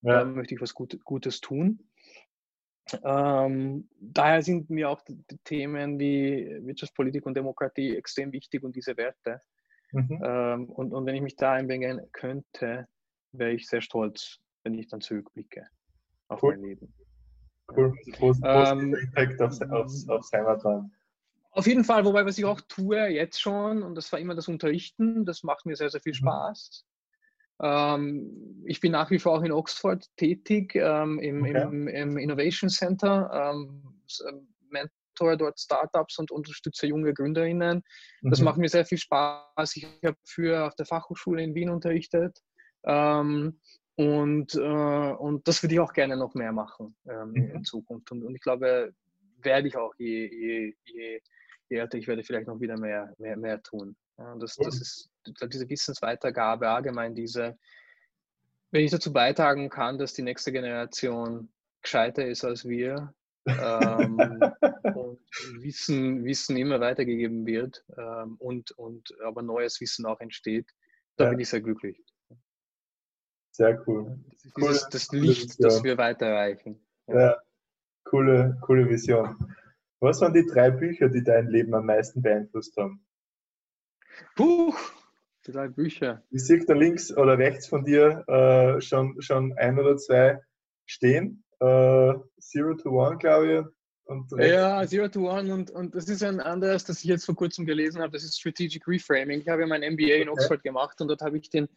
ja. 0.03 0.19
da 0.19 0.25
möchte 0.25 0.57
ich 0.57 0.61
was 0.61 0.75
Gutes, 0.75 0.99
Gutes 1.05 1.41
tun. 1.41 1.79
Ähm, 3.05 3.89
daher 4.01 4.43
sind 4.43 4.69
mir 4.69 4.91
auch 4.91 5.01
Themen 5.45 6.01
wie 6.01 6.59
Wirtschaftspolitik 6.63 7.25
und 7.25 7.37
Demokratie 7.37 7.97
extrem 7.97 8.33
wichtig 8.33 8.65
und 8.65 8.75
diese 8.75 8.97
Werte. 8.97 9.43
Mhm. 9.97 10.23
Ähm, 10.23 10.71
und, 10.71 10.93
und 10.93 11.07
wenn 11.07 11.15
ich 11.15 11.23
mich 11.23 11.37
da 11.37 11.53
einbringen 11.53 12.01
könnte, 12.13 12.87
wäre 13.33 13.53
ich 13.53 13.67
sehr 13.67 13.81
stolz, 13.81 14.39
wenn 14.63 14.75
ich 14.75 14.89
dann 14.89 15.01
zurückblicke 15.01 15.67
auf 16.29 16.43
cool. 16.43 16.57
mein 16.57 16.65
Leben. 16.65 16.95
Cool. 17.75 17.95
Ja. 18.43 18.73
Ähm, 18.73 18.95
Impact 18.95 19.41
aufs, 19.43 19.61
aufs, 19.63 20.09
aufs 20.09 20.33
Heimatland. 20.33 20.93
Auf 21.51 21.67
jeden 21.67 21.85
Fall, 21.85 22.05
wobei 22.05 22.25
was 22.27 22.39
ich 22.39 22.45
auch 22.45 22.61
tue 22.61 23.09
jetzt 23.09 23.41
schon, 23.41 23.83
und 23.83 23.95
das 23.95 24.13
war 24.13 24.19
immer 24.19 24.35
das 24.35 24.47
Unterrichten, 24.47 25.25
das 25.25 25.43
macht 25.43 25.65
mir 25.67 25.75
sehr, 25.75 25.89
sehr 25.89 26.01
viel 26.01 26.13
mhm. 26.13 26.17
Spaß. 26.17 26.85
Ähm, 27.63 28.63
ich 28.67 28.81
bin 28.81 28.93
nach 28.93 29.11
wie 29.11 29.19
vor 29.19 29.39
auch 29.39 29.43
in 29.43 29.53
Oxford 29.53 30.07
tätig, 30.17 30.75
ähm, 30.75 31.19
im, 31.19 31.43
okay. 31.43 31.63
im, 31.63 31.89
im, 31.89 32.19
Innovation 32.19 32.69
Center, 32.69 33.31
ähm, 33.33 33.83
ähm 34.29 34.49
mentor 35.17 35.37
dort 35.37 35.59
Startups 35.59 36.19
und 36.19 36.31
unterstütze 36.31 36.87
junge 36.87 37.15
GründerInnen. 37.15 37.83
Das 38.23 38.39
mhm. 38.39 38.45
macht 38.45 38.59
mir 38.59 38.69
sehr 38.69 38.85
viel 38.85 38.99
Spaß. 38.99 39.77
Ich 39.77 39.87
habe 40.05 40.17
für 40.25 40.67
auf 40.67 40.75
der 40.75 40.87
Fachhochschule 40.87 41.43
in 41.43 41.55
Wien 41.55 41.71
unterrichtet. 41.71 42.39
Ähm, 42.85 43.61
und, 43.97 44.55
äh, 44.55 44.59
und 44.59 45.49
das 45.49 45.63
würde 45.63 45.75
ich 45.75 45.81
auch 45.81 45.93
gerne 45.93 46.17
noch 46.17 46.35
mehr 46.35 46.53
machen 46.53 46.97
ähm, 47.09 47.31
mhm. 47.31 47.51
in 47.57 47.65
Zukunft. 47.65 48.11
Und, 48.13 48.23
und 48.25 48.35
ich 48.35 48.43
glaube, 48.43 48.93
werde 49.43 49.69
ich 49.69 49.77
auch 49.77 49.95
je, 49.99 50.27
je, 50.27 50.75
je 50.85 51.21
je 51.69 51.79
älter 51.79 51.99
ich 51.99 52.07
werde, 52.07 52.23
vielleicht 52.23 52.47
noch 52.47 52.61
wieder 52.61 52.79
mehr, 52.79 53.13
mehr, 53.19 53.37
mehr 53.37 53.61
tun. 53.61 53.97
Ja, 54.19 54.37
das, 54.37 54.55
das 54.55 54.81
ist 54.81 55.11
diese 55.53 55.69
Wissensweitergabe, 55.69 56.69
allgemein 56.69 57.15
diese, 57.15 57.59
wenn 58.71 58.85
ich 58.85 58.93
dazu 58.93 59.13
beitragen 59.13 59.69
kann, 59.69 59.99
dass 59.99 60.15
die 60.15 60.23
nächste 60.23 60.53
Generation 60.53 61.49
gescheiter 61.83 62.25
ist 62.25 62.45
als 62.45 62.69
wir 62.69 63.13
ähm, 63.47 64.19
und 64.95 65.21
Wissen, 65.63 66.25
Wissen 66.25 66.57
immer 66.57 66.81
weitergegeben 66.81 67.47
wird 67.47 67.85
ähm, 67.97 68.37
und, 68.39 68.73
und 68.73 69.15
aber 69.23 69.43
neues 69.43 69.81
Wissen 69.81 70.07
auch 70.07 70.21
entsteht, 70.21 70.67
da 71.17 71.25
ja. 71.25 71.31
bin 71.31 71.41
ich 71.41 71.49
sehr 71.49 71.61
glücklich. 71.61 72.03
Sehr 73.53 73.83
cool. 73.87 74.19
Das 74.33 74.45
ist 74.45 74.55
coole, 74.55 74.81
das 74.91 75.13
Licht, 75.13 75.65
das 75.65 75.83
wir 75.83 75.97
weiterreichen. 75.97 76.85
Ja. 77.07 77.21
ja, 77.21 77.37
coole, 78.05 78.59
coole 78.61 78.89
Vision. 78.89 79.37
Was 80.01 80.21
waren 80.21 80.35
die 80.35 80.45
drei 80.45 80.71
Bücher, 80.71 81.09
die 81.09 81.25
dein 81.25 81.49
Leben 81.49 81.75
am 81.75 81.87
meisten 81.87 82.21
beeinflusst 82.21 82.77
haben? 82.77 83.03
Buch, 84.35 84.79
drei 85.43 85.69
Bücher. 85.69 86.23
Ich 86.31 86.45
sehe 86.45 86.65
da 86.67 86.75
links 86.75 87.17
oder 87.17 87.39
rechts 87.39 87.67
von 87.67 87.85
dir 87.85 88.25
äh, 88.29 88.81
schon, 88.83 89.21
schon 89.23 89.57
ein 89.57 89.79
oder 89.79 89.97
zwei 89.97 90.43
stehen. 90.85 91.45
Äh, 91.61 92.15
Zero 92.41 92.75
to 92.75 92.91
One, 92.91 93.17
glaube 93.19 93.53
ich. 93.53 93.77
Und 94.09 94.31
ja, 94.39 94.87
Zero 94.87 95.09
to 95.09 95.29
One 95.29 95.53
und, 95.53 95.71
und 95.71 95.95
das 95.95 96.09
ist 96.09 96.23
ein 96.23 96.41
anderes, 96.41 96.85
das 96.85 96.99
ich 96.99 97.07
jetzt 97.07 97.25
vor 97.25 97.35
kurzem 97.35 97.67
gelesen 97.67 98.01
habe, 98.01 98.13
das 98.13 98.23
ist 98.23 98.39
Strategic 98.39 98.87
Reframing. 98.87 99.41
Ich 99.41 99.49
habe 99.49 99.63
ja 99.63 99.67
mein 99.67 99.81
MBA 99.81 100.05
okay. 100.05 100.23
in 100.23 100.29
Oxford 100.29 100.63
gemacht 100.63 101.01
und 101.01 101.09
dort 101.09 101.23
habe 101.23 101.37
ich 101.39 101.51
den 101.51 101.69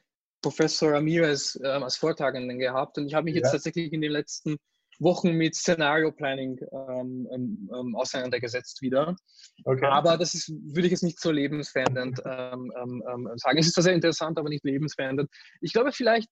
Professor 0.41 0.91
Ramirez 0.91 1.59
äh, 1.61 1.67
als 1.67 1.95
Vortragenden 1.97 2.59
gehabt 2.59 2.97
und 2.99 3.07
ich 3.07 3.15
habe 3.15 3.25
mich 3.25 3.33
ja. 3.33 3.41
jetzt 3.41 3.51
tatsächlich 3.51 3.91
in 3.93 4.01
den 4.01 4.11
letzten 4.11 4.57
Wochen 4.99 5.31
mit 5.31 5.55
Szenario 5.55 6.11
Planning 6.11 6.59
ähm, 6.71 7.27
ähm, 7.31 7.69
ähm, 7.73 7.95
auseinandergesetzt 7.95 8.81
wieder. 8.81 9.15
Okay. 9.63 9.85
Aber 9.85 10.17
das 10.17 10.33
ist, 10.33 10.49
würde 10.49 10.87
ich 10.87 10.91
jetzt 10.91 11.03
nicht 11.03 11.19
so 11.19 11.31
lebensverändernd 11.31 12.21
ähm, 12.25 12.71
ähm, 12.77 13.03
ähm, 13.09 13.31
sagen. 13.37 13.57
Es 13.57 13.67
ist 13.67 13.73
zwar 13.73 13.85
sehr 13.85 13.93
interessant, 13.93 14.37
aber 14.37 14.49
nicht 14.49 14.65
lebensverändernd. 14.65 15.29
Ich 15.61 15.73
glaube 15.73 15.93
vielleicht 15.93 16.29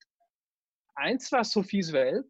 eins 0.96 1.32
war 1.32 1.44
Sophies 1.44 1.94
Welt. 1.94 2.28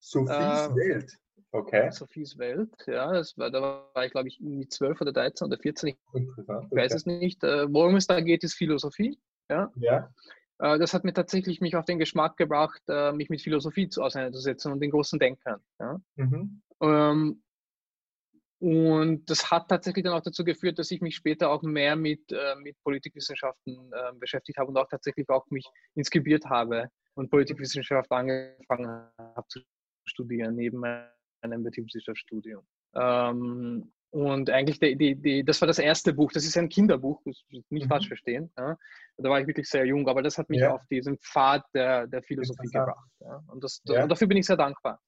Sophies 0.00 0.30
äh, 0.34 0.74
Welt? 0.74 1.18
Okay. 1.52 1.90
Sophies 1.90 2.38
Welt, 2.38 2.74
ja, 2.86 3.12
das 3.12 3.36
war, 3.36 3.50
da 3.50 3.60
war 3.60 4.04
ich 4.04 4.12
glaube 4.12 4.28
ich 4.28 4.40
mit 4.40 4.72
12 4.72 5.00
oder 5.00 5.12
13 5.12 5.46
oder 5.46 5.58
14, 5.58 5.88
ich 5.88 5.96
okay. 6.12 6.66
weiß 6.70 6.94
es 6.94 7.06
nicht. 7.06 7.42
Äh, 7.42 7.66
worum 7.72 7.96
es 7.96 8.06
da 8.06 8.20
geht, 8.20 8.44
ist 8.44 8.54
Philosophie. 8.54 9.18
Ja. 9.48 9.72
ja. 9.76 10.10
Äh, 10.60 10.78
das 10.78 10.94
hat 10.94 11.04
mir 11.04 11.12
tatsächlich 11.12 11.60
mich 11.60 11.74
auf 11.74 11.84
den 11.84 11.98
Geschmack 11.98 12.36
gebracht, 12.36 12.82
äh, 12.88 13.12
mich 13.12 13.30
mit 13.30 13.42
Philosophie 13.42 13.88
auseinanderzusetzen 13.96 14.72
und 14.72 14.80
den 14.80 14.90
großen 14.90 15.18
Denkern. 15.18 15.60
Ja. 15.80 16.00
Mhm. 16.16 16.62
Ähm, 16.80 17.42
und 18.60 19.28
das 19.30 19.50
hat 19.50 19.68
tatsächlich 19.68 20.04
dann 20.04 20.12
auch 20.12 20.22
dazu 20.22 20.44
geführt, 20.44 20.78
dass 20.78 20.90
ich 20.90 21.00
mich 21.00 21.16
später 21.16 21.50
auch 21.50 21.62
mehr 21.62 21.96
mit, 21.96 22.30
äh, 22.30 22.54
mit 22.62 22.76
Politikwissenschaften 22.84 23.90
äh, 23.92 24.12
beschäftigt 24.18 24.58
habe 24.58 24.68
und 24.68 24.76
auch 24.76 24.88
tatsächlich 24.88 25.28
auch 25.30 25.46
mich 25.50 25.66
inskribiert 25.94 26.44
habe 26.44 26.90
und 27.14 27.30
Politikwissenschaft 27.30 28.12
angefangen 28.12 29.08
habe 29.18 29.48
zu 29.48 29.60
studieren, 30.10 30.54
neben 30.54 30.78
meinem 30.78 31.62
Betriebswirtschaftsstudium. 31.62 32.62
Ähm, 32.94 33.92
und 34.10 34.50
eigentlich, 34.50 34.80
die, 34.80 34.96
die, 34.96 35.14
die, 35.14 35.44
das 35.44 35.60
war 35.60 35.68
das 35.68 35.78
erste 35.78 36.12
Buch, 36.12 36.32
das 36.32 36.44
ist 36.44 36.56
ein 36.56 36.68
Kinderbuch, 36.68 37.24
nicht 37.24 37.70
mhm. 37.70 37.88
falsch 37.88 38.08
verstehen. 38.08 38.52
Ja. 38.58 38.76
Da 39.16 39.30
war 39.30 39.40
ich 39.40 39.46
wirklich 39.46 39.68
sehr 39.68 39.86
jung, 39.86 40.08
aber 40.08 40.22
das 40.22 40.36
hat 40.36 40.50
mich 40.50 40.60
ja. 40.60 40.72
auf 40.72 40.84
diesen 40.90 41.16
Pfad 41.18 41.64
der, 41.74 42.08
der 42.08 42.22
Philosophie 42.22 42.66
gebracht. 42.66 43.08
Ja. 43.20 43.40
Und, 43.46 43.62
das, 43.62 43.80
und, 43.86 44.08
dafür 44.08 44.26
bin 44.26 44.38
ich 44.38 44.46
sehr 44.46 44.56
dankbar. 44.56 45.00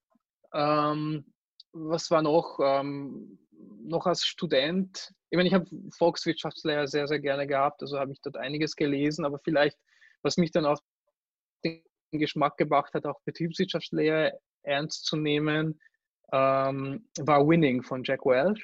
Ähm, 0.55 1.27
was 1.73 2.11
war 2.11 2.23
noch? 2.23 2.61
Ähm, 2.62 3.38
noch 3.85 4.07
als 4.07 4.25
Student, 4.25 5.12
ich 5.31 5.37
meine, 5.37 5.49
ich 5.49 5.55
habe 5.55 5.67
Volkswirtschaftslehre 5.97 6.87
sehr, 6.88 7.07
sehr 7.07 7.21
gerne 7.21 7.47
gehabt, 7.47 7.83
also 7.83 7.99
habe 7.99 8.12
ich 8.12 8.21
dort 8.21 8.37
einiges 8.37 8.77
gelesen, 8.77 9.25
aber 9.25 9.38
vielleicht, 9.38 9.79
was 10.23 10.37
mich 10.37 10.51
dann 10.51 10.67
auch 10.67 10.81
den 11.65 11.83
Geschmack 12.12 12.57
gebracht 12.57 12.95
hat, 12.95 13.07
auch 13.07 13.21
Betriebswirtschaftslehre 13.25 14.38
ernst 14.62 15.07
zu 15.07 15.16
nehmen, 15.16 15.81
ähm, 16.33 17.07
war 17.18 17.46
Winning 17.46 17.83
von 17.83 18.03
Jack 18.05 18.25
Welch. 18.25 18.62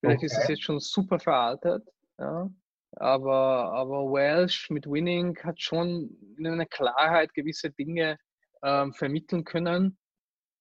Vielleicht 0.00 0.18
okay. 0.18 0.26
ist 0.26 0.38
es 0.38 0.48
jetzt 0.48 0.62
schon 0.62 0.80
super 0.80 1.18
veraltet, 1.18 1.82
ja. 2.18 2.50
aber, 2.96 3.72
aber 3.72 4.12
Welsh 4.12 4.68
mit 4.70 4.86
Winning 4.86 5.38
hat 5.42 5.60
schon 5.60 6.10
in 6.36 6.46
einer 6.46 6.66
Klarheit 6.66 7.32
gewisse 7.32 7.70
Dinge 7.70 8.18
ähm, 8.62 8.92
vermitteln 8.92 9.44
können. 9.44 9.96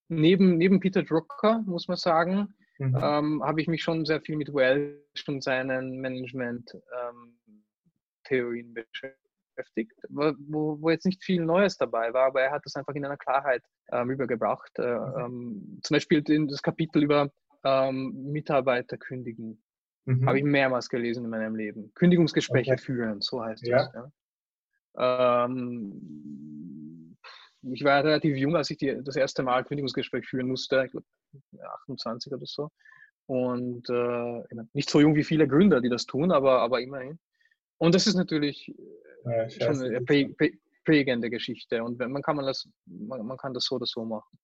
Neben, 0.09 0.57
neben 0.57 0.79
Peter 0.79 1.03
Drucker, 1.03 1.63
muss 1.65 1.87
man 1.87 1.97
sagen, 1.97 2.53
mhm. 2.77 2.97
ähm, 3.01 3.43
habe 3.43 3.61
ich 3.61 3.67
mich 3.67 3.83
schon 3.83 4.05
sehr 4.05 4.21
viel 4.21 4.37
mit 4.37 4.53
Welsh 4.53 5.27
und 5.27 5.43
seinen 5.43 5.99
Management-Theorien 5.99 8.67
ähm, 8.67 8.75
beschäftigt, 9.55 9.93
wo, 10.09 10.33
wo, 10.79 10.89
jetzt 10.89 11.05
nicht 11.05 11.23
viel 11.23 11.43
Neues 11.43 11.77
dabei 11.77 12.13
war, 12.13 12.27
aber 12.27 12.41
er 12.41 12.51
hat 12.51 12.65
das 12.65 12.75
einfach 12.75 12.93
in 12.95 13.05
einer 13.05 13.17
Klarheit 13.17 13.63
ähm, 13.91 14.11
übergebracht. 14.11 14.71
Äh, 14.77 14.95
mhm. 14.95 15.13
Ähm, 15.17 15.79
zum 15.83 15.95
Beispiel 15.95 16.23
das 16.23 16.61
Kapitel 16.61 17.03
über 17.03 17.31
ähm, 17.63 18.31
Mitarbeiter 18.31 18.97
kündigen. 18.97 19.61
Mhm. 20.05 20.27
Habe 20.27 20.39
ich 20.39 20.43
mehrmals 20.43 20.89
gelesen 20.89 21.23
in 21.23 21.29
meinem 21.29 21.55
Leben. 21.55 21.91
Kündigungsgespräche 21.95 22.73
okay. 22.73 22.81
führen, 22.81 23.21
so 23.21 23.43
heißt 23.43 23.65
ja. 23.65 23.77
das. 23.77 23.93
Ja. 24.95 25.45
Ähm, 25.45 27.17
ich 27.71 27.83
war 27.83 28.03
relativ 28.03 28.35
jung, 28.35 28.55
als 28.55 28.69
ich 28.69 28.77
die, 28.77 29.01
das 29.03 29.15
erste 29.15 29.43
Mal 29.43 29.63
Kündigungsgespräch 29.63 30.27
führen 30.27 30.47
musste, 30.47 30.83
ich 30.85 30.91
glaube 30.91 31.05
28 31.85 32.33
oder 32.33 32.45
so. 32.45 32.69
Und 33.25 33.89
äh, 33.89 34.43
nicht 34.73 34.89
so 34.89 34.99
jung 34.99 35.15
wie 35.15 35.23
viele 35.23 35.47
Gründer, 35.47 35.79
die 35.79 35.89
das 35.89 36.05
tun, 36.05 36.31
aber, 36.31 36.59
aber 36.59 36.81
immerhin. 36.81 37.19
Und 37.77 37.95
das 37.95 38.07
ist 38.07 38.15
natürlich 38.15 38.73
ja, 39.25 39.49
schon 39.49 39.81
eine 39.81 40.01
prägende 40.85 41.29
Geschichte. 41.29 41.83
Und 41.83 41.99
man 41.99 42.21
kann 42.21 42.35
man 42.35 42.45
das, 42.45 42.67
man, 42.85 43.25
man 43.25 43.37
kann 43.37 43.53
das 43.53 43.65
so 43.65 43.75
oder 43.75 43.85
so 43.85 44.05
machen. 44.05 44.37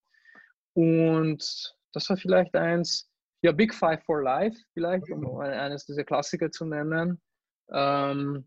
Und 0.74 1.74
das 1.92 2.08
war 2.08 2.16
vielleicht 2.16 2.54
eins, 2.54 3.10
ja, 3.42 3.52
Big 3.52 3.74
Five 3.74 4.02
for 4.04 4.22
Life, 4.22 4.56
vielleicht, 4.74 5.10
um 5.10 5.38
eines 5.38 5.86
dieser 5.86 6.04
Klassiker 6.04 6.50
zu 6.50 6.64
nennen. 6.64 7.20
Ähm, 7.72 8.44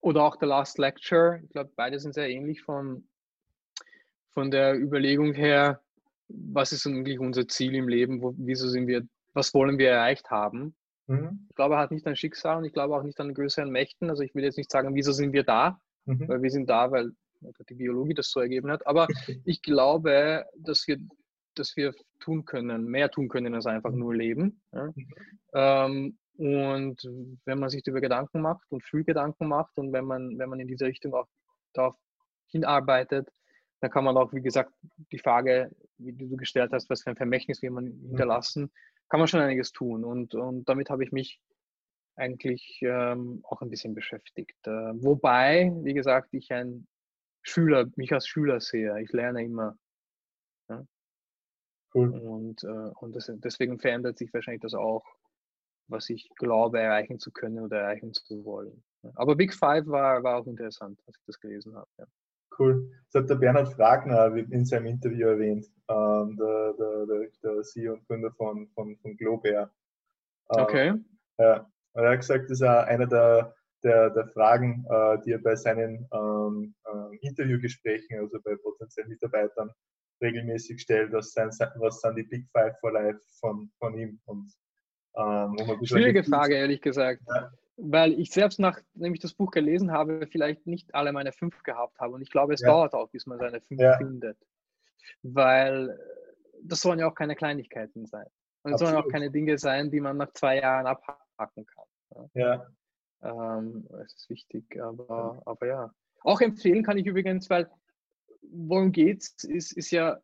oder 0.00 0.22
auch 0.22 0.36
The 0.40 0.46
Last 0.46 0.78
Lecture. 0.78 1.40
Ich 1.42 1.50
glaube, 1.50 1.72
beide 1.76 1.98
sind 1.98 2.14
sehr 2.14 2.30
ähnlich 2.30 2.62
von, 2.62 3.08
von 4.30 4.50
der 4.50 4.78
Überlegung 4.78 5.34
her, 5.34 5.82
was 6.28 6.72
ist 6.72 6.86
eigentlich 6.86 7.18
unser 7.18 7.46
Ziel 7.48 7.74
im 7.74 7.88
Leben, 7.88 8.22
wo, 8.22 8.34
wieso 8.38 8.68
sind 8.68 8.86
wir, 8.86 9.06
was 9.34 9.52
wollen 9.54 9.78
wir 9.78 9.90
erreicht 9.90 10.30
haben. 10.30 10.74
Mhm. 11.06 11.46
Ich 11.48 11.56
glaube, 11.56 11.74
er 11.74 11.80
hat 11.80 11.90
nicht 11.90 12.06
an 12.06 12.16
Schicksal 12.16 12.58
und 12.58 12.64
ich 12.64 12.72
glaube 12.72 12.96
auch 12.96 13.02
nicht 13.02 13.20
an 13.20 13.34
größeren 13.34 13.70
Mächten. 13.70 14.10
Also 14.10 14.22
ich 14.22 14.34
will 14.34 14.44
jetzt 14.44 14.58
nicht 14.58 14.70
sagen, 14.70 14.94
wieso 14.94 15.12
sind 15.12 15.32
wir 15.32 15.44
da, 15.44 15.80
mhm. 16.04 16.28
weil 16.28 16.42
wir 16.42 16.50
sind 16.50 16.68
da, 16.68 16.90
weil 16.90 17.12
die 17.68 17.74
Biologie 17.74 18.14
das 18.14 18.30
so 18.30 18.40
ergeben 18.40 18.70
hat. 18.70 18.86
Aber 18.86 19.06
ich 19.44 19.62
glaube, 19.62 20.44
dass 20.56 20.86
wir 20.86 20.98
das 21.54 21.76
wir 21.76 21.94
tun 22.20 22.44
können, 22.44 22.84
mehr 22.84 23.10
tun 23.10 23.28
können 23.28 23.54
als 23.54 23.66
einfach 23.66 23.92
nur 23.92 24.14
leben. 24.14 24.60
Ja? 24.72 24.92
Mhm. 24.94 25.08
Ähm, 25.54 26.18
und 26.36 27.02
wenn 27.46 27.58
man 27.58 27.70
sich 27.70 27.82
darüber 27.82 28.02
Gedanken 28.02 28.42
macht 28.42 28.70
und 28.70 28.84
früh 28.84 29.04
Gedanken 29.04 29.48
macht 29.48 29.78
und 29.78 29.92
wenn 29.92 30.04
man, 30.04 30.38
wenn 30.38 30.50
man 30.50 30.60
in 30.60 30.68
diese 30.68 30.84
Richtung 30.84 31.14
auch 31.14 31.26
darauf 31.72 31.96
hinarbeitet, 32.48 33.28
dann 33.80 33.90
kann 33.90 34.04
man 34.04 34.16
auch, 34.16 34.32
wie 34.32 34.42
gesagt, 34.42 34.72
die 35.12 35.18
Frage, 35.18 35.70
wie 35.98 36.12
du 36.12 36.36
gestellt 36.36 36.72
hast, 36.72 36.90
was 36.90 37.02
für 37.02 37.10
ein 37.10 37.16
Vermächtnis 37.16 37.62
will 37.62 37.70
man 37.70 37.84
mhm. 37.84 38.08
hinterlassen, 38.08 38.70
kann 39.08 39.20
man 39.20 39.28
schon 39.28 39.40
einiges 39.40 39.72
tun. 39.72 40.04
Und, 40.04 40.34
und 40.34 40.68
damit 40.68 40.90
habe 40.90 41.04
ich 41.04 41.12
mich 41.12 41.40
eigentlich 42.16 42.78
ähm, 42.82 43.40
auch 43.44 43.60
ein 43.60 43.70
bisschen 43.70 43.94
beschäftigt. 43.94 44.56
Äh, 44.66 44.70
wobei, 44.70 45.72
wie 45.82 45.94
gesagt, 45.94 46.32
ich 46.32 46.52
ein 46.52 46.86
Schüler, 47.42 47.86
mich 47.96 48.12
als 48.12 48.26
Schüler 48.26 48.60
sehe. 48.60 49.00
Ich 49.02 49.12
lerne 49.12 49.44
immer. 49.44 49.76
Ja? 50.68 50.84
Cool. 51.94 52.10
Und, 52.18 52.64
äh, 52.64 52.90
und 53.00 53.14
das, 53.14 53.30
deswegen 53.36 53.78
verändert 53.78 54.18
sich 54.18 54.32
wahrscheinlich 54.32 54.62
das 54.62 54.74
auch, 54.74 55.04
was 55.88 56.10
ich 56.10 56.28
glaube, 56.36 56.80
erreichen 56.80 57.18
zu 57.18 57.30
können 57.30 57.60
oder 57.60 57.80
erreichen 57.80 58.12
zu 58.12 58.44
wollen. 58.44 58.82
Aber 59.14 59.36
Big 59.36 59.54
Five 59.54 59.86
war, 59.86 60.22
war 60.24 60.40
auch 60.40 60.46
interessant, 60.46 61.00
als 61.06 61.16
ich 61.16 61.24
das 61.26 61.38
gelesen 61.38 61.76
habe. 61.76 61.88
Ja. 61.98 62.06
Cool. 62.58 62.90
Das 63.12 63.22
hat 63.22 63.30
der 63.30 63.36
Bernhard 63.36 63.72
Fragner 63.72 64.34
in 64.34 64.64
seinem 64.64 64.86
Interview 64.86 65.28
erwähnt, 65.28 65.66
ähm, 65.88 66.36
der, 66.36 66.74
der, 66.74 67.28
der, 67.42 67.62
CEO 67.62 67.94
und 67.94 68.06
Gründer 68.06 68.30
von, 68.32 68.68
von, 68.74 68.96
von 68.98 69.16
Globair. 69.16 69.70
Ähm, 70.54 70.62
okay. 70.62 70.94
Ja. 71.38 71.70
Und 71.92 72.02
er 72.02 72.10
hat 72.10 72.20
gesagt, 72.20 72.50
das 72.50 72.60
ist 72.60 72.62
einer 72.62 73.06
der, 73.06 73.54
der, 73.82 74.10
der 74.10 74.26
Fragen, 74.28 74.84
äh, 74.88 75.18
die 75.24 75.32
er 75.32 75.38
bei 75.38 75.56
seinen 75.56 76.08
ähm, 76.12 76.74
äh, 76.84 77.16
Interviewgesprächen, 77.26 78.18
also 78.18 78.38
bei 78.42 78.56
potenziellen 78.56 79.10
Mitarbeitern, 79.10 79.70
regelmäßig 80.22 80.80
stellt, 80.80 81.12
was, 81.12 81.32
sein, 81.32 81.50
was 81.76 82.00
sind 82.00 82.16
die 82.16 82.22
Big 82.24 82.48
Five 82.52 82.78
for 82.80 82.92
Life 82.92 83.20
von, 83.40 83.70
von 83.78 83.96
ihm. 83.96 84.20
Und, 84.24 84.52
ähm, 85.16 85.56
Schwierige 85.84 86.24
Frage, 86.24 86.56
ehrlich 86.56 86.80
gesagt. 86.80 87.22
Ja. 87.28 87.50
Weil 87.76 88.18
ich 88.18 88.30
selbst, 88.30 88.58
nachdem 88.58 89.12
ich 89.12 89.20
das 89.20 89.34
Buch 89.34 89.50
gelesen 89.50 89.92
habe, 89.92 90.26
vielleicht 90.26 90.66
nicht 90.66 90.94
alle 90.94 91.12
meine 91.12 91.32
fünf 91.32 91.62
gehabt 91.62 91.98
habe. 92.00 92.14
Und 92.14 92.22
ich 92.22 92.30
glaube, 92.30 92.54
es 92.54 92.60
ja. 92.60 92.68
dauert 92.68 92.94
auch, 92.94 93.10
bis 93.10 93.26
man 93.26 93.38
seine 93.38 93.60
fünf 93.60 93.80
ja. 93.80 93.96
findet. 93.98 94.38
Weil 95.22 95.98
das 96.62 96.80
sollen 96.80 96.98
ja 96.98 97.08
auch 97.08 97.14
keine 97.14 97.36
Kleinigkeiten 97.36 98.06
sein. 98.06 98.26
Und 98.62 98.72
es 98.72 98.80
sollen 98.80 98.96
auch 98.96 99.08
keine 99.08 99.30
Dinge 99.30 99.58
sein, 99.58 99.90
die 99.90 100.00
man 100.00 100.16
nach 100.16 100.32
zwei 100.32 100.58
Jahren 100.58 100.86
abhaken 100.86 101.66
kann. 101.66 102.30
Ja. 102.34 102.66
Ähm, 103.22 103.86
es 104.04 104.14
ist 104.14 104.30
wichtig, 104.30 104.80
aber, 104.82 105.42
aber 105.44 105.66
ja. 105.66 105.94
Auch 106.22 106.40
empfehlen 106.40 106.82
kann 106.82 106.98
ich 106.98 107.06
übrigens, 107.06 107.48
weil 107.50 107.70
worum 108.50 108.92
geht's, 108.92 109.44
ist, 109.44 109.72
ist 109.72 109.90
ja, 109.90 110.18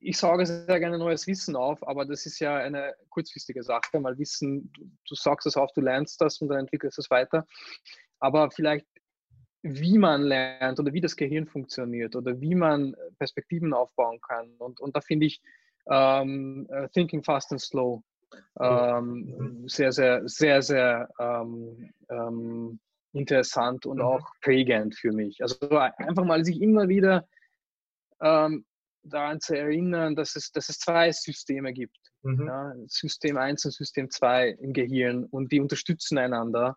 ich 0.00 0.18
sage 0.18 0.46
sehr 0.46 0.80
gerne 0.80 0.98
neues 0.98 1.26
Wissen 1.26 1.56
auf, 1.56 1.86
aber 1.86 2.04
das 2.04 2.26
ist 2.26 2.38
ja 2.40 2.56
eine 2.56 2.94
kurzfristige 3.10 3.62
Sache. 3.62 4.00
Mal 4.00 4.18
Wissen, 4.18 4.70
du, 4.72 4.90
du 5.08 5.14
sagst 5.14 5.46
es 5.46 5.56
auf, 5.56 5.72
du 5.72 5.80
lernst 5.80 6.20
das 6.20 6.40
und 6.40 6.48
dann 6.48 6.60
entwickelst 6.60 6.98
es 6.98 7.10
weiter. 7.10 7.46
Aber 8.18 8.50
vielleicht, 8.50 8.86
wie 9.62 9.98
man 9.98 10.22
lernt 10.22 10.78
oder 10.78 10.92
wie 10.92 11.00
das 11.00 11.16
Gehirn 11.16 11.46
funktioniert 11.46 12.16
oder 12.16 12.40
wie 12.40 12.54
man 12.54 12.94
Perspektiven 13.18 13.72
aufbauen 13.74 14.20
kann. 14.20 14.54
Und, 14.58 14.80
und 14.80 14.96
da 14.96 15.00
finde 15.00 15.26
ich 15.26 15.40
ähm, 15.90 16.66
äh, 16.70 16.88
Thinking 16.90 17.22
Fast 17.22 17.52
and 17.52 17.60
Slow 17.60 18.02
ähm, 18.60 19.64
sehr, 19.68 19.92
sehr, 19.92 20.28
sehr, 20.28 20.62
sehr 20.62 21.08
ähm, 21.18 21.90
ähm 22.10 22.80
interessant 23.12 23.86
und 23.86 23.96
mhm. 23.96 24.04
auch 24.04 24.26
prägend 24.42 24.94
für 24.94 25.12
mich. 25.12 25.40
Also 25.42 25.56
einfach 25.70 26.24
mal 26.24 26.44
sich 26.44 26.60
immer 26.60 26.88
wieder 26.88 27.26
ähm, 28.20 28.64
daran 29.02 29.40
zu 29.40 29.56
erinnern, 29.56 30.16
dass 30.16 30.36
es, 30.36 30.52
dass 30.52 30.68
es 30.68 30.78
zwei 30.78 31.10
Systeme 31.12 31.72
gibt. 31.72 31.98
Mhm. 32.22 32.46
Ja, 32.46 32.74
System 32.86 33.36
1 33.36 33.64
und 33.64 33.72
System 33.72 34.10
2 34.10 34.50
im 34.60 34.72
Gehirn 34.72 35.24
und 35.24 35.52
die 35.52 35.60
unterstützen 35.60 36.18
einander, 36.18 36.76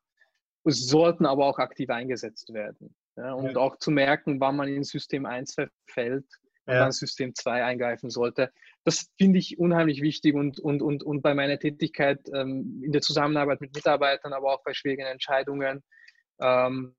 sollten 0.64 1.26
aber 1.26 1.46
auch 1.46 1.60
aktiv 1.60 1.90
eingesetzt 1.90 2.54
werden. 2.54 2.96
Ja, 3.18 3.34
und 3.34 3.52
ja. 3.52 3.58
auch 3.58 3.78
zu 3.78 3.92
merken, 3.92 4.40
wann 4.40 4.56
man 4.56 4.70
in 4.70 4.84
System 4.84 5.26
1 5.26 5.56
verfällt 5.56 6.26
und 6.66 6.76
dann 6.76 6.92
System 6.92 7.36
2 7.36 7.64
eingreifen 7.64 8.10
sollte. 8.10 8.52
Das 8.84 9.10
finde 9.18 9.40
ich 9.40 9.60
unheimlich 9.60 10.02
wichtig 10.02 10.36
und, 10.36 10.60
und, 10.60 10.82
und, 10.82 11.04
und 11.04 11.22
bei 11.22 11.34
meiner 11.34 11.60
Tätigkeit 11.60 12.20
ähm, 12.34 12.82
in 12.84 12.92
der 12.92 13.02
Zusammenarbeit 13.02 13.62
mit 13.62 13.76
Mitarbeitern, 13.76 14.34
aber 14.34 14.54
auch 14.54 14.64
bei 14.64 14.74
schwierigen 14.74 15.06
Entscheidungen, 15.06 15.84
ähm, 16.40 16.96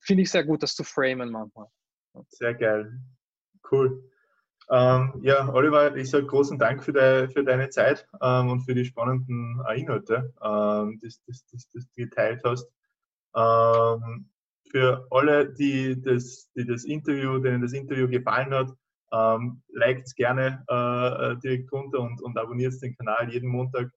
finde 0.00 0.22
ich 0.22 0.30
sehr 0.30 0.44
gut, 0.44 0.62
das 0.62 0.74
zu 0.74 0.84
framen 0.84 1.30
manchmal. 1.30 1.68
Sehr 2.28 2.54
geil. 2.54 3.00
Cool. 3.70 4.11
Ähm, 4.72 5.20
ja, 5.22 5.52
Oliver, 5.52 5.94
ich 5.96 6.08
sage 6.08 6.24
großen 6.24 6.58
Dank 6.58 6.82
für, 6.82 6.94
de, 6.94 7.28
für 7.28 7.44
deine 7.44 7.68
Zeit 7.68 8.08
ähm, 8.22 8.48
und 8.48 8.62
für 8.62 8.74
die 8.74 8.86
spannenden 8.86 9.62
Inhalte, 9.76 10.32
ähm, 10.42 10.98
die, 10.98 11.12
du 11.28 11.80
geteilt 11.94 12.40
hast. 12.42 12.66
Ähm, 13.36 14.30
für 14.70 15.06
alle, 15.10 15.52
die 15.52 16.00
das, 16.00 16.50
die 16.56 16.64
das 16.64 16.84
Interview, 16.84 17.38
denen 17.38 17.60
das 17.60 17.74
Interview 17.74 18.08
gefallen 18.08 18.54
hat, 18.54 18.70
ähm, 19.12 19.62
liked 19.68 20.06
es 20.06 20.14
gerne 20.14 20.64
äh, 20.66 21.36
direkt 21.40 21.70
runter 21.70 22.00
und, 22.00 22.22
und 22.22 22.38
abonniert 22.38 22.80
den 22.80 22.96
Kanal. 22.96 23.30
Jeden 23.30 23.50
Montag 23.50 23.90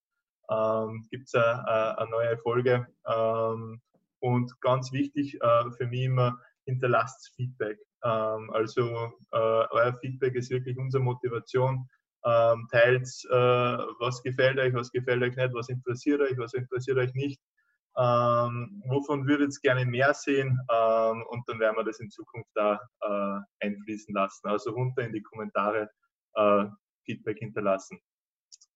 ähm, 0.49 1.07
gibt 1.09 1.27
es 1.27 1.35
eine, 1.35 1.97
eine, 1.97 2.09
neue 2.11 2.37
Folge. 2.39 2.85
Ähm, 3.07 3.81
und 4.19 4.59
ganz 4.59 4.91
wichtig 4.91 5.39
äh, 5.41 5.71
für 5.77 5.87
mich 5.87 6.03
immer, 6.03 6.37
hinterlasst 6.65 7.31
Feedback. 7.37 7.77
Ähm, 8.05 8.51
also 8.53 9.13
äh, 9.31 9.65
euer 9.71 9.93
Feedback 9.99 10.35
ist 10.35 10.51
wirklich 10.51 10.77
unsere 10.77 11.03
Motivation. 11.03 11.89
Ähm, 12.23 12.67
teilt, 12.71 13.07
äh, 13.29 13.77
was 13.99 14.23
gefällt 14.23 14.57
euch, 14.57 14.73
was 14.73 14.91
gefällt 14.91 15.21
euch 15.21 15.35
nicht, 15.35 15.53
was 15.53 15.69
interessiert 15.69 16.21
euch, 16.21 16.37
was 16.37 16.53
interessiert 16.53 16.97
euch 16.97 17.13
nicht. 17.13 17.39
Ähm, 17.97 18.83
wovon 18.87 19.27
würdet 19.27 19.53
ihr 19.53 19.61
gerne 19.61 19.85
mehr 19.85 20.13
sehen? 20.13 20.59
Ähm, 20.71 21.23
und 21.29 21.47
dann 21.47 21.59
werden 21.59 21.77
wir 21.77 21.83
das 21.83 21.99
in 21.99 22.09
Zukunft 22.09 22.49
da 22.55 22.79
äh, 23.01 23.65
einfließen 23.65 24.13
lassen. 24.13 24.47
Also 24.47 24.71
runter 24.71 25.03
in 25.03 25.13
die 25.13 25.21
Kommentare 25.21 25.89
äh, 26.35 26.65
Feedback 27.05 27.39
hinterlassen. 27.39 27.99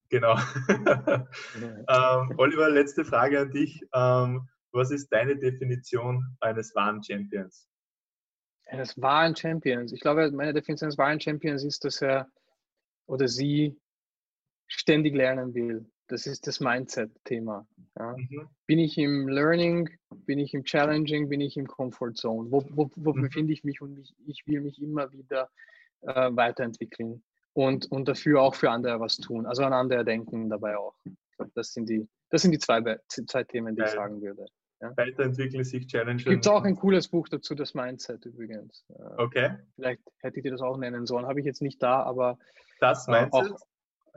Genau. 0.09 0.37
ähm, 0.69 2.33
Oliver, 2.37 2.69
letzte 2.69 3.05
Frage 3.05 3.41
an 3.41 3.51
dich. 3.51 3.83
Ähm, 3.93 4.47
was 4.71 4.91
ist 4.91 5.09
deine 5.09 5.37
Definition 5.37 6.37
eines 6.39 6.73
wahren 6.75 7.03
Champions? 7.03 7.67
Eines 8.69 8.99
wahren 9.01 9.35
Champions. 9.35 9.91
Ich 9.91 9.99
glaube, 9.99 10.31
meine 10.31 10.53
Definition 10.53 10.87
eines 10.87 10.97
wahren 10.97 11.19
Champions 11.19 11.63
ist, 11.63 11.83
dass 11.85 12.01
er 12.01 12.29
oder 13.07 13.27
sie 13.27 13.79
ständig 14.67 15.15
lernen 15.15 15.53
will. 15.53 15.89
Das 16.07 16.25
ist 16.25 16.47
das 16.47 16.59
Mindset-Thema. 16.59 17.67
Ja. 17.97 18.15
Mhm. 18.17 18.47
Bin 18.65 18.79
ich 18.79 18.97
im 18.97 19.27
Learning, 19.27 19.89
bin 20.25 20.39
ich 20.39 20.53
im 20.53 20.63
Challenging, 20.63 21.29
bin 21.29 21.41
ich 21.41 21.57
im 21.57 21.67
Comfort 21.67 22.13
Zone? 22.13 22.51
Wo, 22.51 22.63
wo, 22.69 22.89
wo 22.95 23.13
mhm. 23.13 23.21
befinde 23.21 23.53
ich 23.53 23.63
mich 23.63 23.81
und 23.81 23.97
ich, 23.97 24.15
ich 24.25 24.47
will 24.47 24.61
mich 24.61 24.81
immer 24.81 25.11
wieder 25.11 25.49
äh, 26.01 26.29
weiterentwickeln 26.31 27.23
und, 27.53 27.91
und 27.91 28.07
dafür 28.07 28.41
auch 28.41 28.55
für 28.55 28.71
andere 28.71 28.99
was 28.99 29.17
tun. 29.17 29.45
Also 29.45 29.63
an 29.63 29.73
andere 29.73 30.03
denken 30.03 30.49
dabei 30.49 30.77
auch. 30.77 30.95
Das 31.55 31.73
sind 31.73 31.89
die, 31.89 32.07
das 32.29 32.41
sind 32.41 32.51
die 32.51 32.59
zwei, 32.59 32.81
zwei 33.07 33.43
Themen, 33.43 33.75
die 33.75 33.81
Geil. 33.81 33.89
ich 33.89 33.95
sagen 33.95 34.21
würde. 34.21 34.45
Ja. 34.81 34.95
Weiterentwickeln, 34.95 35.63
sich 35.65 35.87
challengen. 35.87 36.23
Gibt 36.23 36.45
es 36.45 36.51
auch 36.51 36.63
ein 36.63 36.77
cooles 36.77 37.09
Buch 37.09 37.27
dazu, 37.27 37.53
das 37.53 37.73
Mindset 37.73 38.25
übrigens. 38.25 38.85
Okay. 39.17 39.57
Vielleicht 39.75 40.01
hätte 40.19 40.37
ich 40.37 40.43
dir 40.43 40.51
das 40.51 40.61
auch 40.61 40.77
nennen 40.77 41.05
sollen. 41.05 41.25
Habe 41.25 41.41
ich 41.41 41.45
jetzt 41.45 41.61
nicht 41.61 41.83
da, 41.83 42.01
aber. 42.03 42.37
Das 42.79 43.07
äh, 43.07 43.11
Mindset? 43.11 43.51
Auch, 43.51 43.59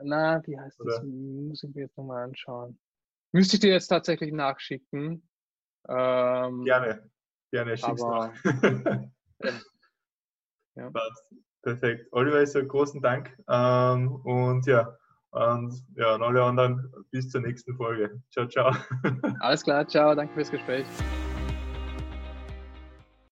na, 0.01 0.41
wie 0.45 0.57
heißt 0.57 0.79
Oder? 0.79 0.93
das? 0.93 1.03
Muss 1.03 1.63
ich 1.63 1.75
mir 1.75 1.81
jetzt 1.81 1.97
nochmal 1.97 2.23
anschauen. 2.23 2.79
Müsste 3.33 3.57
ich 3.57 3.61
dir 3.61 3.71
jetzt 3.71 3.87
tatsächlich 3.87 4.31
nachschicken. 4.31 5.27
Ähm, 5.89 6.63
gerne, 6.63 7.09
gerne, 7.51 7.75
schick's 7.77 8.01
aber, 8.01 8.33
ja. 10.75 10.89
Passt. 10.91 11.25
Perfekt. 11.63 12.07
Oliver, 12.11 12.41
ich 12.41 12.51
sage 12.51 12.67
großen 12.67 13.01
Dank. 13.01 13.37
Ähm, 13.47 14.15
und 14.15 14.65
ja, 14.65 14.97
und 15.33 15.83
ja, 15.95 16.15
und 16.15 16.23
alle 16.23 16.43
anderen 16.43 16.91
bis 17.11 17.29
zur 17.29 17.41
nächsten 17.41 17.75
Folge. 17.75 18.21
Ciao, 18.31 18.47
ciao. 18.47 18.71
Alles 19.39 19.63
klar, 19.63 19.87
ciao, 19.87 20.13
danke 20.15 20.33
fürs 20.33 20.51
Gespräch. 20.51 20.85